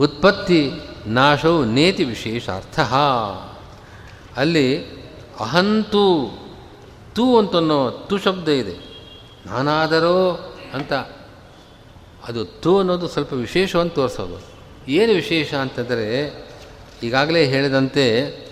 ಉತ್ಪತ್ತಿ 0.00 0.72
ನಾಶೌ 1.06 1.64
ನೇತಿ 1.64 2.04
ವಿಶೇಷಾರ್ಥ. 2.04 2.80
ಅಲ್ಲಿ 4.38 4.86
ಅಹಂತು 5.40 6.38
ತು 7.14 7.38
ಅಂತನ್ನೋ 7.38 7.90
ತು 7.90 8.18
ಶಬ್ದ 8.18 8.48
ಇದೆ. 8.48 8.76
ನಾನಾದರೋ 9.46 10.32
ಅಂತ. 10.74 10.92
ಅದು 12.28 12.44
ತು 12.44 12.78
ಅನ್ನೋದು 12.78 13.08
ಸ್ವಲ್ಪ 13.08 13.32
ವಿಶೇಷವನ್ನು 13.32 13.92
ತೋರಿಸೋದು. 13.92 14.58
ಏನು 14.90 15.12
ವಿಶೇಷ 15.12 15.54
ಅಂತಂದರೆ 15.54 16.34
ಈಗಾಗಲೇ 17.02 17.44
ಹೇಳಿದಂತೆ 17.44 18.47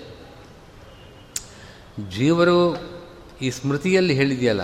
ಜೀವರು 2.11 2.77
ಈ 3.43 3.51
ಸ್ಮೃತಿಯಲ್ಲಿ 3.51 4.15
ಹೇಳಿದೆಯಲ್ಲ, 4.15 4.61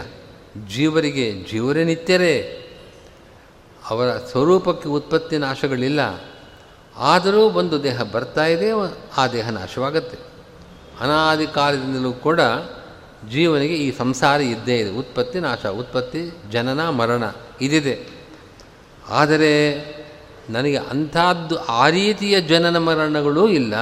ಜೀವರಿಗೆ 0.75 1.33
ಜೀವರೇ 1.33 1.85
ನಿತ್ಯರೇ, 1.85 2.59
ಅವರ 3.91 4.11
ಸ್ವರೂಪಕ್ಕೆ 4.11 4.89
ಉತ್ಪತ್ತಿ 4.89 5.39
ನಾಶಗಳಿಲ್ಲ. 5.39 6.01
ಆದರೂ 6.97 7.41
ಒಂದು 7.41 7.83
ದೇಹ 7.83 8.03
ಬರ್ತಾ 8.03 8.45
ಇದೆ, 8.47 8.71
ಆ 9.17 9.27
ದೇಹ 9.27 9.51
ನಾಶವಾಗುತ್ತೆ. 9.51 10.19
ಅನಾದಿ 11.01 11.47
ಕಾಲದಿಂದಲೂ 11.47 12.13
ಕೂಡ 12.13 12.41
ಜೀವನಿಗೆ 13.31 13.75
ಈ 13.75 13.99
ಸಂಸಾರ 13.99 14.41
ಇದ್ದೇ 14.41 14.77
ಇದೆ. 14.79 14.91
ಉತ್ಪತ್ತಿ 14.91 15.41
ನಾಶ, 15.41 15.67
ಉತ್ಪತ್ತಿ 15.67 16.31
ಜನನ, 16.51 16.89
ಮರಣ 16.89 17.23
ಇದಿದೆ. 17.61 18.09
ಆದರೆ 19.09 19.53
ನನಗೆ 20.51 20.77
ಅಂಥದ್ದು 20.77 21.59
ಆ 21.59 21.89
ರೀತಿಯ 21.89 22.41
ಜನನ 22.41 22.79
ಮರಣಗಳೂ 22.79 23.49
ಇಲ್ಲ. 23.49 23.75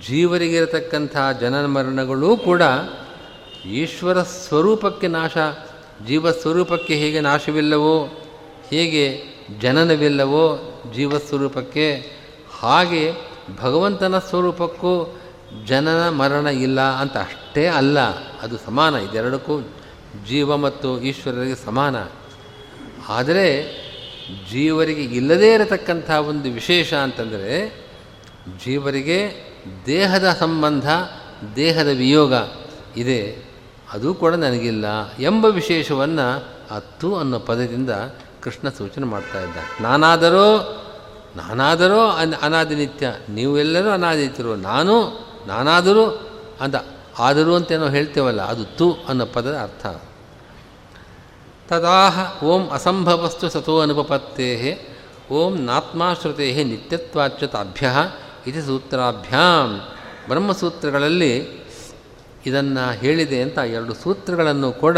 ಜೀವರಿಗಿರತಕ್ಕಂಥ 0.00 1.16
ಜನನ 1.40 1.66
ಮರಣಗಳೂ 1.66 2.36
ಕೂಡ 2.36 2.62
ಈಶ್ವರ 3.64 4.22
ಸ್ವರೂಪಕ್ಕೆ 4.22 5.08
ನಾಶ, 5.08 5.36
ಜೀವ 6.06 6.30
ಸ್ವರೂಪಕ್ಕೆ 6.30 6.94
ಹೇಗೆ 6.94 7.20
ನಾಶವಿಲ್ಲವೋ, 7.20 8.08
ಹೇಗೆ 8.68 9.22
ಜನನವಿಲ್ಲವೋ 9.60 10.44
ಜೀವಸ್ವರೂಪಕ್ಕೆ 10.94 12.16
ಹಾಗೆ 12.60 13.12
ಭಗವಂತನ 13.60 14.18
ಸ್ವರೂಪಕ್ಕೂ 14.18 15.18
ಜನನ 15.66 16.08
ಮರಣ 16.08 16.46
ಇಲ್ಲ 16.46 16.80
ಅಂತ 16.80 17.16
ಅಷ್ಟೇ 17.16 17.66
ಅಲ್ಲ, 17.66 18.00
ಅದು 18.38 18.58
ಸಮಾನ, 18.58 18.94
ಇದೆರಡಕ್ಕೂ 18.94 19.60
ಜೀವ 20.28 20.56
ಮತ್ತು 20.56 21.00
ಈಶ್ವರರಿಗೆ 21.00 21.64
ಸಮಾನ. 21.64 21.96
ಆದರೆ 23.08 23.62
ಜೀವರಿಗೆ 24.50 25.02
ಇಲ್ಲದೇ 25.02 25.54
ಇರತಕ್ಕಂಥ 25.54 26.10
ಒಂದು 26.10 26.50
ವಿಶೇಷ 26.50 26.94
ಅಂತಂದರೆ 26.94 27.68
ಜೀವರಿಗೆ 28.64 29.51
ದೇಹದ 29.86 30.36
ಸಂಬಂಧ, 30.40 30.90
ದೇಹದ 31.56 31.86
ವಿಯೋಗ 31.86 32.32
ಇದೆ. 32.96 33.52
ಅದು 33.92 34.14
ಕೂಡ 34.14 34.34
ನನಗಿಲ್ಲ 34.34 35.12
ಎಂಬ 35.12 35.44
ವಿಶೇಷವನ್ನು 35.44 36.44
ಅತ್ತು 36.74 37.16
ಅನ್ನೋ 37.16 37.38
ಪದದಿಂದ 37.38 37.90
ಕೃಷ್ಣ 38.42 38.68
ಸೂಚನೆ 38.68 39.06
ಮಾಡ್ತಾ 39.06 39.40
ಇದ್ದ 39.40 39.56
ನಾನಾದರೂ 39.80 40.78
ನಾನಾದರೂ 41.36 42.00
ಅನ್, 42.00 42.34
ಅನಾದಿನಿತ್ಯ, 42.42 43.06
ನೀವು 43.06 43.34
ನೀವೆಲ್ಲರೂ 43.34 43.90
ಅನಾದಿತ್ಯರು, 43.90 44.56
ನಾನು 44.56 45.26
ನಾನಾದರೂ 45.46 46.06
ಅಂತ 46.60 46.74
ಆದರೂ 47.18 47.54
ಅಂತೇನೋ 47.54 47.88
ಹೇಳ್ತೇವಲ್ಲ, 47.88 48.42
ಅದು 48.42 48.64
ತು 48.64 48.92
ಅನ್ನೋ 49.08 49.26
ಪದದ 49.26 49.54
ಅರ್ಥ. 49.54 49.86
ತದಾಹ 51.68 52.44
ಓಂ 52.44 52.68
ಅಸಂಭವಸ್ತು 52.68 53.48
ಸತೋ 53.48 53.80
ಅನುಪಪತ್ತೇ 53.80 54.80
ಓಂ 55.30 55.58
ನಾತ್ಮಾಶ್ರುತೆ 55.58 56.64
ನಿತ್ಯತ್ವಾಚ್ಯ 56.64 57.46
ತಾಭ್ಯ 57.46 57.90
ಇದು 58.46 58.62
ಸೂತ್ರಾಭ್ಯಾಂ. 58.62 59.88
ಬ್ರಹ್ಮಸೂತ್ರಗಳಲ್ಲಿ 60.28 61.62
ಇದನ್ನು 62.46 62.92
ಹೇಳಿದೆ 62.92 63.42
ಅಂತ 63.42 63.58
ಎರಡು 63.58 63.94
ಸೂತ್ರಗಳನ್ನು 63.94 64.72
ಕೂಡ 64.72 64.96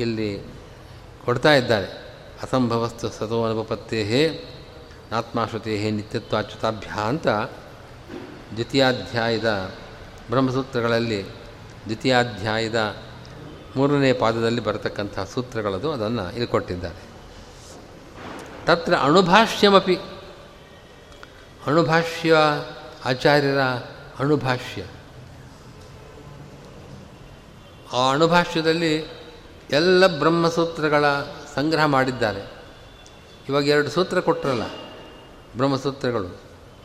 ಇಲ್ಲಿ 0.00 0.46
ಕೊಡ್ತಾ 1.24 1.54
ಇದ್ದಾರೆ. 1.54 2.16
ಅಸಂಭವಸ್ತು 2.42 3.08
ಸತೋ 3.08 3.44
ಅನುಪಪತ್ತೇ 3.44 4.44
ಆತ್ಮಾಶ್ರುತೆ 5.12 5.90
ನಿತ್ಯತ್ವಾಚ್ಯುತಾಭ್ಯ 5.90 6.88
ಅಂತ 7.04 7.26
ದ್ವಿತೀಯಾಧ್ಯಾಯದ 7.26 9.70
ಬ್ರಹ್ಮಸೂತ್ರಗಳಲ್ಲಿ 10.30 11.24
ದ್ವಿತೀಯಾಧ್ಯಾಯದ 11.84 12.96
ಮೂರನೇ 13.76 14.12
ಪಾದದಲ್ಲಿ 14.12 14.60
ಬರತಕ್ಕಂಥ 14.60 15.20
ಸೂತ್ರಗಳದು 15.20 15.92
ಅದನ್ನು 15.92 16.30
ಇಲ್ಲಿ 16.30 16.46
ಕೊಟ್ಟಿದ್ದಾರೆ. 16.46 17.02
ತತ್ರ 18.66 18.94
ಅಣುಭಾಷ್ಯಮಪಿ 18.94 19.96
ಅಣುಭಾಷ್ಯ, 21.66 22.36
ಆಚಾರ್ಯರ 23.04 23.60
ಅಣುಭಾಷ್ಯ. 24.18 24.84
ಆ 27.92 28.10
ಅಣುಭಾಷ್ಯದಲ್ಲಿ 28.10 28.96
ಎಲ್ಲ 29.70 30.18
ಬ್ರಹ್ಮಸೂತ್ರಗಳ 30.18 31.04
ಸಂಗ್ರಹ 31.54 31.84
ಮಾಡಿದ್ದಾರೆ. 31.84 32.52
ಇವಾಗ 33.48 33.68
ಎರಡು 33.68 33.90
ಸೂತ್ರ 33.90 34.20
ಕೊಟ್ಟರಲ್ಲ 34.20 34.62
ಬ್ರಹ್ಮಸೂತ್ರಗಳು. 35.56 36.40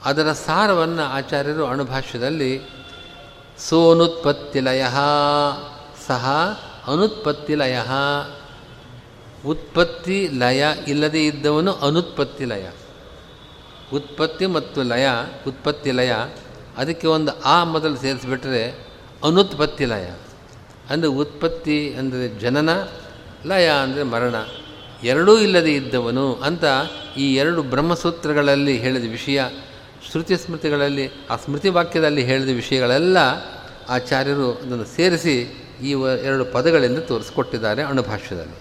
ಅದರ 0.06 0.32
ಸಾರವನ್ನು 0.32 1.02
ಆಚಾರ್ಯರು 1.02 1.66
ಅಣುಭಾಷ್ಯದಲ್ಲಿ 1.66 2.62
ಸೋನುತ್ಪತ್ತಿ 3.58 3.70
ಸೋನುತ್ಪತ್ತಿಲಯ 3.70 4.84
ಸಹ 6.08 6.32
ಅನುತ್ಪತ್ತಿ 6.88 7.56
ಅನುತ್ಪತ್ತಿಲಯ. 7.56 7.78
ಉತ್ಪತ್ತಿ 9.46 10.28
ಲಯ 10.28 10.66
ಇಲ್ಲದೇ 10.88 11.26
ಇದ್ದವನು 11.26 11.74
ಅನುತ್ಪತ್ತಿ 11.74 12.46
ಲಯ 12.46 12.68
ಉತ್ಪತ್ತಿ 13.94 14.46
ಮತ್ತು 14.46 14.84
ಲಯ, 14.84 15.08
ಉತ್ಪತ್ತಿ 15.48 15.92
ಲಯ, 15.92 16.14
ಅದಕ್ಕೆ 16.78 17.08
ಒಂದು 17.08 17.42
ಆ 17.42 17.64
ಮೊದಲು 17.64 17.96
ಸೇರಿಸಿಬಿಟ್ರೆ 17.96 18.72
ಅನುತ್ಪತ್ತಿ 19.24 19.86
ಲಯ. 19.86 20.06
ಅಂದರೆ 20.90 21.08
ಉತ್ಪತ್ತಿ 21.08 21.94
ಅಂದರೆ 21.94 22.40
ಜನನ, 22.40 22.70
ಲಯ 23.46 23.68
ಅಂದರೆ 23.68 24.04
ಮರಣ. 24.04 24.36
ಎರಡೂ 25.04 25.38
ಇಲ್ಲದೆ 25.38 25.74
ಇದ್ದವನು 25.74 26.36
ಅಂತ 26.36 26.64
ಈ 27.18 27.36
ಎರಡು 27.36 27.64
ಬ್ರಹ್ಮಸೂತ್ರಗಳಲ್ಲಿ 27.64 28.78
ಹೇಳಿದ 28.78 29.12
ವಿಷಯ, 29.12 29.44
ಶ್ರುತಿ 30.12 30.38
ಸ್ಮೃತಿಗಳಲ್ಲಿ, 30.38 31.12
ಆ 31.30 31.36
ಸ್ಮೃತಿ 31.36 31.70
ವಾಕ್ಯದಲ್ಲಿ 31.70 32.24
ಹೇಳಿದ 32.24 32.56
ವಿಷಯಗಳೆಲ್ಲ 32.56 33.18
ಆಚಾರ್ಯರು 33.90 34.54
ಅದನ್ನು 34.54 34.86
ಸೇರಿಸಿ 34.86 35.66
ಈ 35.84 35.90
ಎರಡು 36.24 36.46
ಪದಗಳಿಂದ 36.46 37.00
ತೋರಿಸಿಕೊಟ್ಟಿದ್ದಾರೆ 37.00 37.84
ಅಣುಭಾಷ್ಯದಲ್ಲಿ. 37.84 38.60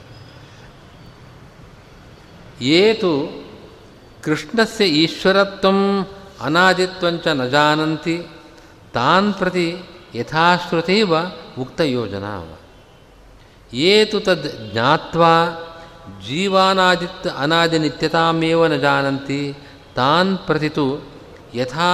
ಏತು 2.64 3.47
ಕೃಷ್ಣಸ್ಯ 4.24 4.86
ಈಶ್ವರತ್ವಂ 5.02 5.78
ಅನಾದಿತ್ವಂಚ 6.46 7.26
ನ 7.40 7.44
ಜಾನಂತಿ, 7.54 8.16
ತಾನ್ 8.96 9.30
ಪ್ರತಿ 9.38 9.68
ಯಥಾಶ್ರುತೈವ 10.18 11.12
ಉಕ್ತಯೋಜನಾ 11.62 12.34
ಏತು 13.88 14.18
ತದ್ 14.26 14.48
ಜ್ಞಾತ್ವಾ, 14.72 15.32
ಜೀವಾನಾದಿತ್ 16.26 17.28
ಅನಾದಿ 17.42 17.78
ನಿತ್ಯತಾಮೇವ 17.84 18.60
ನ 18.72 18.76
ಜಾನಂತಿ, 18.84 19.40
ತಾನ್ 19.98 20.32
ಪ್ರತಿತು 20.46 20.86
ಯಥಾ 21.60 21.92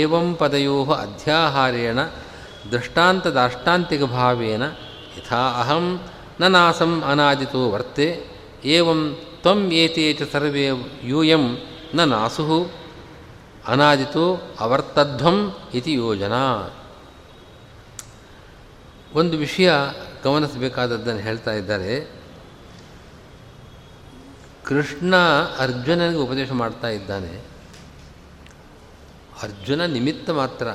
ಏವಂ 0.00 0.26
ಪದಯೋ 0.40 0.78
ಅಧ್ಯಾಹಾರೇಣ 1.04 2.00
ದೃಷ್ಟಾಂತದಾಷ್ಟಾಂತಿಕಭಾವೇನ 2.72 4.64
ಯಥಾ 5.16 5.42
ಅಹಂ 5.62 5.86
ನಾಸಂ 6.54 6.92
ಅನಾದಿತೋ 7.10 7.62
ವರ್ತೆ, 7.74 8.08
ಏವಂ 8.76 9.00
ತ್ವಂ 9.44 9.72
ಏತೆ 9.72 10.12
ಚ 10.12 10.22
ಸರ್ವೇ 10.32 10.68
ಯೂಯಂ 11.02 11.58
ನ 11.94 12.04
ನಾಸು 12.04 12.70
ಅನಾದಿತೋ 13.66 14.56
ಅವರ್ತಧ್ವಂ 14.60 15.56
ಇತಿ 15.74 15.92
ಯೋಜನಾ 15.92 16.74
ಒಂದು 19.14 19.36
ವಿಷಯ 19.36 19.72
ಗಮನಿಸಬೇಕಾದದ್ದನ್ನು 20.24 21.20
ಹೇಳ್ತಾ 21.20 21.52
ಇದ್ದಾರೆ. 21.52 22.22
ಕೃಷ್ಣ 24.64 25.16
ಅರ್ಜುನನಿಗೆ 25.58 26.18
ಉಪದೇಶ 26.18 26.52
ಮಾಡ್ತಾ 26.52 26.88
ಇದ್ದಾನೆ. 26.88 27.40
ಅರ್ಜುನ 29.42 29.84
ನಿಮಿತ್ತ 29.84 30.30
ಮಾತ್ರ. 30.30 30.68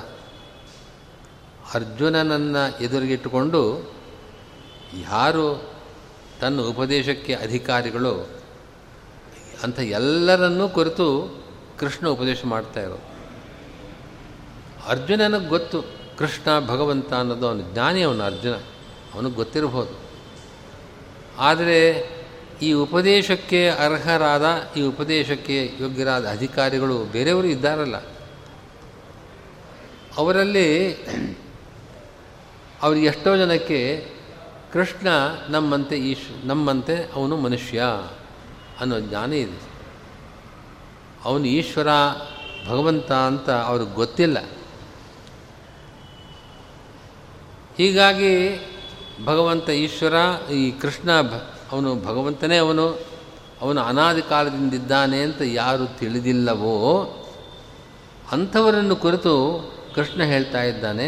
ಅರ್ಜುನನನ್ನು 1.73 2.83
ಎದುರಿಗಿಟ್ಟುಕೊಂಡು 2.83 3.91
ಯಾರು 4.93 5.71
ತನ್ನ 6.41 6.61
ಉಪದೇಶಕ್ಕೆ 6.61 7.33
ಅಧಿಕಾರಿಗಳು 7.35 8.38
ಅಂತ 9.63 9.79
ಎಲ್ಲರನ್ನೂ 9.79 10.69
ಕುರಿತು 10.69 11.05
ಕೃಷ್ಣ 11.79 12.07
ಉಪದೇಶ 12.07 12.45
ಮಾಡ್ತಾ 12.45 12.81
ಇರೋದು. 12.81 13.05
ಅರ್ಜುನನಿಗೆ 14.87 15.49
ಗೊತ್ತು 15.49 15.81
ಕೃಷ್ಣ, 16.17 16.67
ಭಗವಂತ 16.67 17.13
ಅನ್ನೋದು 17.13 17.47
ಅವನು 17.47 17.73
ಜ್ಞಾನಿ, 17.73 18.01
ಅವನು 18.01 18.23
ಅರ್ಜುನ. 18.23 18.55
ಅವನಿಗೆ 19.13 19.35
ಗೊತ್ತಿರಬಹುದು 19.35 19.99
ಆದರೆ 21.39 22.09
ಈ 22.61 22.73
ಉಪದೇಶಕ್ಕೆ 22.73 23.69
ಅರ್ಹರಾದ, 23.69 24.45
ಈ 24.77 24.81
ಉಪದೇಶಕ್ಕೆ 24.81 25.71
ಯೋಗ್ಯರಾದ 25.79 26.29
ಅಧಿಕಾರಿಗಳು 26.29 27.05
ಬೇರೆಯವರು 27.05 27.47
ಇದ್ದಾರಲ್ಲ. 27.47 27.97
ಅವರಲ್ಲಿ 30.17 30.93
ಅವ್ರಿಗೆ 32.81 33.05
ಎಷ್ಟೋ 33.05 33.37
ಜನಕ್ಕೆ 33.37 33.79
ಕೃಷ್ಣ 34.73 35.07
ನಮ್ಮಂತೆ 35.49 35.95
ಈಶ್, 35.95 36.47
ನಮ್ಮಂತೆ 36.47 36.95
ಅವನು 37.15 37.37
ಮನುಷ್ಯ. 37.37 37.83
ಅನ್ನೋ 38.79 38.99
ಜ್ಞಾನ 38.99 39.33
ಇದೆ. 39.33 39.59
ಅವನು 41.23 41.45
ಈಶ್ವರ, 41.45 41.87
ಭಗವಂತ 42.67 43.11
ಅಂತ 43.11 43.49
ಅವ್ರಿಗೆ 43.49 43.91
ಗೊತ್ತಿಲ್ಲ. 43.91 44.37
ಹೀಗಾಗಿ 47.77 48.67
ಭಗವಂತ 49.25 49.69
ಈಶ್ವರ, 49.69 50.13
ಈ 50.51 50.71
ಕೃಷ್ಣ 50.71 51.11
ಅವನು 51.71 51.95
ಭಗವಂತನೇ 51.95 52.57
ಅವನು. 52.57 53.09
ಅವನು 53.61 53.81
ಅನಾದಿ 53.81 54.21
ಕಾಲದಿಂದಿದ್ದಾನೆ 54.21 55.21
ಅಂತ 55.21 55.41
ಯಾರು 55.41 55.97
ತಿಳಿದಿಲ್ಲವೋ, 55.97 56.77
ಅಂಥವರನ್ನು 58.31 58.95
ಕುರಿತು 58.95 59.33
ಕೃಷ್ಣ 59.95 60.23
ಹೇಳ್ತಾ 60.23 60.63
ಇದ್ದಾನೆ, 60.63 61.07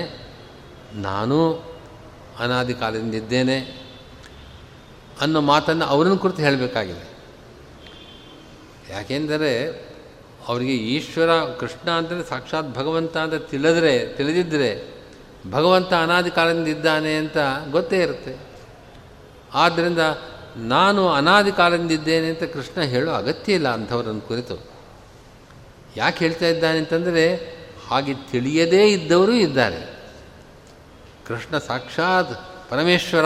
ನಾನು 0.93 1.63
ಅನಾದಿ 2.39 2.73
ಕಾಲದಿಂದಿದ್ದೇನೆ 2.73 3.57
ಅನ್ನೋ 5.21 5.41
ಮಾತನ್ನು 5.41 5.85
ಅವರನ್ನು 5.85 6.17
ಕುರಿತು 6.17 6.41
ಹೇಳಬೇಕಾಗಿದೆ. 6.41 7.10
ಯಾಕೆಂದರೆ 8.91 9.69
ಅವರಿಗೆ 10.47 10.75
ಈಶ್ವರ, 10.75 11.45
ಕೃಷ್ಣ 11.59 11.91
ಅಂದರೆ 11.91 12.23
ಸಾಕ್ಷಾತ್ 12.23 12.75
ಭಗವಂತ 12.75 13.17
ಅಂತ 13.17 13.33
ತಿಳಿದ್ರೆ 13.33 14.13
ತಿಳಿದಿದ್ದರೆ 14.13 15.01
ಭಗವಂತ 15.51 15.93
ಅನಾದಿ 15.93 16.31
ಕಾಲದಿಂದ 16.31 16.67
ಇದ್ದಾನೆ 16.67 17.15
ಅಂತ 17.15 17.37
ಗೊತ್ತೇ 17.71 17.99
ಇರುತ್ತೆ. 18.03 18.37
ಆದ್ದರಿಂದ 19.53 19.99
ನಾನು 20.57 21.09
ಅನಾದಿ 21.09 21.51
ಕಾಲದಿಂದ 21.51 21.91
ಇದ್ದೇನೆ 21.91 22.29
ಅಂತ 22.29 22.43
ಕೃಷ್ಣ 22.43 22.81
ಹೇಳೋ 22.81 23.11
ಅಗತ್ಯ 23.11 23.53
ಇಲ್ಲ 23.53 23.67
ಅಂಥವರನ್ನು 23.67 24.21
ಕುರಿತು. 24.21 24.67
ಯಾಕೆ 25.97 26.19
ಹೇಳ್ತಾ 26.19 26.45
ಇದ್ದಾನೆ 26.45 26.77
ಅಂತಂದರೆ 26.77 27.23
ಹಾಗೆ 27.89 28.13
ತಿಳಿಯದೇ 28.31 28.87
ಇದ್ದವರು 28.87 29.31
ಇದ್ದಾರೆ. 29.31 30.01
ಕೃಷ್ಣ 31.27 31.57
ಸಾಕ್ಷಾತ್ 31.57 32.31
ಪರಮೇಶ್ವರ 32.69 33.25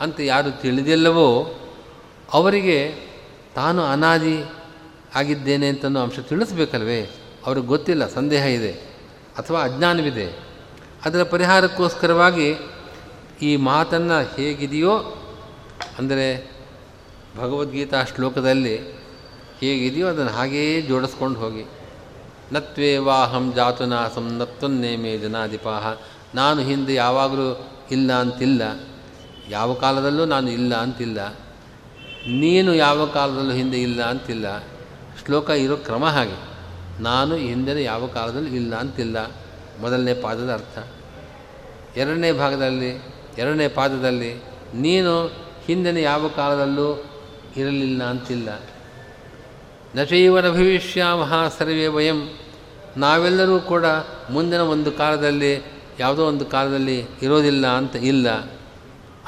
ಅಂತ 0.00 0.20
ಯಾರು 0.20 0.50
ತಿಳಿದಿಲ್ಲವೋ 0.50 1.54
ಅವರಿಗೆ 2.32 2.94
ತಾನು 3.54 3.82
ಅನಾದಿ 3.82 4.44
ಆಗಿದ್ದೇನೆ 5.16 5.66
ಅಂತನೋ 5.68 6.00
ಅಂಶ 6.00 6.18
ತಿಳಿಸ್ಬೇಕಲ್ವೇ? 6.28 7.00
ಅವ್ರಿಗೆ 7.46 7.66
ಗೊತ್ತಿಲ್ಲ, 7.66 8.04
ಸಂದೇಹ 8.08 8.44
ಇದೆ, 8.50 8.72
ಅಥವಾ 9.38 9.60
ಅಜ್ಞಾನವಿದೆ. 9.62 10.26
ಅದರ 11.04 11.22
ಪರಿಹಾರಕ್ಕೋಸ್ಕರವಾಗಿ 11.22 12.48
ಈ 13.42 13.50
ಮಾತನ್ನು 13.56 14.18
ಹೇಗಿದೆಯೋ, 14.34 14.94
ಅಂದರೆ 15.98 16.26
ಭಗವದ್ಗೀತಾ 17.36 17.98
ಶ್ಲೋಕದಲ್ಲಿ 18.04 18.76
ಹೇಗಿದೆಯೋ 19.60 20.06
ಅದನ್ನು 20.08 20.32
ಹಾಗೆಯೇ 20.32 20.76
ಜೋಡಿಸ್ಕೊಂಡು 20.82 21.38
ಹೋಗಿ. 21.38 21.64
ನತ್ವೇ 22.52 22.90
ವಾಹಂ 22.98 23.44
ಜಾತುನಾಸಂ 23.56 24.26
ನತ್ವನ್ನೇಮೇ 24.38 25.12
ಜನಾಧಿಪಾಹ. 25.18 25.86
ನಾನು 26.34 26.60
ಹಿಂದೆ 26.60 26.94
ಯಾವಾಗಲೂ 26.94 27.48
ಇಲ್ಲ 27.90 28.10
ಅಂತಿಲ್ಲ, 28.12 28.62
ಯಾವ 29.48 29.74
ಕಾಲದಲ್ಲೂ 29.74 30.24
ನಾನು 30.24 30.48
ಇಲ್ಲ 30.50 30.72
ಅಂತಿಲ್ಲ. 30.76 31.18
ನೀನು 32.40 32.70
ಯಾವ 32.74 33.06
ಕಾಲದಲ್ಲೂ 33.06 33.54
ಹಿಂದೆ 33.54 33.78
ಇಲ್ಲ 33.82 34.00
ಅಂತಿಲ್ಲ. 34.02 34.46
ಶ್ಲೋಕ 35.26 35.50
ಇರೋ 35.50 35.76
ಕ್ರಮ 35.76 36.04
ಹಾಗೆ. 36.04 36.56
ನಾನು 37.02 37.36
ಹಿಂದಿನ 37.36 37.78
ಯಾವ 37.78 38.06
ಕಾಲದಲ್ಲಿ 38.06 38.56
ಇಲ್ಲ 38.56 38.74
ಅಂತಿಲ್ಲ. 38.74 39.16
ಮೊದಲನೇ 39.80 40.14
ಪಾದದ 40.14 40.52
ಅರ್ಥ. 40.52 40.88
ಎರಡನೇ 41.96 42.32
ಭಾಗದಲ್ಲಿ, 42.32 43.02
ಎರಡನೇ 43.38 43.68
ಪಾದದಲ್ಲಿ, 43.68 44.34
ನೀನು 44.74 45.26
ಹಿಂದಿನ 45.66 45.96
ಯಾವ 45.96 46.28
ಕಾಲದಲ್ಲೂ 46.28 47.04
ಇರಲಿಲ್ಲ 47.56 48.04
ಅಂತಿಲ್ಲ. 48.04 48.60
ನಚೈವನ 49.96 50.50
ಭವಿಷ್ಯಾಮಹ 50.50 51.48
ಸರ್ವೇ 51.58 51.86
ವಯಂ. 51.86 52.38
ನಾವೆಲ್ಲರೂ 52.96 53.60
ಕೂಡ 53.60 53.84
ಮುಂದಿನ 54.30 54.60
ಒಂದು 54.60 54.92
ಕಾಲದಲ್ಲಿ, 54.92 55.64
ಯಾವುದೋ 56.00 56.26
ಒಂದು 56.26 56.44
ಕಾಲದಲ್ಲಿ 56.44 57.06
ಇರೋದಿಲ್ಲ 57.22 57.66
ಅಂತ 57.66 57.96
ಇಲ್ಲ. 57.96 58.30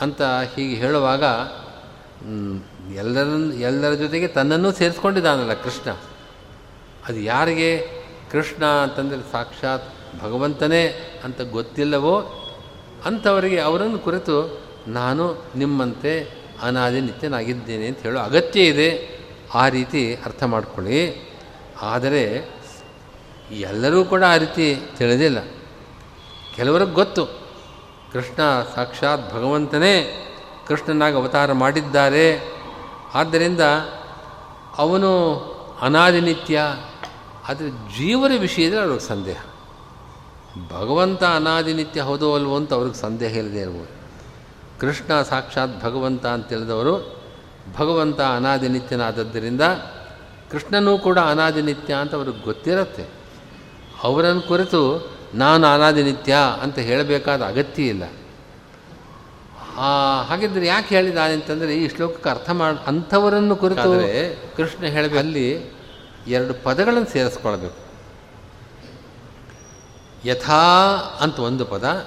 ಅಂತ 0.00 0.22
ಹೀಗೆ 0.22 0.74
ಹೇಳುವಾಗ 0.74 1.24
ಎಲ್ಲರ 2.94 3.54
ಎಲ್ಲರ 3.54 3.92
ಜೊತೆಗೆ 3.92 4.26
ತನ್ನನ್ನು 4.26 4.72
ಸೇರಿಸ್ಕೊಂಡಿದ್ದಾನಲ್ಲ 4.72 5.54
ಕೃಷ್ಣ. 5.54 5.90
ಅದು 7.08 7.20
ಯಾರಿಗೆ? 7.20 7.98
ಕೃಷ್ಣ 8.32 8.64
ಅಂತಂದರೆ 8.64 9.32
ಸಾಕ್ಷಾತ್ 9.32 9.84
ಭಗವಂತನೇ 10.20 11.20
ಅಂತ 11.24 11.40
ಗೊತ್ತಿಲ್ಲವೋ 11.40 12.44
ಅಂಥವರಿಗೆ 13.04 13.60
ಅವರನ್ನು 13.60 13.98
ಕುರಿತು 13.98 14.60
ನಾನು 14.86 15.44
ನಿಮ್ಮಂತೆ 15.56 16.38
ಅನಾದಿ 16.62 17.00
ನಿತ್ಯನಾಗಿದ್ದೇನೆ 17.00 17.86
ಅಂತ 17.86 17.98
ಹೇಳೋ 17.98 18.20
ಅಗತ್ಯ 18.20 18.64
ಇದೆ. 18.64 19.18
ಆ 19.54 19.68
ರೀತಿ 19.68 20.14
ಅರ್ಥ 20.14 20.42
ಮಾಡಿಕೊಳ್ಳಿ. 20.42 21.30
ಆದರೆ 21.82 22.48
ಎಲ್ಲರೂ 23.50 24.04
ಕೂಡ 24.04 24.24
ಆ 24.24 24.36
ರೀತಿ 24.36 24.80
ತಿಳಿದಿಲ್ಲ. 24.96 25.38
ಕೆಲವರಿಗೆ 26.56 26.90
ಗೊತ್ತು. 26.90 27.26
ಕೃಷ್ಣ 28.12 28.36
ಸಾಕ್ಷಾತ್ 28.74 29.34
ಭಗವಂತನೇ 29.34 30.24
ಕೃಷ್ಣನಾಗಿ 30.68 31.16
ಅವತಾರ 31.16 31.52
ಮಾಡಿದ್ದಾರೆ. 31.52 32.57
ಆದ್ದರಿಂದ 33.14 33.60
ಅವನು 34.78 35.38
ಅನಾದಿನಿತ್ಯ 35.80 36.60
ಆದರೆ 37.48 37.70
ಜೀವನ 37.70 38.32
ವಿಷಯದಲ್ಲಿ 38.40 38.82
ಅವ್ರಿಗೆ 38.82 39.06
ಸಂದೇಹ. 39.06 39.42
ಭಗವಂತ 40.70 41.24
ಅನಾದಿನಿತ್ಯ 41.24 42.00
ಹೌದೋ 42.00 42.34
ಅಲ್ವೋ 42.34 42.56
ಅಂತ 42.56 42.74
ಅವ್ರಿಗೆ 42.74 42.96
ಸಂದೇಹ 42.96 43.36
ಇಲ್ಲದೆ 43.36 43.60
ಇರ್ಬೋದು. 43.60 43.98
ಕೃಷ್ಣ 44.80 45.22
ಸಾಕ್ಷಾತ್ 45.22 45.84
ಭಗವಂತ 45.84 46.26
ಅಂತ 46.26 46.46
ತಿಳಿದವರು 46.46 47.22
ಭಗವಂತ 47.78 48.20
ಅನಾದಿನಿತ್ಯನಾದದ್ದರಿಂದ 48.20 49.60
ಕೃಷ್ಣನೂ 50.50 50.98
ಕೂಡ 50.98 51.18
ಅನಾದಿನಿತ್ಯ 51.18 51.94
ಅಂತ 51.94 52.14
ಅವ್ರಿಗೆ 52.14 52.44
ಗೊತ್ತಿರುತ್ತೆ. 52.44 53.06
ಅವರನ್ನು 54.02 54.42
ಕುರಿತು 54.42 55.10
ನಾನು 55.34 55.66
ಅನಾದಿನಿತ್ಯ 55.66 56.36
ಅಂತ 56.62 56.78
ಹೇಳಬೇಕಾದ 56.78 57.42
ಅಗತ್ಯ 57.42 57.82
ಇಲ್ಲ. 57.82 58.02
ಹಾಗಿದ್ರೆ 60.28 60.66
ಯಾಕೆ 60.66 60.94
ಹೇಳಿದಾನೆ 60.94 61.34
ಅಂತಂದರೆ 61.34 61.76
ಈ 61.76 61.88
ಶ್ಲೋಕಕ್ಕೆ 61.88 62.30
ಅರ್ಥ 62.30 62.50
ಮಾಡಿ 62.50 62.86
ಅಂಥವರನ್ನು 62.86 63.56
ಕುರಿತು 63.56 63.92
ಕೃಷ್ಣ 64.56 64.84
ಹೇಳಬೇಕು. 64.84 65.18
ಅಲ್ಲಿ 65.18 65.74
ಎರಡು 66.26 66.64
ಪದಗಳನ್ನು 66.64 67.12
ಸೇರಿಸ್ಕೊಳ್ಬೇಕು. 67.12 67.76
ಯಥಾ 70.28 70.94
ಅಂತ 71.20 71.38
ಒಂದು 71.38 71.64
ಪದ 71.64 72.06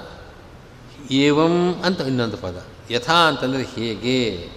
ಏವಂ 1.11 1.81
ಅಂತ 1.85 2.01
ಇನ್ನೊಂದು 2.01 2.37
ಪದ. 2.37 2.63
ಯಥಾ 2.91 3.13
ಅಂತಂದರೆ 3.13 3.63
ಹೇಗೆ? 3.63 4.49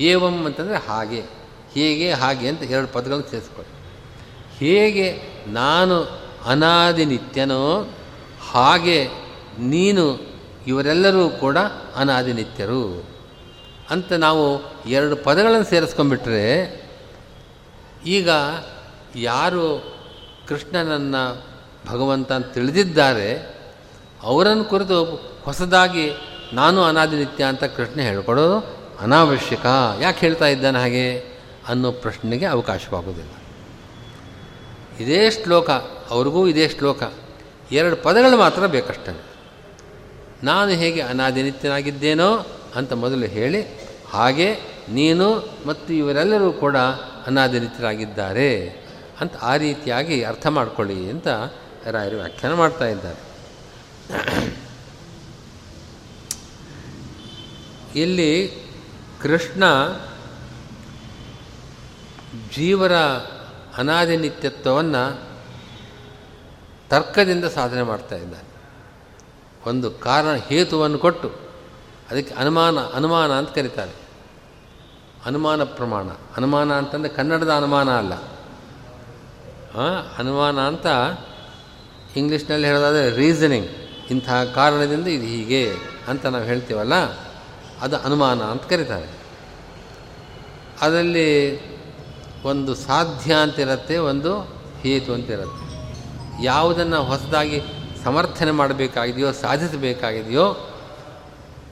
ಏವಂ 0.00 0.44
ಅಂತಂದರೆ 0.44 0.76
ಹಾಗೆ. 0.88 1.40
ಹೇಗೆ 1.74 2.12
ಹಾಗೆ 2.12 2.48
ಅಂತ 2.48 2.62
ಎರಡು 2.62 2.88
ಪದಗಳನ್ನು 2.88 3.30
ಸೇರಿಸ್ಕೊಳ್ಳಿ 3.30 3.80
ಹೇಗೆ 4.58 5.22
ನಾನು 5.46 6.20
ಅನಾದಿ 6.46 7.04
ನಿತ್ಯನೋ 7.04 7.88
ಹಾಗೆ 8.50 9.08
ನೀನು 9.58 10.29
ಇವರೆಲ್ಲರೂ 10.66 11.28
ಕೂಡ 11.28 11.58
ಅನಾದಿನಿತ್ಯರು. 11.96 13.08
ಅಂತ 13.90 14.12
ನಾವು 14.12 14.60
ಎರಡು 14.88 15.16
ಪದಗಳನ್ನು 15.16 15.64
ಸೇರಿಸ್ಕೊಂಡ್ಬಿಟ್ರೆ, 15.64 16.80
ಈಗ 18.06 18.28
ಯಾರು 19.16 19.94
ಕೃಷ್ಣನನ್ನು 20.48 21.46
ಭಗವಂತ 21.86 22.32
ಅಂತ 22.32 22.46
ತಿಳಿದಿದ್ದಾರೆ, 22.46 23.56
ಅವರನ್ನು 24.22 24.64
ಕುರಿತು 24.64 25.04
ಹೊಸದಾಗಿ 25.42 26.10
ನಾನು 26.52 26.82
ಅನಾದಿನಿತ್ಯ 26.82 27.44
ಅಂತ 27.44 27.64
ಕೃಷ್ಣ 27.64 28.00
ಹೇಳ್ಕೊಡೋದು 28.00 28.76
ಅನಾವಶ್ಯಕ. 29.00 29.66
ಯಾಕೆ 30.00 30.20
ಹೇಳ್ತಾ 30.20 30.46
ಇದ್ದಾನೆ 30.46 30.78
ಹಾಗೆ? 30.78 31.18
ಅನ್ನೋ 31.68 31.92
ಪ್ರಶ್ನೆಗೆ 31.92 32.44
ಅವಕಾಶವಾಗುವುದಿಲ್ಲ. 32.44 33.30
ಇದೇ 35.00 35.30
ಶ್ಲೋಕ, 35.30 35.70
ಅವ್ರಿಗೂ 36.10 36.46
ಇದೇ 36.46 36.68
ಶ್ಲೋಕ. 36.68 37.02
ಎರಡು 37.72 37.96
ಪದಗಳು 37.96 38.36
ಮಾತ್ರ 38.36 38.66
ಬೇಕಷ್ಟೇ. 38.66 39.29
ನಾನು 40.42 40.70
ಹೇಗೆ 40.70 41.00
ಅನಾದಿನಿತ್ಯನಾಗಿದ್ದೇನೋ 41.00 42.46
ಅಂತ 42.74 42.92
ಮೊದಲು 42.92 43.26
ಹೇಳಿ, 43.26 43.62
ಹಾಗೆ 44.10 44.54
ನೀನು 44.88 45.48
ಮತ್ತು 45.66 45.92
ಇವರೆಲ್ಲರೂ 45.92 46.52
ಕೂಡ 46.52 46.76
ಅನಾದಿನಿತ್ಯರಾಗಿದ್ದಾರೆ 47.26 48.68
ಅಂತ 49.20 49.32
ಆ 49.42 49.56
ರೀತಿಯಾಗಿ 49.56 50.24
ಅರ್ಥ 50.24 50.46
ಮಾಡಿಕೊಳ್ಳಿ 50.46 51.10
ಅಂತ 51.10 51.28
ರಾಯರು 51.86 52.16
ವ್ಯಾಖ್ಯಾನ 52.16 52.54
ಮಾಡ್ತಾ 52.54 52.86
ಇದ್ದಾರೆ. 52.86 53.20
ಇಲ್ಲಿ 58.00 58.52
ಕೃಷ್ಣ 59.22 59.64
ಜೀವರ 62.56 62.92
ಅನಾದಿನಿತ್ಯತ್ವವನ್ನು 63.76 65.22
ತರ್ಕದಿಂದ 66.90 67.44
ಸಾಧನೆ 67.44 67.82
ಮಾಡ್ತಾ 67.82 68.16
ಇದ್ದಾನೆ. 68.16 68.49
ಒಂದು 69.66 69.90
ಕಾರಣ 69.90 70.34
ಹೇತುವನ್ನು 70.34 70.98
ಕೊಟ್ಟು 70.98 71.28
ಅದಕ್ಕೆ 72.10 72.34
ಅನುಮಾನ 72.34 72.78
ಅನುಮಾನ 72.80 73.32
ಅಂತ 73.32 73.50
ಕರೀತಾರೆ. 73.50 73.92
ಅನುಮಾನ 75.26 75.64
ಪ್ರಮಾಣ. 75.64 76.08
ಅನುಮಾನ 76.36 76.72
ಅಂತಂದರೆ 76.72 77.12
ಕನ್ನಡದ 77.12 77.52
ಅನುಮಾನ 77.52 77.90
ಅಲ್ಲ. 77.98 78.14
ಅನುಮಾನ 80.18 80.60
ಅಂತ 80.60 80.86
ಇಂಗ್ಲೀಷ್ನಲ್ಲಿ 82.16 82.66
ಹೇಳೋದಾದರೆ 82.66 83.16
ರೀಸನಿಂಗ್ 83.16 83.68
ಇಂತಹ 84.10 84.44
ಕಾರಣದಿಂದ 84.44 85.06
ಇದು 85.06 85.26
ಹೀಗೆ 85.26 85.74
ಅಂತ 86.08 86.26
ನಾವು 86.26 86.44
ಹೇಳ್ತೀವಲ್ಲ, 86.44 86.94
ಅದು 87.80 87.96
ಅನುಮಾನ 87.96 88.42
ಅಂತ 88.42 88.62
ಕರೀತಾರೆ. 88.62 89.08
ಅದರಲ್ಲಿ 90.80 91.30
ಒಂದು 92.44 92.74
ಸಾಧ್ಯ 92.74 93.34
ಅಂತಿರುತ್ತೆ 93.34 93.98
ಒಂದು 93.98 94.40
ಹೇತು 94.80 95.12
ಅಂತಿರುತ್ತೆ 95.14 95.66
ಯಾವುದನ್ನು 96.44 97.02
ಹೊಸದಾಗಿ 97.02 97.62
ಸಮರ್ಥನೆ 98.04 98.50
ಮಾಡಬೇಕಾಗಿದೆಯೋ, 98.50 99.32
ಸಾಧಿಸಬೇಕಾಗಿದೆಯೋ, 99.32 100.56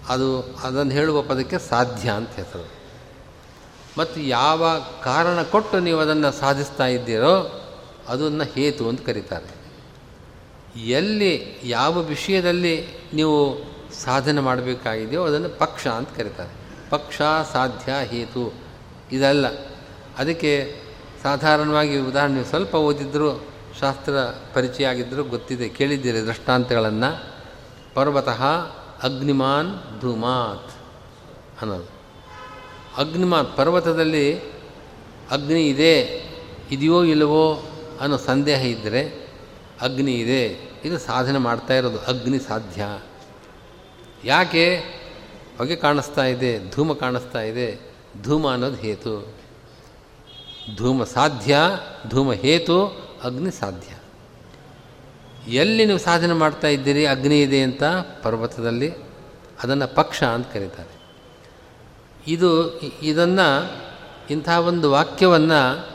ಅದು 0.09 0.43
ಅದನ್ನು 0.43 0.93
ಹೇಳುವ 0.93 1.23
ಪದಕ್ಕೆ 1.23 1.59
ಸಾಧ್ಯ 1.59 2.11
ಅಂತ 2.11 2.31
ಹೆಸರು. 2.31 2.69
ಮತ್ತು 3.99 4.21
ಯಾವ 4.21 4.85
ಕಾರಣ 5.05 5.43
ಕೊಟ್ಟು 5.43 5.81
ನೀವು 5.81 6.01
ಅದನ್ನು 6.01 6.33
ಸಾಧಿಸ್ತಾ 6.33 6.87
ಇದ್ದೀರೋ, 6.87 7.65
ಅದನ್ನು 8.09 8.45
ಹೇತು 8.45 8.89
ಅಂತ 8.89 9.07
ಕರೀತಾರೆ. 9.07 9.59
ಎಲ್ಲಿ, 10.81 11.59
ಯಾವ 11.65 12.01
ವಿಷಯದಲ್ಲಿ 12.01 12.87
ನೀವು 13.15 13.59
ಸಾಧನೆ 14.05 14.41
ಮಾಡಬೇಕಾಗಿದೆಯೋ, 14.41 15.25
ಅದನ್ನು 15.25 15.49
ಪಕ್ಷ 15.59 15.87
ಅಂತ 15.87 16.09
ಕರೀತಾರೆ. 16.17 16.51
ಪಕ್ಷ, 16.91 17.23
ಸಾಧ್ಯ, 17.53 17.93
ಹೇತು, 18.03 18.53
ಇದಲ್ಲ. 19.13 19.47
ಅದಕ್ಕೆ 20.19 20.81
ಸಾಧಾರಣವಾಗಿ 21.23 22.01
ಉದಾಹರಣೆ 22.01 22.45
ಸ್ವಲ್ಪ 22.45 22.75
ಓದಿದ್ದರೂ 22.75 23.45
ಶಾಸ್ತ್ರ 23.81 24.13
ಪರಿಚಯ 24.55 24.87
ಆಗಿದ್ದರೂ 24.87 25.25
ಗೊತ್ತಿದೆ, 25.25 25.69
ಕೇಳಿದ್ದೀರಿ 25.69 26.27
ದೃಷ್ಟಾಂತಗಳನ್ನು. 26.27 27.25
ಪರ್ವತಃ 27.95 28.43
ಅಗ್ನಿಮಾನ್ 29.03 30.01
ಧೂಮಾತ್ 30.01 30.73
ಅನ್ನೋದು. 31.63 31.89
ಅಗ್ನಿಮಾತ್, 32.97 33.57
ಪರ್ವತದಲ್ಲಿ 33.57 34.41
ಅಗ್ನಿ 35.31 35.69
ಇದೆ, 35.69 36.01
ಇದೆಯೋ 36.71 37.05
ಇಲ್ಲವೋ 37.05 37.63
ಅನ್ನೋ 38.01 38.17
ಸಂದೇಹ 38.17 38.67
ಇದ್ದರೆ 38.67 39.29
ಅಗ್ನಿ 39.81 40.15
ಇದೆ. 40.15 40.45
ಇದು 40.85 40.99
ಸಾಧನೆ 40.99 41.39
ಮಾಡ್ತಾ 41.39 41.75
ಇರೋದು, 41.75 41.99
ಅಗ್ನಿ 41.99 42.39
ಸಾಧ್ಯ. 42.39 43.01
ಯಾಕೆ? 44.25 44.79
ಹೊಗೆ 45.59 45.77
ಕಾಣಿಸ್ತಾ 45.77 46.25
ಇದೆ, 46.25 46.71
ಧೂಮ 46.71 46.93
ಕಾಣಿಸ್ತಾ 46.93 47.41
ಇದೆ, 47.41 47.81
ಧೂಮ 48.23 48.51
ಅನ್ನೋದು 48.51 48.77
ಹೇತು. 48.77 49.35
ಧೂಮ 50.77 51.05
ಸಾಧ್ಯ, 51.05 51.57
ಧೂಮ 52.09 52.33
ಹೇತು 52.33 53.08
ಅಗ್ನಿ 53.25 53.51
ಸಾಧ್ಯ. 53.51 53.95
ಎಲ್ಲಿ 55.53 55.87
ನೀವು 55.87 55.99
ಸಾಧನೆ 55.99 56.33
ಮಾಡ್ತಾ 56.33 56.69
ಇದ್ದೀರಿ, 56.69 57.07
ಅಗ್ನಿ 57.07 57.41
ಇದೆ 57.41 57.63
ಅಂತ 57.63 57.83
ಪರ್ವತದಲ್ಲಿ, 58.23 58.93
ಅದನ್ನು 59.63 59.95
ಪಕ್ಷ 59.95 60.25
ಅಂತ 60.25 60.53
ಕರೀತಾರೆ. 60.53 60.99
ಇದು, 62.27 62.81
ಇದನ್ನು, 62.81 63.77
ಇಂಥ 64.31 64.49
ಒಂದು 64.49 64.91
ವಾಕ್ಯವನ್ನು 64.91 65.89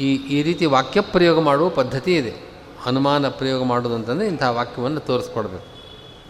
ಈ 0.00 0.14
ಈ 0.14 0.42
ರೀತಿ 0.42 0.66
ವಾಕ್ಯ 0.66 1.00
ಪ್ರಯೋಗ 1.00 1.40
ಮಾಡುವ 1.40 1.68
ಪದ್ಧತಿ 1.68 2.16
ಇದೆ. 2.16 2.48
ಅನುಮಾನ 2.86 3.28
ಪ್ರಯೋಗ 3.28 3.64
ಮಾಡೋದು 3.64 3.94
ಅಂತಂದರೆ 3.94 4.26
ಇಂಥ 4.26 4.42
ವಾಕ್ಯವನ್ನು 4.42 5.00
ತೋರಿಸ್ಕೊಡ್ಬೇಕು. 5.00 5.78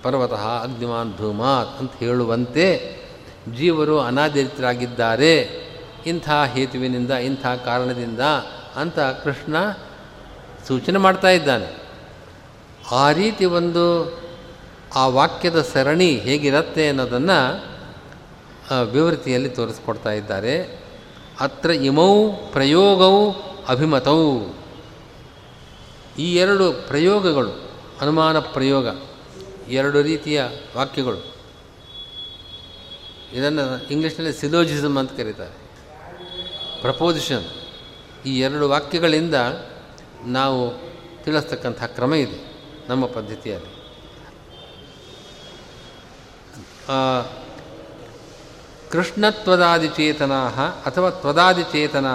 ಪರ್ವತಃ 0.03 0.63
ಅಗ್ನಿಮಾನ್ 0.63 1.17
ಧೂಮಾತ್ 1.17 1.79
ಅಂತ 1.79 1.93
ಹೇಳುವಂತೆ 1.93 2.99
ಜೀವರು 3.57 4.01
ಅನಾದರಿತರಾಗಿದ್ದಾರೆ. 4.01 5.69
ಇಂಥ 6.07 6.31
ಹೇತುವಿನಿಂದ, 6.47 7.11
ಇಂಥ 7.11 7.47
ಕಾರಣದಿಂದ 7.47 8.21
ಅಂತ 8.79 8.99
ಕೃಷ್ಣ 8.99 9.57
ಸೂಚನೆ 10.69 10.99
ಮಾಡ್ತಾ 10.99 11.29
ಇದ್ದಾನೆ. 11.29 11.89
ಆ 12.91 13.13
ರೀತಿ 13.13 13.45
ಒಂದು 13.45 14.19
ಆ 14.95 15.07
ವಾಕ್ಯದ 15.07 15.63
ಸರಣಿ 15.63 16.19
ಹೇಗಿರುತ್ತೆ 16.19 16.89
ಅನ್ನೋದನ್ನು 16.89 17.69
ವಿವೃತಿಯಲ್ಲಿ 18.85 19.49
ತೋರಿಸ್ಕೊಡ್ತಾ 19.49 20.13
ಇದ್ದಾರೆ. 20.13 20.85
ಅತ್ರ 21.41 21.71
ಇಮೌ 21.71 22.33
ಪ್ರಯೋಗವು 22.53 23.33
ಅಭಿಮತೌ. 23.69 24.41
ಈ 26.19 26.37
ಎರಡು 26.37 26.73
ಪ್ರಯೋಗಗಳು, 26.73 27.71
ಅನುಮಾನ 28.01 28.39
ಪ್ರಯೋಗ, 28.39 28.87
ಎರಡು 29.69 30.03
ರೀತಿಯ 30.03 30.43
ವಾಕ್ಯಗಳು. 30.77 31.35
ಇದನ್ನು 33.33 33.89
ಇಂಗ್ಲೀಷ್ನಲ್ಲಿ 33.89 34.33
ಸಿಲೋಜಿಸಮ್ 34.33 34.99
ಅಂತ 34.99 35.17
ಕರೀತಾರೆ. 35.17 35.69
ಪ್ರಪೋಸಿಷನ್. 36.81 37.45
ಈ 38.27 38.41
ಎರಡು 38.41 38.69
ವಾಕ್ಯಗಳಿಂದ 38.69 39.35
ನಾವು 40.27 40.61
ತಿಳಿಸ್ತಕ್ಕಂಥ 41.25 41.85
ಕ್ರಮ 41.85 42.15
ಇದೆ 42.15 42.39
ನಮ್ಮ 42.89 43.07
ಪದ್ಧತಿಯಲ್ಲಿ. 43.07 43.73
ಕೃಷ್ಣತ್ವದಾದಿಚೇತನಾ 48.91 50.43
ಅಥವಾ 50.87 51.11
ತ್ವದಾದಿಚೇತನಾ 51.11 52.15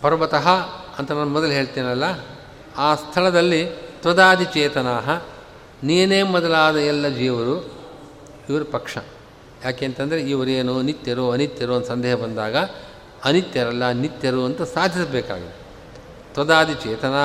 ಪರ್ವತಃ 0.00 0.48
ಅಂತ 0.98 1.10
ನಾನು 1.12 1.30
ಮೊದಲು 1.30 1.50
ಹೇಳ್ತೀನಲ್ಲ, 1.50 2.04
ಆ 2.76 2.94
ಸ್ಥಳದಲ್ಲಿ 2.94 3.66
ತ್ವದಾದಿಚೇತನಾ 4.00 4.96
ನೀನೇ 5.82 6.22
ಮೊದಲಾದ 6.22 6.76
ಎಲ್ಲ 6.76 7.08
ಜೀವರು, 7.08 7.56
ಇವರು 8.48 8.64
ಪಕ್ಷ. 8.64 8.98
ಯಾಕೆ 9.64 9.86
ಅಂತಂದರೆ 9.86 10.20
ಇವರೇನು 10.20 10.82
ನಿತ್ಯರು 10.82 11.30
ಅನಿತ್ಯರು 11.30 11.74
ಅಂತ 11.74 11.86
ಸಂದೇಹ 11.86 12.14
ಬಂದಾಗ 12.14 12.56
ಅನಿತ್ಯರಲ್ಲ, 13.24 13.90
ನಿತ್ಯರು 13.90 14.44
ಅಂತ 14.44 14.62
ಸಾಧಿಸಬೇಕಾಗಿದೆ. 14.62 15.56
ತ್ವದಾದಿ 16.32 16.74
ಚೇತನಾ 16.74 17.24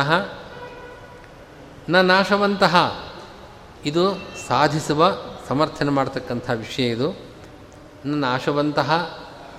ನ 1.89 2.01
ನಾಶವಂತಹ. 2.01 2.75
ಇದು 3.85 4.15
ಸಾಧಿಸುವ, 4.47 5.11
ಸಮರ್ಥನೆ 5.47 5.91
ಮಾಡ್ತಕ್ಕಂಥ 5.91 6.49
ವಿಷಯ 6.49 6.87
ಇದು. 6.87 7.09
ನ 8.05 8.15
ನಾಶವಂತಹ 8.15 8.89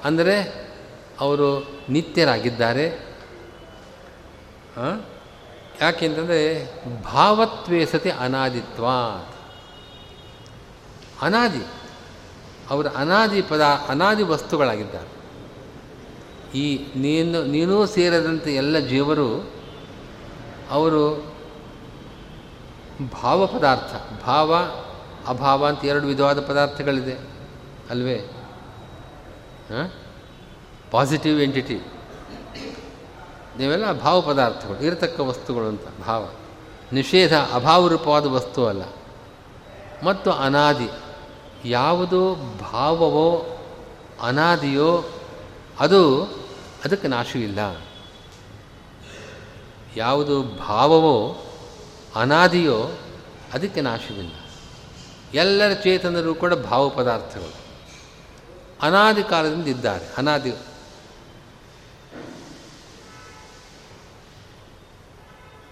ಅಂದರೆ 0.05 0.37
ಅವರು 1.20 1.49
ನಿತ್ಯರಾಗಿದ್ದಾರೆ. 1.89 2.87
ಯಾಕೆಂತಂದರೆ 5.80 6.43
ಭಾವತ್ವೇ 7.03 7.87
ಸತಿ 7.87 8.11
ಅನಾದಿತ್ವ. 8.11 8.87
ಅನಾದಿ, 11.22 11.64
ಅವರು 12.70 12.89
ಅನಾದಿ 12.89 13.43
ಪದ, 13.43 13.61
ಅನಾದಿ 13.89 14.22
ವಸ್ತುಗಳಾಗಿದ್ದಾರೆ. 14.22 15.13
ಈ 16.55 16.86
ನೀನು, 16.96 17.44
ನೀನೂ 17.44 17.86
ಸೇರದಂತೆ 17.86 18.55
ಎಲ್ಲ 18.55 18.78
ಜೀವರು 18.78 19.50
ಅವರು 20.70 21.34
ಭಾವ 23.22 23.46
ಪದಾರ್ಥ, 23.46 24.22
ಭಾವ, 24.24 24.55
ಅಭಾವ 25.28 25.66
ಅಂತ 25.66 25.84
ಎರಡು 25.84 26.07
ವಿಧವಾದ 26.07 26.46
ಪದಾರ್ಥಗಳಿದೆ, 26.46 27.14
ಅಲ್ವೇ? 27.90 28.30
ಪಾಸಿಟಿವ್ 30.90 31.42
ಎಂಟಿಟಿ 31.42 31.86
ನೀವೆಲ್ಲ 33.59 33.92
ಭಾವ 33.92 34.20
ಪದಾರ್ಥಗಳು, 34.20 34.84
ಇರತಕ್ಕ 34.84 35.20
ವಸ್ತುಗಳು 35.20 35.64
ಅಂತ, 35.64 36.07
ಭಾವ. 36.07 36.28
ನಿಷೇಧ, 36.92 37.34
ಅಭಾವರೂಪವಾದ 37.34 38.26
ವಸ್ತು 38.26 38.66
ಅಲ್ಲ. 38.66 38.82
ಮತ್ತು 40.05 40.32
ಅನಾದಿ, 40.32 40.88
ಯಾವುದು 41.64 42.34
ಭಾವವೋ 42.72 43.59
ಅನಾದಿಯೋ 44.22 45.05
ಅದು 45.80 46.34
ಅದಕ್ಕೆ 46.85 47.09
ನಾಶವಿಲ್ಲ. 47.09 47.87
ಯಾವುದು 49.97 50.43
ಭಾವವೋ 50.43 51.45
ಅನಾದಿಯೋ 52.14 52.99
ಅದಕ್ಕೆ 53.53 53.80
ನಾಶವಿಲ್ಲ. 53.80 54.32
ಎಲ್ಲರ 55.35 55.72
ಚೇತನರು 55.72 56.35
ಕೂಡ 56.35 56.55
ಭಾವ 56.55 56.89
ಪದಾರ್ಥಗಳು. 56.89 57.55
ಅನಾದಿ 58.82 59.22
ಕಾಲದಿಂದ 59.22 59.66
ಇದ್ದಾರೆ. 59.66 60.07
ಅನಾದಿ 60.16 60.55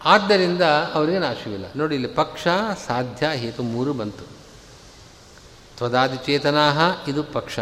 ಆದ್ದರಿಂದ 0.05 0.63
ಅವರಿಗೆ 0.95 1.19
ನಾಶವಿಲ್ಲ. 1.19 1.65
ನೋಡಿ, 1.77 1.95
ಇಲ್ಲಿ 1.95 2.09
ಪಕ್ಷ, 2.09 2.49
ಸಾಧ್ಯ, 2.87 3.29
ಹೇತು 3.35 3.63
ಮೂರು 3.63 3.93
ಬಂತು. 3.93 4.25
ತ್ವದಾದಿಚೇತನಾ 5.77 7.05
ಇದು 7.09 7.23
ಪಕ್ಷ. 7.23 7.59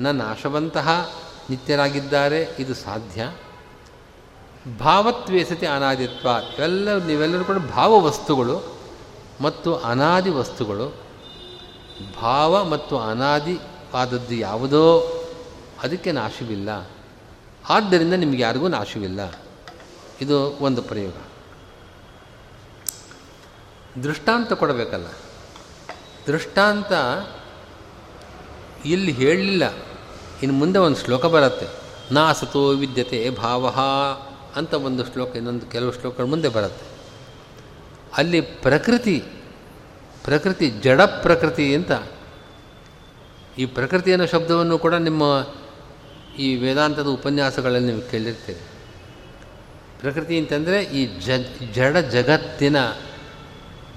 ನ 0.00 0.10
ನಾಶವಂತಹ 0.10 1.21
ನಿತ್ಯರಾಗಿದ್ದಾರೆ, 1.50 2.48
ಇದು 2.58 2.74
ಸಾಧ್ಯ. 2.74 3.32
ಭಾವತ್ವೇಸತಿ 4.78 5.66
ಅನಾದಿತ್ವ, 5.66 6.28
ಇವೆಲ್ಲ 6.28 7.06
ನೀವೆಲ್ಲರೂ 7.06 7.44
ಕೂಡ 7.44 7.56
ಭಾವ 7.56 8.00
ವಸ್ತುಗಳು 8.00 8.78
ಮತ್ತು 9.40 9.76
ಅನಾದಿ 9.76 10.30
ವಸ್ತುಗಳು. 10.30 11.02
ಭಾವ 12.20 12.64
ಮತ್ತು 12.64 12.98
ಅನಾದಿವಾದದ್ದು 12.98 14.34
ಯಾವುದೋ 14.34 14.98
ಅದಕ್ಕೆ 15.82 16.12
ನಾಶವಿಲ್ಲ. 16.12 16.90
ಆದ್ದರಿಂದ 17.68 18.14
ನಿಮಗೆ 18.14 18.42
ಯಾರಿಗೂ 18.42 18.68
ನಾಶವಿಲ್ಲ. 18.68 19.40
ಇದು 20.20 20.50
ಒಂದು 20.50 20.82
ಪ್ರಯೋಗ. 20.82 21.12
ದೃಷ್ಟಾಂತ 23.98 24.52
ಕೊಡಬೇಕಲ್ಲ. 24.52 25.06
ದೃಷ್ಟಾಂತ 26.26 26.92
ಇಲ್ಲಿ 28.84 29.12
ಹೇಳಲಿಲ್ಲ. 29.12 29.91
ಇನ್ನು 30.42 30.58
ಮುಂದೆ 30.58 30.78
ಒಂದು 30.78 30.98
ಶ್ಲೋಕ 31.04 31.26
ಬರುತ್ತೆ 31.26 31.66
ನಾಸತೋ 32.14 32.62
ವಿದ್ಯತೆ 32.70 33.30
ಭಾವ 33.30 33.66
ಅಂತ 34.56 34.74
ಒಂದು 34.74 35.02
ಶ್ಲೋಕ, 35.04 35.36
ಇನ್ನೊಂದು 35.36 35.66
ಕೆಲವು 35.66 35.92
ಶ್ಲೋಕಗಳ 35.92 36.24
ಮುಂದೆ 36.24 36.48
ಬರುತ್ತೆ. 36.48 36.86
ಅಲ್ಲಿ 38.16 38.40
ಪ್ರಕೃತಿ 38.40 39.22
ಪ್ರಕೃತಿ 40.24 40.70
ಜಡ 40.70 41.00
ಪ್ರಕೃತಿ 41.00 41.74
ಅಂತ, 41.74 41.92
ಈ 43.58 43.64
ಪ್ರಕೃತಿ 43.66 44.12
ಅನ್ನೋ 44.12 44.26
ಶಬ್ದವನ್ನು 44.26 44.78
ಕೂಡ 44.78 44.94
ನಿಮ್ಮ 44.94 45.22
ಈ 46.38 46.54
ವೇದಾಂತದ 46.56 47.06
ಉಪನ್ಯಾಸಗಳಲ್ಲಿ 47.06 47.92
ನೀವು 47.92 48.10
ಕೇಳಿರ್ತೀರಿ. 48.10 48.62
ಪ್ರಕೃತಿ 50.00 50.38
ಅಂತಂದರೆ 50.38 50.82
ಈ 50.82 51.00
ಜಡ 51.74 51.96
ಜಗತ್ತಿನ 51.96 52.76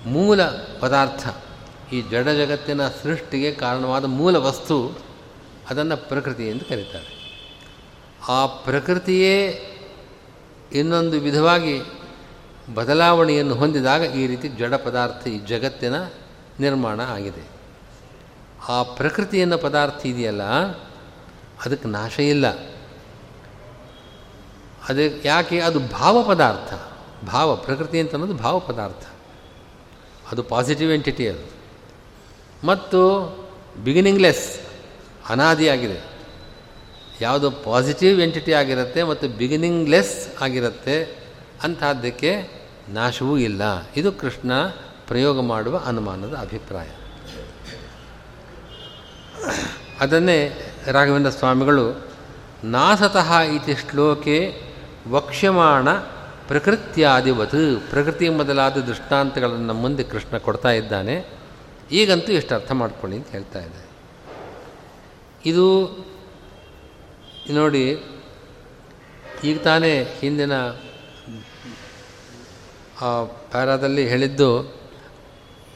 ಮೂಲ 0.05 0.43
ಪದಾರ್ಥ. 0.79 1.27
ಈ 1.93 2.01
ಜಡ 2.01 2.27
ಜಗತ್ತಿನ 2.29 2.87
ಸೃಷ್ಟಿಗೆ 2.87 3.51
ಕಾರಣವಾದ 3.53 4.05
ಮೂಲ 4.05 4.35
ವಸ್ತು 4.37 5.04
ಅದನ್ನು 5.69 5.97
ಪ್ರಕೃತಿ 5.97 6.47
ಎಂದು 6.47 6.65
ಕರೀತಾರೆ. 6.65 7.25
ಆ 8.27 8.45
ಪ್ರಕೃತಿಯೇ 8.45 9.61
ಇನ್ನೊಂದು 10.71 11.19
ವಿಧವಾಗಿ 11.19 11.81
ಬದಲಾವಣೆಯನ್ನು 12.75 13.55
ಹೊಂದಿದಾಗ 13.55 14.01
ಈ 14.01 14.27
ರೀತಿ 14.27 14.47
ಜಡ 14.47 14.73
ಪದಾರ್ಥ 14.73 15.27
ಈ 15.27 15.39
ಜಗತ್ತಿನ 15.39 16.03
ನಿರ್ಮಾಣ 16.59 17.01
ಆಗಿದೆ. 17.01 17.47
ಆ 18.69 18.83
ಪ್ರಕೃತಿಯನ್ನು 18.83 19.57
ಪದಾರ್ಥ 19.57 20.05
ಇದೆಯಲ್ಲ, 20.05 20.43
ಅದಕ್ಕೆ 21.65 21.87
ನಾಶ 21.87 22.19
ಇಲ್ಲ. 22.19 22.47
ಅದೇ 24.89 25.21
ಯಾಕೆ? 25.25 25.59
ಅದು 25.59 25.79
ಭಾವ 25.79 26.23
ಪದಾರ್ಥ. 26.23 26.73
ಭಾವ, 27.29 27.55
ಪ್ರಕೃತಿ 27.55 27.99
ಅಂತ 27.99 28.11
ಅನ್ನೋದು 28.11 28.33
ಭಾವ 28.33 28.59
ಪದಾರ್ಥ. 28.59 29.05
ಅದು 30.31 30.43
ಪಾಸಿಟಿವ್ 30.43 30.91
ಎಂಟಿಟಿ 30.91 31.27
ಅದು. 31.27 31.55
ಮತ್ತು 32.67 33.29
ಬಿಗಿನಿಂಗ್ಲೆಸ್ 33.83 34.64
ಅನಾದಿಯಾಗಿದೆ. 35.29 36.15
ಯಾವುದು 37.21 37.51
ಪಾಸಿಟಿವ್ 37.51 38.21
ಎಂಟಿಟಿ 38.21 38.53
ಆಗಿರುತ್ತೆ 38.53 39.03
ಮತ್ತು 39.03 39.27
ಬಿಗಿನಿಂಗ್ಲೆಸ್ 39.27 40.43
ಆಗಿರುತ್ತೆ 40.43 41.03
ಅಂಥದ್ದಕ್ಕೆ 41.63 42.49
ನಾಶವೂ 42.89 43.37
ಇಲ್ಲ. 43.37 43.61
ಇದು 43.97 44.11
ಕೃಷ್ಣ 44.11 44.67
ಪ್ರಯೋಗ 45.07 45.41
ಮಾಡುವ 45.41 45.81
ಅನುಮಾನದ 45.85 46.37
ಅಭಿಪ್ರಾಯ. 46.41 46.87
ಅದನ್ನೇ 49.99 50.71
ರಾಘವೇಂದ್ರ 50.85 51.29
ಸ್ವಾಮಿಗಳು, 51.29 52.07
ನಾಸತಃ 52.63 53.39
ಇತಿ 53.39 53.73
ಶ್ಲೋಕೆ 53.73 54.61
ವಕ್ಷ್ಯಮಾಣ 55.07 55.93
ಪ್ರಕೃತ್ಯಾದಿವತ್, 56.47 57.89
ಪ್ರಕೃತಿ 57.89 58.29
ಮೊದಲಾದ 58.29 58.77
ದೃಷ್ಟಾಂತಗಳನ್ನು 58.77 59.73
ಮುಂದೆ 59.73 60.03
ಕೃಷ್ಣ 60.03 60.37
ಕೊಡ್ತಾ 60.37 60.71
ಇದ್ದಾನೆ. 60.71 61.25
ಈಗಂತೂ 61.91 62.31
ಇಷ್ಟು 62.31 62.55
ಅರ್ಥ 62.55 62.71
ಮಾಡ್ಕೊಳ್ಳಿ 62.71 63.17
ಅಂತ 63.17 63.27
ಹೇಳ್ತಾ 63.27 63.59
ಇದ್ದಾರೆ. 63.59 63.84
ಇದು 65.45 65.65
ನೋಡಿ, 67.51 68.03
ಈಗ 69.43 69.57
ತಾನೇ 69.61 70.03
ಹಿಂದಿನ 70.19 70.53
ಆ 73.01 73.23
ಪ್ಯಾರಾದಲ್ಲಿ 73.23 74.07
ಹೇಳಿದ್ದು, 74.07 74.49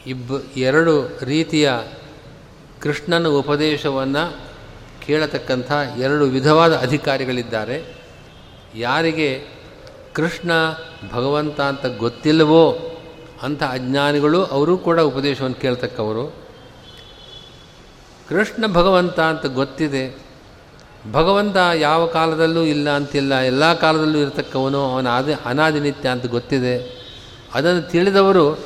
ಇಬ್ಬ, 0.07 0.32
ಎರಡು 0.57 0.93
ರೀತಿಯ 1.26 1.72
ಕೃಷ್ಣನ 2.82 3.28
ಉಪದೇಶವನ್ನು 3.28 4.24
ಕೇಳತಕ್ಕಂಥ 5.05 5.72
ಎರಡು 5.97 6.26
ವಿಧವಾದ 6.26 6.76
ಅಧಿಕಾರಿಗಳಿದ್ದಾರೆ. 6.76 7.78
ಯಾರಿಗೆ 8.76 9.30
ಕೃಷ್ಣ 10.13 10.51
ಭಗವಂತ 11.11 11.61
ಅಂತ 11.61 11.86
ಗೊತ್ತಿಲ್ಲವೋ 11.86 12.65
ಅಂಥ 13.43 13.63
ಅಜ್ಞಾನಿಗಳು 13.63 14.45
ಅವರು 14.45 14.78
ಕೂಡ 14.78 14.99
ಉಪದೇಶವನ್ನು 14.99 15.61
ಕೇಳ್ತಕ್ಕವರು. 15.61 16.49
ಕೃಷ್ಣ 18.30 18.67
ಭಗವಂತ 18.67 19.19
ಅಂತ 19.19 19.45
ಗೊತ್ತಿದೆ. 19.45 20.17
ಭಗವಂತ 21.11 21.57
ಯಾವ 21.75 22.05
ಕಾಲದಲ್ಲೂ 22.05 22.63
ಇಲ್ಲ 22.63 22.89
ಅಂತಿಲ್ಲ, 22.89 23.36
ಎಲ್ಲ 23.36 23.73
ಕಾಲದಲ್ಲೂ 23.73 24.19
ಇರತಕ್ಕವನು 24.19 24.93
ಅವನ 24.93 25.07
ಆದ 25.07 25.30
ಅನಾದಿನಿತ್ಯ 25.45 26.09
ಅಂತ 26.09 26.25
ಗೊತ್ತಿದೆ. 26.25 26.99
ಅದನ್ನು 27.53 27.82
ತಿಳಿದವರು, 27.82 28.59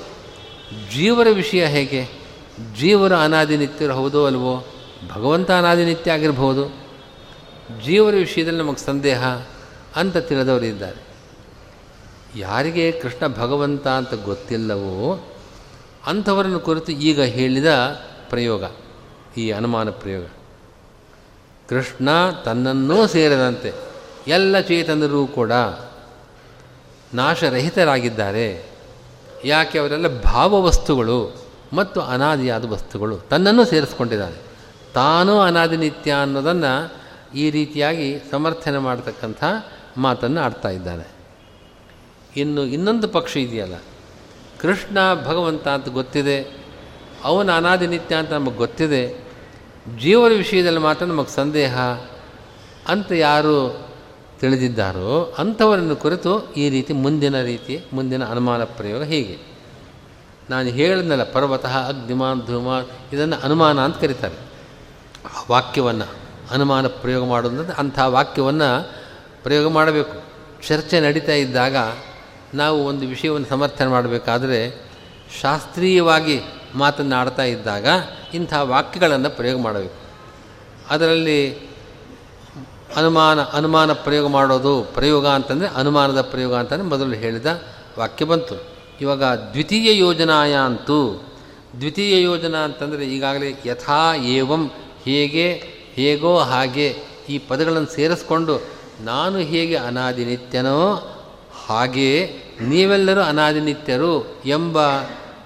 ಜೀವರ 0.94 1.28
ವಿಷಯ 1.32 1.66
ಹೇಗೆ? 1.66 2.08
ಜೀವರ 2.80 3.16
ಅನಾದಿನಿತ್ಯರು 3.16 3.94
ಹೌದೋ 3.94 4.26
ಅಲ್ವೋ? 4.26 4.66
ಭಗವಂತ 5.16 5.52
ಅನಾದಿನಿತ್ಯ 5.52 6.12
ಆಗಿರ್ಬೋದು. 6.12 6.70
ಜೀವರ 7.86 8.14
ವಿಷಯದಲ್ಲಿ 8.14 8.60
ನಮಗೆ 8.60 8.86
ಸಂದೇಹ 8.86 9.24
ಅಂತ 9.96 10.18
ತಿಳಿದವರು 10.18 10.66
ಇದ್ದಾರೆ. 10.66 11.08
ಯಾರಿಗೆ 12.40 12.92
ಕೃಷ್ಣ 12.92 13.28
ಭಗವಂತ 13.28 13.88
ಅಂತ 13.88 14.14
ಗೊತ್ತಿಲ್ಲವೋ, 14.14 15.28
ಅಂಥವರನ್ನು 16.08 16.60
ಕುರಿತು 16.60 16.92
ಈಗ 16.92 17.22
ಹೇಳಿದ 17.22 17.66
ಪ್ರಯೋಗ. 18.30 18.64
ಈ 19.38 19.52
ಅನುಮಾನ 19.52 19.90
ಪ್ರಯೋಗ. 19.90 20.26
ಕೃಷ್ಣ 21.70 22.10
ತನ್ನನ್ನೂ 22.46 23.08
ಸೇರಿದಂತೆ 23.08 23.74
ಎಲ್ಲ 24.28 24.60
ಚೇತನರೂ 24.60 25.28
ಕೂಡ 25.28 25.52
ನಾಶರಹಿತರಾಗಿದ್ದಾರೆ. 27.14 28.66
ಯಾಕೆ 29.46 29.80
ಅವರೆಲ್ಲ 29.80 30.22
ಭಾವವಸ್ತುಗಳು 30.22 31.46
ಮತ್ತು 31.74 32.02
ಅನಾದಿಯಾದ 32.02 32.72
ವಸ್ತುಗಳು 32.72 33.18
ತನ್ನನ್ನು 33.18 33.66
ಸೇರಿಸ್ಕೊಂಡಿದ್ದಾರೆ. 33.66 34.36
ತಾನೂ 34.94 35.40
ಅನಾದಿ 35.40 35.78
ನಿತ್ಯ 35.78 36.12
ಅನ್ನೋದನ್ನು 36.12 36.94
ಈ 37.36 37.50
ರೀತಿಯಾಗಿ 37.50 38.20
ಸಮರ್ಥನೆ 38.32 38.78
ಮಾಡತಕ್ಕಂಥ 38.78 39.44
ಮಾತನ್ನು 39.98 40.42
ಆಡ್ತಾ 40.42 40.70
ಇದ್ದಾನೆ. 40.70 41.08
ಇನ್ನು 42.36 42.66
ಇನ್ನೊಂದು 42.66 43.08
ಪಕ್ಷ 43.08 43.38
ಇದೆಯಲ್ಲ. 43.38 43.76
ಕೃಷ್ಣ 44.60 44.98
ಭಗವಂತ 45.26 45.68
ಅಂತ 45.68 45.90
ಗೊತ್ತಿದೆ, 45.90 46.66
ಅವನ 47.24 47.52
ಅನಾದಿ 47.52 47.88
ನಿತ್ಯ 47.88 48.16
ಅಂತ 48.16 48.32
ನಮಗೆ 48.32 48.56
ಗೊತ್ತಿದೆ. 48.56 49.23
ಜೀವನ 50.02 50.32
ವಿಷಯದಲ್ಲಿ 50.38 50.80
ಮಾತ್ರ 50.80 51.06
ನಮಗೆ 51.06 51.36
ಸಂದೇಹ 51.36 51.80
ಅಂತ 52.88 53.12
ಯಾರು 53.12 53.88
ತಿಳಿದಿದ್ದಾರೋ 54.40 55.36
ಅಂಥವರನ್ನು 55.38 55.96
ಕುರಿತು 55.96 56.54
ಈ 56.54 56.70
ರೀತಿ 56.70 56.94
ಮುಂದಿನ 56.94 57.42
ರೀತಿ, 57.42 57.86
ಮುಂದಿನ 57.94 58.26
ಅನುಮಾನ 58.26 58.64
ಪ್ರಯೋಗ 58.64 59.04
ಹೀಗೆ. 59.04 59.38
ನಾನು 60.50 60.70
ಹೇಳಿದ್ನಲ್ಲ, 60.70 61.24
ಪರ್ವತಃ, 61.24 61.88
ಅಗ್ನಿಮಾನ್, 61.88 62.46
ಧೂಮಾನ್, 62.46 63.14
ಇದನ್ನು 63.14 63.36
ಅನುಮಾನ 63.44 63.80
ಅಂತ 63.80 63.98
ಕರೀತಾರೆ. 63.98 64.36
ಆ 65.26 65.44
ವಾಕ್ಯವನ್ನು 65.52 66.06
ಅನುಮಾನ 66.52 66.88
ಪ್ರಯೋಗ 66.88 67.26
ಮಾಡುವಂಥದ್ದು 67.26 67.74
ಅಂಥ 67.74 68.00
ವಾಕ್ಯವನ್ನು 68.00 68.92
ಪ್ರಯೋಗ 69.44 69.72
ಮಾಡಬೇಕು. 69.72 70.24
ಚರ್ಚೆ 70.68 71.00
ನಡೀತಾ 71.00 71.32
ಇದ್ದಾಗ 71.32 71.76
ನಾವು 72.54 72.86
ಒಂದು 72.86 73.08
ವಿಷಯವನ್ನು 73.08 73.48
ಸಮರ್ಥನೆ 73.48 73.88
ಮಾಡಬೇಕಾದರೆ 73.88 74.90
ಶಾಸ್ತ್ರೀಯವಾಗಿ 75.42 76.42
ಮಾತನ್ನಾಡ್ತಾ 76.76 77.44
ಇದ್ದಾಗ 77.44 77.88
ಇಂಥ 78.34 78.54
ವಾಕ್ಯಗಳನ್ನು 78.62 79.30
ಪ್ರಯೋಗ 79.30 79.62
ಮಾಡಬೇಕು. 79.62 79.94
ಅದರಲ್ಲಿ 80.90 81.56
ಅನುಮಾನ 82.96 83.42
ಅನುಮಾನ 83.42 83.94
ಪ್ರಯೋಗ 83.94 84.28
ಮಾಡೋದು 84.28 84.82
ಪ್ರಯೋಗ 84.82 85.28
ಅಂತಂದರೆ 85.28 85.68
ಅನುಮಾನದ 85.68 86.22
ಪ್ರಯೋಗ 86.22 86.56
ಅಂತಂದರೆ 86.56 86.86
ಮೊದಲು 86.86 87.12
ಹೇಳಿದ 87.12 87.46
ವಾಕ್ಯ 88.00 88.26
ಬಂತು. 88.26 88.64
ಇವಾಗ 89.02 89.24
ದ್ವಿತೀಯ 89.24 89.98
ಯೋಜನಾಯ 89.98 90.54
ಅಂತೂ, 90.56 91.30
ದ್ವಿತೀಯ 91.80 92.22
ಯೋಜನಾ 92.22 92.58
ಅಂತಂದರೆ 92.58 93.06
ಈಗಾಗಲೇ 93.06 93.56
ಯಥಾ 93.66 94.16
ಏವಂ 94.16 94.72
ಹೇಗೆ, 95.06 95.64
ಹೇಗೋ 95.94 96.38
ಹಾಗೆ 96.38 96.96
ಈ 97.30 97.38
ಪದಗಳನ್ನು 97.38 97.88
ಸೇರಿಸ್ಕೊಂಡು 97.88 98.62
ನಾನು 99.02 99.38
ಹೇಗೆ 99.38 99.76
ಅನಾದಿನಿತ್ಯನೋ 99.76 101.10
ಹಾಗೆಯೇ 101.66 102.44
ನೀವೆಲ್ಲರೂ 102.62 103.22
ಅನಾದಿನಿತ್ಯರು 103.22 104.42
ಎಂಬ 104.46 104.80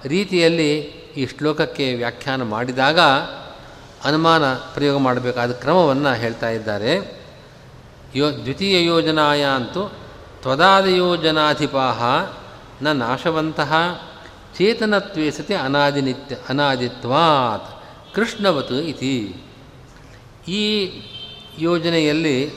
ರೀತಿಯಲ್ಲಿ 0.04 0.97
ಈ 1.18 1.26
ಶ್ಲೋಕಕ್ಕೆ 1.26 1.94
ವ್ಯಾಖ್ಯಾನ 1.94 2.42
ಮಾಡಿದಾಗ 2.42 2.98
ಅನುಮಾನ 4.04 4.54
ಪ್ರಯೋಗ 4.54 4.98
ಮಾಡಬೇಕಾದ 4.98 5.52
ಕ್ರಮವನ್ನು 5.52 6.14
ಹೇಳ್ತಾ 6.14 6.48
ಇದ್ದಾರೆ. 6.48 7.20
ಯೋ 8.14 8.30
ದ್ವಿತೀಯ 8.30 8.84
ಯೋಜನಾಯ 8.84 9.44
ಅಂತೂ 9.44 9.92
ತ್ವದಾದಯೋಜನಾಧಿಪಾಹ 10.42 12.02
ನ 12.82 12.92
ನಾಶವಂತಹ 12.92 13.72
ಚೇತನತ್ವೇ 14.58 15.30
ಸತಿ 15.30 15.54
ಅನಾದಿನಿತ್ಯ 15.54 16.36
ಅನಾದಿತ್ವಾತ್ 16.48 17.84
ಕೃಷ್ಣವತ್ 18.14 18.72
ಇತಿ. 18.72 19.42
ಈ 20.48 20.90
ಯೋಜನೆಯಲ್ಲಿ 21.58 22.50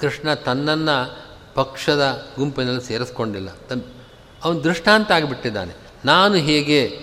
ಕೃಷ್ಣ 0.00 0.34
ತನ್ನನ್ನು 0.34 1.24
ಪಕ್ಷದ 1.54 2.26
ಗುಂಪಿನಲ್ಲಿ 2.36 2.82
ಸೇರಿಸ್ಕೊಂಡಿಲ್ಲ. 2.82 3.48
ತನ್ 3.68 3.82
ಅವನು 4.44 4.64
ದೃಷ್ಟಾಂತ 4.64 5.12
ಆಗಿಬಿಟ್ಟಿದ್ದಾನೆ. 5.12 5.85
ನಾನು 6.04 6.34
ಹೇಗೆ 6.34 6.98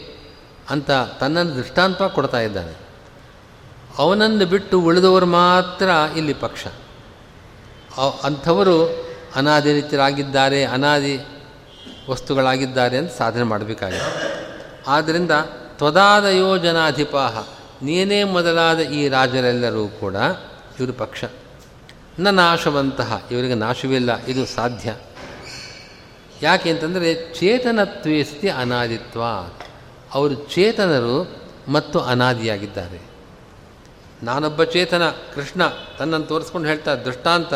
ಅಂತ 0.69 0.91
ತನ್ನನ್ನು 1.19 1.55
ದೃಷ್ಟಾಂತ 1.55 2.01
ಕೊಡ್ತಾ 2.01 2.39
ಇದ್ದಾನೆ. 2.39 2.73
ಅವನನ್ನು 3.97 4.45
ಬಿಟ್ಟು 4.45 4.81
ಉಳಿದವರು 4.81 5.25
ಮಾತ್ರ 5.25 5.89
ಇಲ್ಲಿ 6.17 6.33
ಪಕ್ಷ. 6.33 6.67
ಅಂಥವರು 8.23 9.05
ಅನಾದಿ 9.35 9.73
ರೀತಿಯಾಗಿದ್ದಾರೆ 9.73 10.65
ಅನಾದಿ 10.65 11.19
ವಸ್ತುಗಳಾಗಿದ್ದಾರೆ 12.09 12.97
ಅಂತ 12.97 13.11
ಸಾಧನೆ 13.11 13.43
ಮಾಡಬೇಕಾಗಿದೆ. 13.43 14.33
ಆದ್ದರಿಂದ 14.87 15.31
ತ್ವದಾದ 15.77 16.25
ಯೋಜನಾಧಿಪಾಹ, 16.25 17.47
ನೀನೇ 17.81 18.23
ಮೊದಲಾದ 18.23 18.79
ಈ 18.79 19.09
ರಾಜರೆಲ್ಲರೂ 19.09 19.87
ಕೂಡ 19.87 20.15
ಇವರು 20.79 20.93
ಪಕ್ಷ. 20.93 21.23
ನ 22.19 22.27
ನಾಶವಂತಹ, 22.27 23.21
ಇವರಿಗೆ 23.31 23.55
ನಾಶವಿಲ್ಲ, 23.55 24.23
ಇದು 24.23 24.45
ಸಾಧ್ಯ. 24.45 24.95
ಯಾಕೆ 26.43 26.69
ಅಂತಂದರೆ 26.69 27.33
ಚೇತನತ್ವೇ 27.33 28.23
ಸ್ಥಿತಿ 28.23 28.49
ಅನಾದಿತ್ವ. 28.49 29.21
ಅವರು 30.13 30.33
ಚೇತನರು 30.33 31.43
ಮತ್ತು 31.67 31.99
ಅನಾದಿಯಾಗಿದ್ದಾರೆ. 31.99 33.01
ನಾನೊಬ್ಬ 34.23 34.63
ಚೇತನ, 34.63 35.09
ಕೃಷ್ಣ 35.09 35.61
ತನ್ನನ್ನು 35.99 36.27
ತೋರಿಸ್ಕೊಂಡು 36.27 36.67
ಹೇಳ್ತಾ, 36.67 36.95
ದೃಷ್ಟಾಂತ, 36.95 37.53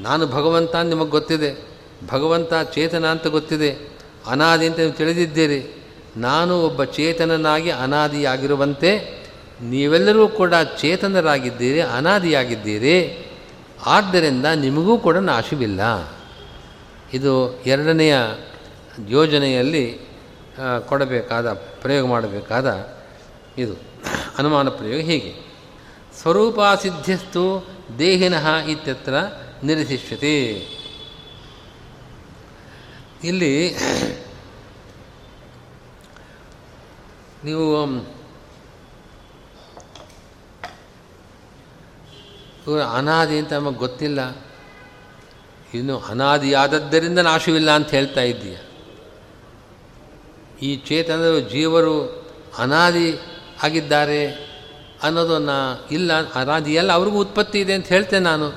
ನಾನು 0.00 0.26
ಭಗವಂತ 0.26 0.76
ನಿಮಗೆ 0.76 1.10
ಗೊತ್ತಿದೆ. 1.10 1.68
ಭಗವಂತ 2.10 2.54
ಚೇತನ 2.74 3.06
ಅಂತ 3.06 3.26
ಗೊತ್ತಿದೆ. 3.26 3.98
ಅನಾದಿ 4.26 4.66
ಅಂತ 4.66 4.78
ನೀವು 4.78 4.92
ತಿಳಿದಿದ್ದೀರಿ. 4.92 5.86
ನಾನು 6.16 6.62
ಒಬ್ಬ 6.62 6.84
ಚೇತನನಾಗಿ 6.84 7.70
ಅನಾದಿಯಾಗಿರುವಂತೆ 7.70 9.24
ನೀವೆಲ್ಲರೂ 9.62 10.28
ಕೂಡ 10.28 10.54
ಚೇತನರಾಗಿದ್ದೀರಿ, 10.80 11.80
ಅನಾದಿಯಾಗಿದ್ದೀರಿ. 11.80 13.26
ಆದ್ದರಿಂದ 13.86 14.46
ನಿಮಗೂ 14.54 14.98
ಕೂಡ 14.98 15.16
ನಾಶವಿಲ್ಲ. 15.16 15.80
ಇದು 17.14 17.32
ಎರಡನೆಯ 17.62 18.14
ಯೋಜನೆಯಲ್ಲಿ 19.08 19.84
ಕೊಡಬೇಕಾದ, 20.88 21.52
ಪ್ರಯೋಗ 21.52 22.04
ಮಾಡಬೇಕಾದ 22.06 22.68
ಇದು. 23.58 23.74
ಅನುಮಾನ 24.38 24.68
ಪ್ರಯೋಗ 24.68 25.00
ಹೀಗೆ. 25.00 25.32
ಸ್ವರೂಪಾಸಿದ್ಧಸ್ತು 26.20 27.44
ದೇಹಿನಃ 27.98 28.46
ಇತ್ಯತ್ರ 28.72 29.14
ನಿರಸಿಷ್ಯತೆ 29.64 30.34
ಇಲ್ಲಿ 33.24 33.54
ನೀವು 37.44 37.76
ಅನಾದಿ 42.96 43.36
ಅಂತ 43.38 43.52
ನಮಗೆ 43.52 43.76
ಗೊತ್ತಿಲ್ಲ. 43.76 44.20
ಇನ್ನು 45.74 45.98
ಅನಾದಿಯಾದದ್ದರಿಂದ 45.98 47.18
ನಾಶವಿಲ್ಲ 47.18 47.70
ಅಂತ 47.70 47.90
ಹೇಳ್ತಾ 47.90 48.20
ಇದ್ದೀಯ. 48.20 48.56
ಈ 50.62 50.76
ಚೇತನರು 50.76 51.40
ಜೀವರು 51.40 52.26
ಅನಾದಿ 52.58 53.18
ಆಗಿದ್ದಾರೆ 53.62 54.54
ಅನ್ನೋದನ್ನು 55.02 55.88
ಇಲ್ಲ, 55.90 56.32
ಅನಾದಿ 56.34 56.74
ಎಲ್ಲ 56.74 56.92
ಅವ್ರಿಗೂ 56.92 57.20
ಉತ್ಪತ್ತಿ 57.20 57.60
ಇದೆ 57.60 57.72
ಅಂತ 57.72 57.86
ಹೇಳ್ತೇನೆ 57.86 58.24
ನಾನು. 58.24 58.52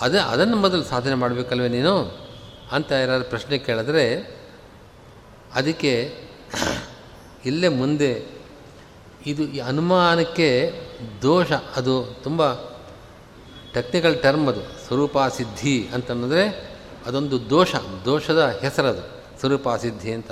ಅದೇ, 0.00 0.18
ಅದನ್ನು 0.18 0.56
ಮೊದಲು 0.56 0.82
ಸಾಧನೆ 0.82 1.14
ಮಾಡಬೇಕಲ್ವೇ 1.14 1.68
ನೀನು? 1.68 2.26
ಅಂತ 2.72 2.92
ಯಾರು 2.92 3.28
ಪ್ರಶ್ನೆ 3.28 3.58
ಕೇಳಿದ್ರೆ, 3.58 4.36
ಅದಕ್ಕೆ 5.54 6.14
ಇಲ್ಲೇ 7.44 7.68
ಮುಂದೆ 7.68 8.24
ಇದು 9.26 9.42
ಈ 9.42 9.58
ಅನುಮಾನಕ್ಕೆ 9.58 10.72
ದೋಷ, 11.22 11.52
ಅದು 11.52 12.20
ತುಂಬ 12.24 12.54
ಟೆಕ್ನಿಕಲ್ 13.74 14.22
ಟರ್ಮ್ 14.22 14.48
ಅದು. 14.48 14.86
ಸ್ವರೂಪಾಸಿದ್ಧಿ 14.86 15.88
ಅಂತಂದರೆ 15.94 16.70
ಅದೊಂದು 17.06 17.50
ದೋಷ, 17.50 17.74
ದೋಷದ 18.04 18.58
ಹೆಸರದು, 18.62 19.22
ಸ್ವರೂಪಾಸಿದ್ಧಿ 19.40 20.12
ಅಂತ. 20.12 20.30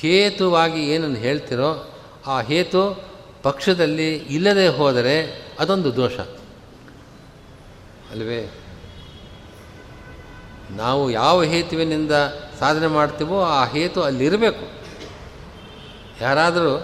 ಹೇತುವಾಗಿ 0.00 0.90
ಏನನ್ನು 0.90 1.16
ಹೇಳ್ತಿರೋ 1.16 1.90
ಆ 2.26 2.40
ಹೇತು 2.40 3.04
ಪಕ್ಷದಲ್ಲಿ 3.42 4.16
ಇಲ್ಲದೆ 4.16 4.68
ಹೋದರೆ 4.68 5.46
ಅದೊಂದು 5.58 5.96
ದೋಷ. 5.96 6.12
ಅಲ್ವೇ? 8.10 8.50
ನಾವು 10.70 11.10
ಯಾವ 11.10 11.42
ಹೇತುವಿನಿಂದ 11.42 12.12
ಸಾಧನೆ 12.58 12.86
ಮಾಡ್ತೀವೋ 12.86 13.42
ಆ 13.42 13.64
ಹೇತು 13.66 14.02
ಅಲ್ಲಿರಬೇಕು. 14.02 14.82
ಯಾರಾದರೂ 16.20 16.76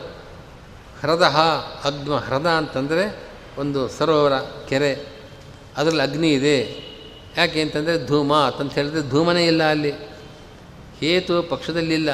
ಹ್ರದಹ 1.01 1.41
ಅಗ್ಮ 1.85 2.17
ಹ್ರದ 2.17 2.47
ಅಂತಂದರೆ 2.47 3.29
ಒಂದು 3.59 3.89
ಸರೋವರ 3.89 4.33
ಕೆರೆ 4.69 5.18
ಅದರಲ್ಲಿ 5.79 6.03
ಅಗ್ನಿ 6.03 6.33
ಇದೆ. 6.33 6.89
ಯಾಕೆ 7.37 7.63
ಅಂತಂದರೆ 7.63 8.07
ಧೂಮ 8.07 8.35
ಅಂತ 8.35 8.73
ಹೇಳಿದ್ರೆ 8.73 9.11
ಧೂಮನೇ 9.11 9.47
ಇಲ್ಲ 9.47 9.63
ಅಲ್ಲಿ. 9.63 9.93
ಹೇತು 11.01 11.43
ಪಕ್ಷದಲ್ಲಿಲ್ಲ 11.43 12.11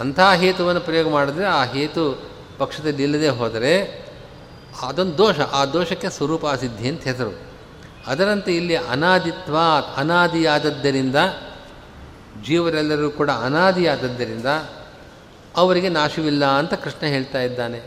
ಅಂಥ 0.00 0.20
ಹೇತುವನ್ನು 0.20 0.80
ಪ್ರಯೋಗ 0.80 1.08
ಮಾಡಿದ್ರೆ 1.08 1.44
ಆ 1.44 1.64
ಹೇತು 1.64 2.30
ಪಕ್ಷದಲ್ಲಿ 2.58 3.02
ಇಲ್ಲದೆ 3.02 3.28
ಹೋದರೆ 3.28 4.04
ಅದೊಂದು 4.82 5.18
ದೋಷ. 5.18 5.40
ಆ 5.40 5.64
ದೋಷಕ್ಕೆ 5.64 6.10
ಸ್ವರೂಪಾಸಿದ್ಧಿ 6.10 6.88
ಅಂತ 6.88 7.02
ಹೆಸರು. 7.02 7.40
ಅದರಂತೆ 8.06 8.56
ಇಲ್ಲಿ 8.56 8.76
ಅನಾದಿತ್ವ 8.76 9.56
ಅನಾದಿಯಾದದ್ದರಿಂದ, 9.96 11.16
ಜೀವರೆಲ್ಲರೂ 12.46 13.10
ಕೂಡ 13.10 13.30
ಅನಾದಿಯಾದದ್ದರಿಂದ 13.30 14.46
ಅವರಿಗೆ 15.56 15.88
ನಾಶವಿಲ್ಲ 15.88 16.44
ಅಂತ 16.44 16.74
ಕೃಷ್ಣ 16.74 17.06
ಹೇಳ್ತಾ 17.06 17.40
ಇದ್ದಾನೆ. 17.40 17.82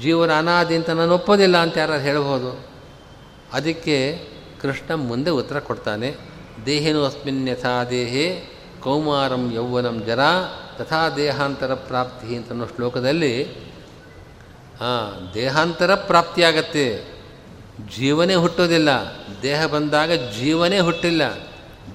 ಜೀವರ 0.00 0.32
ಅನಾದಿ 0.32 0.76
ಅಂತ 0.76 0.90
ನಾನು 0.90 1.14
ಒಪ್ಪೋದಿಲ್ಲ 1.14 1.56
ಅಂತ 1.56 1.78
ಯಾರು 1.78 1.92
ಹೇಳ್ಬೋದು. 1.92 2.67
ಅದಕ್ಕೆ 3.52 4.18
ಕೃಷ್ಣ 4.62 4.94
ಮುಂದೆ 4.94 5.30
ಉತ್ತರ 5.30 5.58
ಕೊಡ್ತಾನೆ, 5.58 6.14
ದೇಹೇನು 6.66 7.04
ಅಸ್ಮಿನ್ 7.04 7.48
ಯಥಾ 7.48 7.84
ದೇಹೇ, 7.84 8.44
ಕೌಮಾರಂ 8.80 9.52
ಯೌವನಂ 9.52 10.02
ಜರ, 10.06 10.18
ತಥಾ 10.78 11.08
ದೇಹಾಂತರ 11.08 11.74
ಪ್ರಾಪ್ತಿ 11.74 12.36
ಅಂತನ್ನೋ 12.36 12.66
ಶ್ಲೋಕದಲ್ಲಿ 12.66 13.44
ಹಾಂ 14.80 15.30
ದೇಹಾಂತರ 15.34 15.94
ಪ್ರಾಪ್ತಿಯಾಗತ್ತೆ. 15.94 17.18
ಜೀವನೇ 17.96 18.34
ಹುಟ್ಟೋದಿಲ್ಲ. 18.34 18.88
ದೇಹ 19.42 19.66
ಬಂದಾಗ 19.66 20.12
ಜೀವನೇ 20.12 20.78
ಹುಟ್ಟಿಲ್ಲ. 20.78 21.38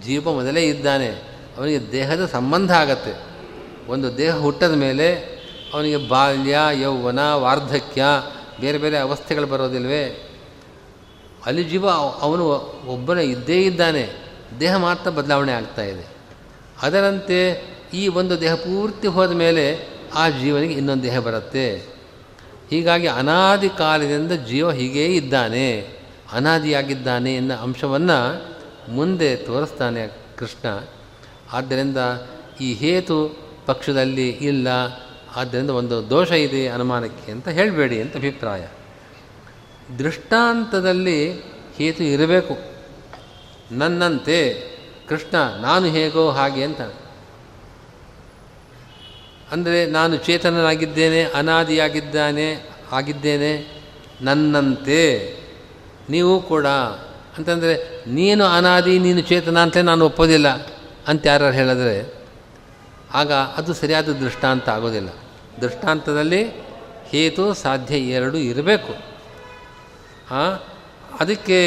ಜೀವ 0.06 0.34
ಮೊದಲೇ 0.34 0.62
ಇದ್ದಾನೆ. 0.62 1.10
ಅವನಿಗೆ 1.58 1.92
ದೇಹದ 1.92 2.26
ಸಂಬಂಧ 2.26 2.74
ಆಗತ್ತೆ. 2.74 3.20
ಒಂದು 3.88 4.18
ದೇಹ 4.18 4.38
ಹುಟ್ಟದ 4.38 4.72
ಮೇಲೆ 4.72 5.16
ಅವನಿಗೆ 5.74 6.10
ಬಾಲ್ಯ, 6.10 6.58
ಯೌವನ, 6.74 7.34
ವಾರ್ಧಕ್ಯ, 7.34 8.04
ಬೇರೆ 8.60 8.78
ಬೇರೆ 8.78 8.98
ಅವಸ್ಥೆಗಳು 8.98 9.48
ಬರೋದಿಲ್ವೇ? 9.48 10.23
ಅಲ್ಲಿ 11.46 11.64
ಜೀವ 11.64 11.90
ಅವನು 11.90 12.46
ಒಬ್ಬನೇ 12.86 13.24
ಇದ್ದೇ 13.24 13.62
ಇದ್ದಾನೆ. 13.62 14.10
ದೇಹ 14.60 14.76
ಮಾತ್ರ 14.76 15.10
ಬದಲಾವಣೆ 15.10 15.52
ಆಗ್ತಾ 15.52 15.82
ಇದೆ. 15.82 16.08
ಅದರಂತೆ 16.82 17.64
ಈ 17.94 18.08
ಒಂದು 18.08 18.42
ದೇಹ 18.42 18.56
ಪೂರ್ತಿ 18.56 19.08
ಹೋದ 19.08 19.32
ಮೇಲೆ 19.32 19.94
ಆ 20.16 20.30
ಜೀವನಿಗೆ 20.30 20.74
ಇನ್ನೊಂದು 20.74 21.04
ದೇಹ 21.04 21.20
ಬರುತ್ತೆ. 21.20 21.76
ಹೀಗಾಗಿ 22.70 23.08
ಅನಾದಿ 23.08 23.70
ಕಾಲದಿಂದ 23.70 24.32
ಜೀವ 24.32 24.72
ಹೀಗೇ 24.72 25.06
ಇದ್ದಾನೆ. 25.06 25.88
ಅನಾದಿಯಾಗಿದ್ದಾನೆ 26.32 27.36
ಎನ್ನ 27.36 27.54
ಅಂಶವನ್ನು 27.54 28.44
ಮುಂದೆ 28.92 29.36
ತೋರಿಸ್ತಾನೆ 29.36 30.12
ಕೃಷ್ಣ. 30.38 30.88
ಆದ್ದರಿಂದ 31.54 31.98
ಈ 32.62 32.74
ಹೇತು 32.74 33.38
ಪಕ್ಷದಲ್ಲಿ 33.66 34.30
ಇಲ್ಲ. 34.30 34.68
ಆದ್ದರಿಂದ 35.36 35.70
ಒಂದು 35.70 36.10
ದೋಷ 36.10 36.32
ಇದೆ 36.32 36.68
ಅನುಮಾನಕ್ಕೆ 36.68 37.32
ಅಂತ 37.32 37.48
ಹೇಳಬೇಡಿ 37.48 38.02
ಅಂತ 38.02 38.16
ಅಭಿಪ್ರಾಯ. 38.16 38.68
ದೃಷ್ಟಾಂತದಲ್ಲಿ 40.00 41.34
ಹೇತು 41.76 42.04
ಇರಬೇಕು. 42.04 42.58
ನನ್ನಂತೆ 43.72 44.54
ಕೃಷ್ಣ, 45.10 45.62
ನಾನು 45.62 45.86
ಹೇಗೋ 45.86 46.30
ಹಾಗೆ 46.30 46.64
ಅಂತ. 46.64 46.82
ಅಂದರೆ 49.52 49.86
ನಾನು 49.86 50.18
ಚೇತನನಾಗಿದ್ದೇನೆ, 50.18 51.24
ಅನಾದಿಯಾಗಿದ್ದಾನೆ, 51.24 52.70
ಆಗಿದ್ದೇನೆ, 52.92 53.84
ನನ್ನಂತೆ 54.22 55.34
ನೀವು 56.10 56.42
ಕೂಡ. 56.42 56.68
ಅಂತಂದರೆ, 57.38 58.04
ನೀನು 58.08 58.46
ಅನಾದಿ, 58.46 59.00
ನೀನು 59.00 59.22
ಚೇತನ 59.22 59.60
ಅಂತಲೇ 59.60 59.84
ನಾನು 59.84 60.06
ಒಪ್ಪೋದಿಲ್ಲ. 60.06 60.48
ಅಂತ 61.08 61.28
ಯಾರು 61.28 61.52
ಹೇಳಿದ್ರೆ, 61.52 62.14
ಆಗ 63.14 63.32
ಅದು 63.32 63.74
ಸರಿಯಾದ 63.74 64.10
ದೃಷ್ಟಾಂತ 64.10 64.70
ಆಗೋದಿಲ್ಲ. 64.70 65.10
ದೃಷ್ಟಾಂತದಲ್ಲಿ 65.62 66.50
ಹೇತು 67.06 67.54
ಸಾಧ್ಯ 67.54 67.98
ಎರಡು 67.98 68.38
ಇರಬೇಕು. 68.38 69.13
ಅದಕ್ಕೆ 71.20 71.60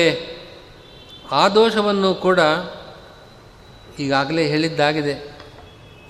ಆ 1.32 1.48
ದೋಷವನ್ನು 1.48 2.14
ಕೂಡ 2.14 2.38
ಈಗಾಗಲೇ 3.98 4.46
ಹೇಳಿದ್ದಾಗಿದೆ. 4.46 5.36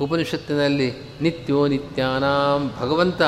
ಉಪನಿಷತ್ತಿನಲ್ಲಿ 0.01 0.95
ನಿತ್ಯೋ 1.21 1.67
ನಿತ್ಯಾನಾಂ 1.67 2.75
ಭಗವಂತ, 2.81 3.23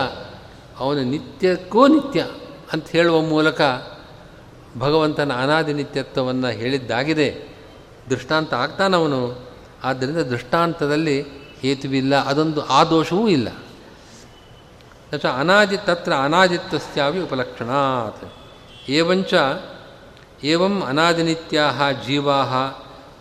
ಅವನು 0.78 1.02
ನಿತ್ಯಕ್ಕೂ 1.02 1.86
ನಿತ್ಯ 1.86 2.26
ಅಂತ 2.72 2.88
ಹೇಳುವ 2.88 3.20
ಮೂಲಕ 3.20 3.60
ಭಗವಂತನ 4.78 5.32
ಅನಾದಿ 5.32 5.72
ನಿತ್ಯತ್ವವನ್ನು 5.72 6.48
ಹೇಳಿದ್ದಾಗಿದೆ. 6.48 7.28
ದೃಷ್ಟಾಂತ 8.10 8.54
ಆಗ್ತಾನವನು 8.54 9.50
ಆದ್ದರಿಂದ 9.84 10.16
ದೃಷ್ಟಾಂತದಲ್ಲಿ 10.16 11.24
ಹೇತುವಿಲ್ಲ, 11.60 12.24
ಅದೊಂದು 12.24 12.66
ಆ 12.66 12.84
ದೋಷವೂ 12.84 13.28
ಇಲ್ಲ. 13.28 13.48
ಅನಾದಿ 15.38 15.76
ತತ್ರ 15.76 16.12
ಅನಾದಿತ್ವಸ್ಯಾವಿ 16.12 17.20
ಉಪಲಕ್ಷಣಾತ್. 17.20 18.47
ಏವಂಚ 18.88 19.34
ಏವಂ 20.44 20.82
ಅನಾದಿನಿತ್ಯಾ 20.82 21.92
ಜೀವಾ 22.06 22.38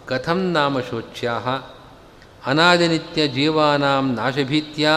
ಕಥಂ 0.06 0.52
ನಾಮ 0.52 0.80
ಶೋಚ್ಯಾ 0.80 1.34
ಅನಾದಿನಿತ್ಯ 2.46 3.28
ಜೀವಾನಾಂ 3.28 4.14
ನಾಶಭೀತ್ಯ 4.14 4.90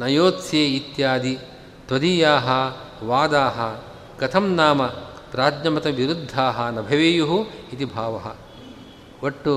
ನಯೋತ್ಸೆ 0.00 0.66
ಇತ್ಯಾದಿ 0.66 1.38
ತ್ವದೀಯಾ 1.86 2.34
ವಾದಾ 3.04 3.48
ಕಥಂ 4.18 4.54
ನಾಮ 4.54 4.86
ಪ್ರಾಜ್ಞಮತ 5.32 5.86
ವಿರುದ್ಧಾ 5.86 6.70
ನ 6.70 6.80
ಭವೇಯು 6.80 7.50
ಇತಿ 7.72 7.84
ಭಾವ. 7.84 8.34
ಒಟ್ಟು 9.22 9.52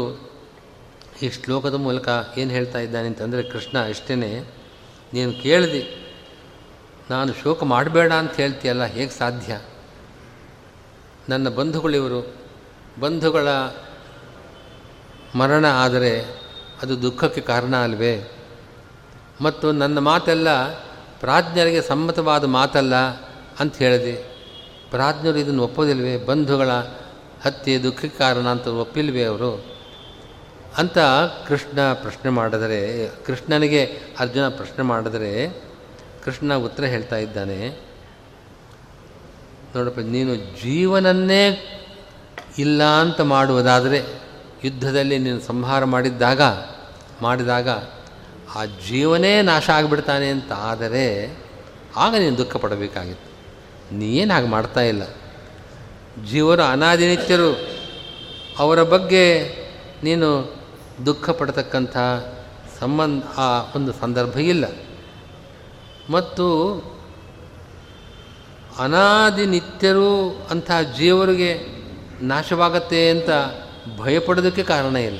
ಈ 1.21 1.29
ಶ್ಲೋಕದ 1.29 1.73
ಮೂಲಕ 1.73 2.09
ಏನು 2.37 2.51
ಹೇಳ್ತಾ 2.51 2.79
ಇದ್ದಾನೆ 2.79 3.07
ಅಂತಂದರೆ, 3.07 3.43
ಕೃಷ್ಣ 3.43 3.77
ಇಷ್ಟೇ 3.77 4.15
ನೀನು 5.13 5.43
ಕೇಳಿದೆ, 5.43 5.83
ನಾನು 7.09 7.33
ಶೋಕ 7.33 7.63
ಮಾಡಬೇಡ 7.63 8.13
ಅಂತ 8.13 8.33
ಹೇಳ್ತೀಯಲ್ಲ, 8.33 8.85
ಹೇಗೆ 8.85 9.09
ಸಾಧ್ಯ? 9.09 9.61
ನನ್ನ 11.29 11.49
ಬಂಧುಗಳಿವರು 11.49 12.35
ಬಂಧುಗಳ 12.99 13.47
ಮರಣ 15.35 15.65
ಆದರೆ 15.71 16.21
ಅದು 16.81 17.01
ದುಃಖಕ್ಕೆ 17.01 17.41
ಕಾರಣ 17.41 17.75
ಅಲ್ವೇ? 17.75 18.31
ಮತ್ತು 19.41 19.71
ನನ್ನ 19.71 19.99
ಮಾತೆಲ್ಲ 19.99 20.73
ಪ್ರಾಜ್ಞರಿಗೆ 21.19 21.81
ಸಮ್ಮತವಾದ 21.81 22.43
ಮಾತಲ್ಲ 22.43 22.95
ಅಂತ 23.59 23.75
ಹೇಳಿದೆ. 23.75 24.15
ಪ್ರಾಜ್ಞರು 24.89 25.37
ಇದನ್ನು 25.37 25.63
ಒಪ್ಪೋದಿಲ್ವೇ? 25.63 26.17
ಬಂಧುಗಳ 26.17 26.69
ಹತ್ಯೆ 27.41 27.83
ದುಃಖಕ್ಕೆ 27.83 28.09
ಕಾರಣ 28.09 28.47
ಅಂತ 28.47 28.67
ಒಪ್ಪಿಲ್ವೇ 28.67 29.23
ಅವರು? 29.23 29.65
ಅಂತ 30.77 30.97
ಕೃಷ್ಣ 31.47 31.93
ಪ್ರಶ್ನೆ 31.93 32.31
ಮಾಡಿದರೆ, 32.31 33.09
ಕೃಷ್ಣನಿಗೆ 33.25 33.99
ಅರ್ಜುನ 34.19 34.49
ಪ್ರಶ್ನೆ 34.49 34.83
ಮಾಡಿದರೆ 34.83 35.63
ಕೃಷ್ಣ 36.23 36.55
ಉತ್ತರ 36.55 36.83
ಹೇಳ್ತಾ 36.83 37.15
ಇದ್ದಾನೆ. 37.15 37.94
ನೋಡಪ್ಪ, 39.75 39.99
ನೀನು 39.99 40.35
ಜೀವನನ್ನೇ 40.35 41.71
ಇಲ್ಲ 42.57 42.83
ಅಂತ 42.83 43.21
ಮಾಡುವುದಾದರೆ, 43.21 44.01
ಯುದ್ಧದಲ್ಲಿ 44.63 45.19
ನೀನು 45.19 45.41
ಸಂಹಾರ 45.41 45.83
ಮಾಡಿದ್ದಾಗ, 45.83 46.41
ಮಾಡಿದಾಗ 47.21 47.69
ಆ 48.55 48.65
ಜೀವನೇ 48.87 49.41
ನಾಶ 49.41 49.69
ಆಗಿಬಿಡ್ತಾನೆ 49.69 50.29
ಅಂತ 50.29 50.51
ಆದರೆ, 50.51 51.37
ಆಗ 51.95 52.15
ನೀನು 52.15 52.37
ದುಃಖ 52.37 52.55
ಪಡಬೇಕಾಗಿತ್ತು. 52.55 53.35
ನೀನು 53.95 54.33
ಹಾಗೆ 54.33 54.47
ಮಾಡ್ತಾ 54.47 54.81
ಇಲ್ಲ. 54.81 55.03
ಜೀವರು 56.31 56.61
ಅನಾದಿನಿತ್ಯರು, 56.61 57.69
ಅವರ 58.59 58.83
ಬಗ್ಗೆ 58.83 59.55
ನೀನು 60.03 60.55
ದುಃಖ 61.05 61.29
ಪಡತಕ್ಕಂಥ 61.29 61.97
ಸಂಬಂಧ, 62.79 63.23
ಆ 63.37 63.71
ಒಂದು 63.75 63.93
ಸಂದರ್ಭ 63.93 64.37
ಇಲ್ಲ. 64.37 64.65
ಮತ್ತು 66.09 66.45
ಅನಾದಿ 68.79 69.45
ನಿತ್ಯರು 69.45 70.29
ಅಂತಹ 70.51 70.81
ಜೀವರಿಗೆ 70.81 71.59
ನಾಶವಾಗತ್ತೆ 72.21 73.09
ಅಂತ 73.09 73.29
ಭಯಪಡೋದಕ್ಕೆ 73.97 74.63
ಕಾರಣ 74.63 74.95
ಇಲ್ಲ. 74.95 75.19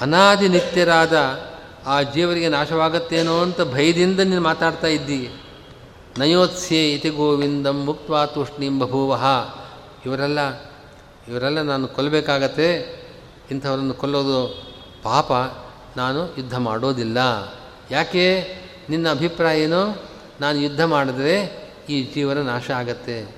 ಅನಾದಿ 0.00 0.48
ನಿತ್ಯರಾದ 0.48 1.18
ಆ 1.86 2.02
ಜೀವರಿಗೆ 2.02 2.48
ನಾಶವಾಗತ್ತೇನೋ 2.48 3.42
ಅಂತ 3.42 3.60
ಭಯದಿಂದ 3.60 4.20
ನೀನು 4.20 4.40
ಮಾತಾಡ್ತಾ 4.40 4.86
ಇದ್ದೀಯ. 4.86 5.28
ನಯೋತ್ಸ್ಯೆ 6.18 6.92
ಇತಿ 6.92 7.08
ಗೋವಿಂದಂ 7.08 7.84
ಮುಕ್ತ್ವಾ 7.84 8.26
ತೂಷ್ಣೀಂ 8.26 8.78
ಬಭೂವಹ 8.78 9.24
ಇವರೆಲ್ಲ 10.06 10.38
ಇವರೆಲ್ಲ 11.28 11.62
ನಾನು 11.62 11.88
ಕೊಲ್ಲಬೇಕಾಗತ್ತೆ. 11.88 12.98
ಇಂಥವರನ್ನು 13.50 13.94
ಕೊಲ್ಲೋದು 13.94 14.62
ಪಾಪ. 15.02 15.32
ನಾನು 15.98 16.34
ಯುದ್ಧ 16.38 16.56
ಮಾಡೋದಿಲ್ಲ. 16.56 17.18
ಯಾಕೆ? 17.90 18.54
ನಿನ್ನ 18.90 19.10
ಅಭಿಪ್ರಾಯ 19.10 19.60
ಏನು? 19.60 20.02
ನಾನು 20.40 20.58
ಯುದ್ಧ 20.58 20.84
ಮಾಡಿದ್ರೆ 20.84 21.67
ಈ 21.88 22.14
ಜೀವನ 22.14 22.38
ನಾಶ 22.38 22.70
ಆಗತ್ತೆ. 22.70 23.36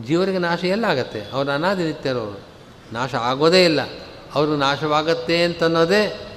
ಜೀವರಿಗೆ 0.00 0.38
ನಾಶ 0.38 0.64
ಎಲ್ಲ 0.64 0.84
ಆಗತ್ತೆ 0.84 1.22
ಅವರು 1.32 1.50
ಅನಾದಿ 1.50 1.82
ನಿತ್ಯರವರು 1.82 2.40
ನಾಶ 2.92 3.14
ಆಗೋದೇ 3.14 3.64
ಇಲ್ಲ. 3.64 3.80
ಅವರು 4.34 4.56
ನಾಶವಾಗತ್ತೆ 4.56 5.42
ಅಂತನ್ನೋದೇ 5.42 6.30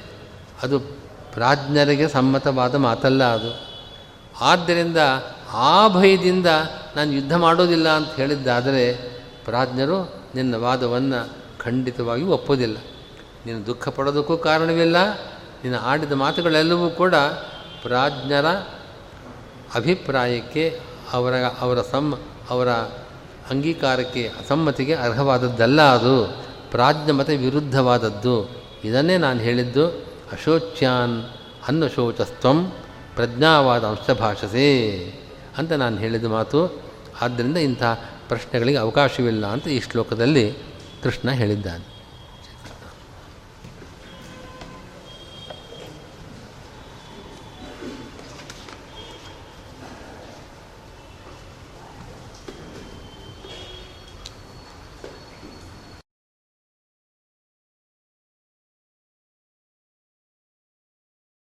ಅದು 0.63 0.79
ಪ್ರಾಜ್ಞರಿಗೆ 1.33 2.07
ಸಮ್ಮತವಾದ 2.07 2.75
ಮಾತಲ್ಲ 2.75 3.23
ಅದು. 3.23 3.67
ಆದ್ದರಿಂದ 4.41 4.97
ಆ 5.53 5.87
ಭಯದಿಂದ 5.87 6.45
ನಾನು 6.95 7.11
ಯುದ್ಧ 7.11 7.35
ಮಾಡೋದಿಲ್ಲ 7.35 7.89
ಅಂತ 7.89 8.15
ಹೇಳಿದ್ದಾದರೆ 8.15 8.93
ಪ್ರಾಜ್ಞರು 9.45 10.23
ನಿನ್ನ 10.35 10.55
ವಾದವನ್ನು 10.55 11.33
ಖಂಡಿತವಾಗಿ 11.59 12.23
ಒಪ್ಪೋದಿಲ್ಲ. 12.23 12.77
ನೀನು 13.45 13.65
ದುಃಖ 13.65 13.89
ಪಡೋದಕ್ಕೂ 13.89 14.37
ಕಾರಣವಿಲ್ಲ. 14.37 15.13
ನೀನು 15.63 15.79
ಆಡಿದ 15.79 16.11
ಮಾತುಗಳೆಲ್ಲವೂ 16.11 16.89
ಕೂಡ 16.89 17.15
ಪ್ರಾಜ್ಞರ 17.81 18.45
ಅಭಿಪ್ರಾಯಕ್ಕೆ 19.75 20.86
ಅವರ 21.13 21.33
ಅವರ 21.59 21.81
ಸಮ್, 21.81 22.13
ಅವರ 22.49 22.69
ಅಂಗೀಕಾರಕ್ಕೆ 23.49 24.27
ಅಸಮ್ಮತಿಗೆ 24.27 24.93
ಅರ್ಹವಾದದ್ದಲ್ಲ 24.93 25.81
ಅದು. 25.81 26.43
ಪ್ರಾಜ್ಞಮತೆ 26.71 27.37
ವಿರುದ್ಧವಾದದ್ದು. 27.37 28.63
ಇದನ್ನೇ 28.83 29.17
ನಾನು 29.17 29.39
ಹೇಳಿದ್ದು. 29.39 29.87
ಅಶೋಚ್ಯಾನ್ 30.31 31.23
ಅನ್ನಶೋಚಸ್ತ್ವಂ 31.67 32.71
ಪ್ರಜ್ಞಾವಾದ 33.15 33.83
ಅಂಶಭಾಷಸೆ 33.83 34.99
ಅಂತ 35.57 35.71
ನಾನು 35.71 35.97
ಹೇಳಿದ 35.97 36.25
ಮಾತು. 36.25 36.81
ಆದ್ದರಿಂದ 37.21 37.57
ಇಂಥ 37.57 37.83
ಪ್ರಶ್ನೆಗಳಿಗೆ 38.27 38.77
ಅವಕಾಶವಿಲ್ಲ 38.77 39.45
ಅಂತ 39.45 39.67
ಈ 39.67 39.79
ಶ್ಲೋಕದಲ್ಲಿ 39.79 40.53
ಕೃಷ್ಣ 41.03 41.31
ಹೇಳಿದ್ದಾನೆ. 41.31 41.96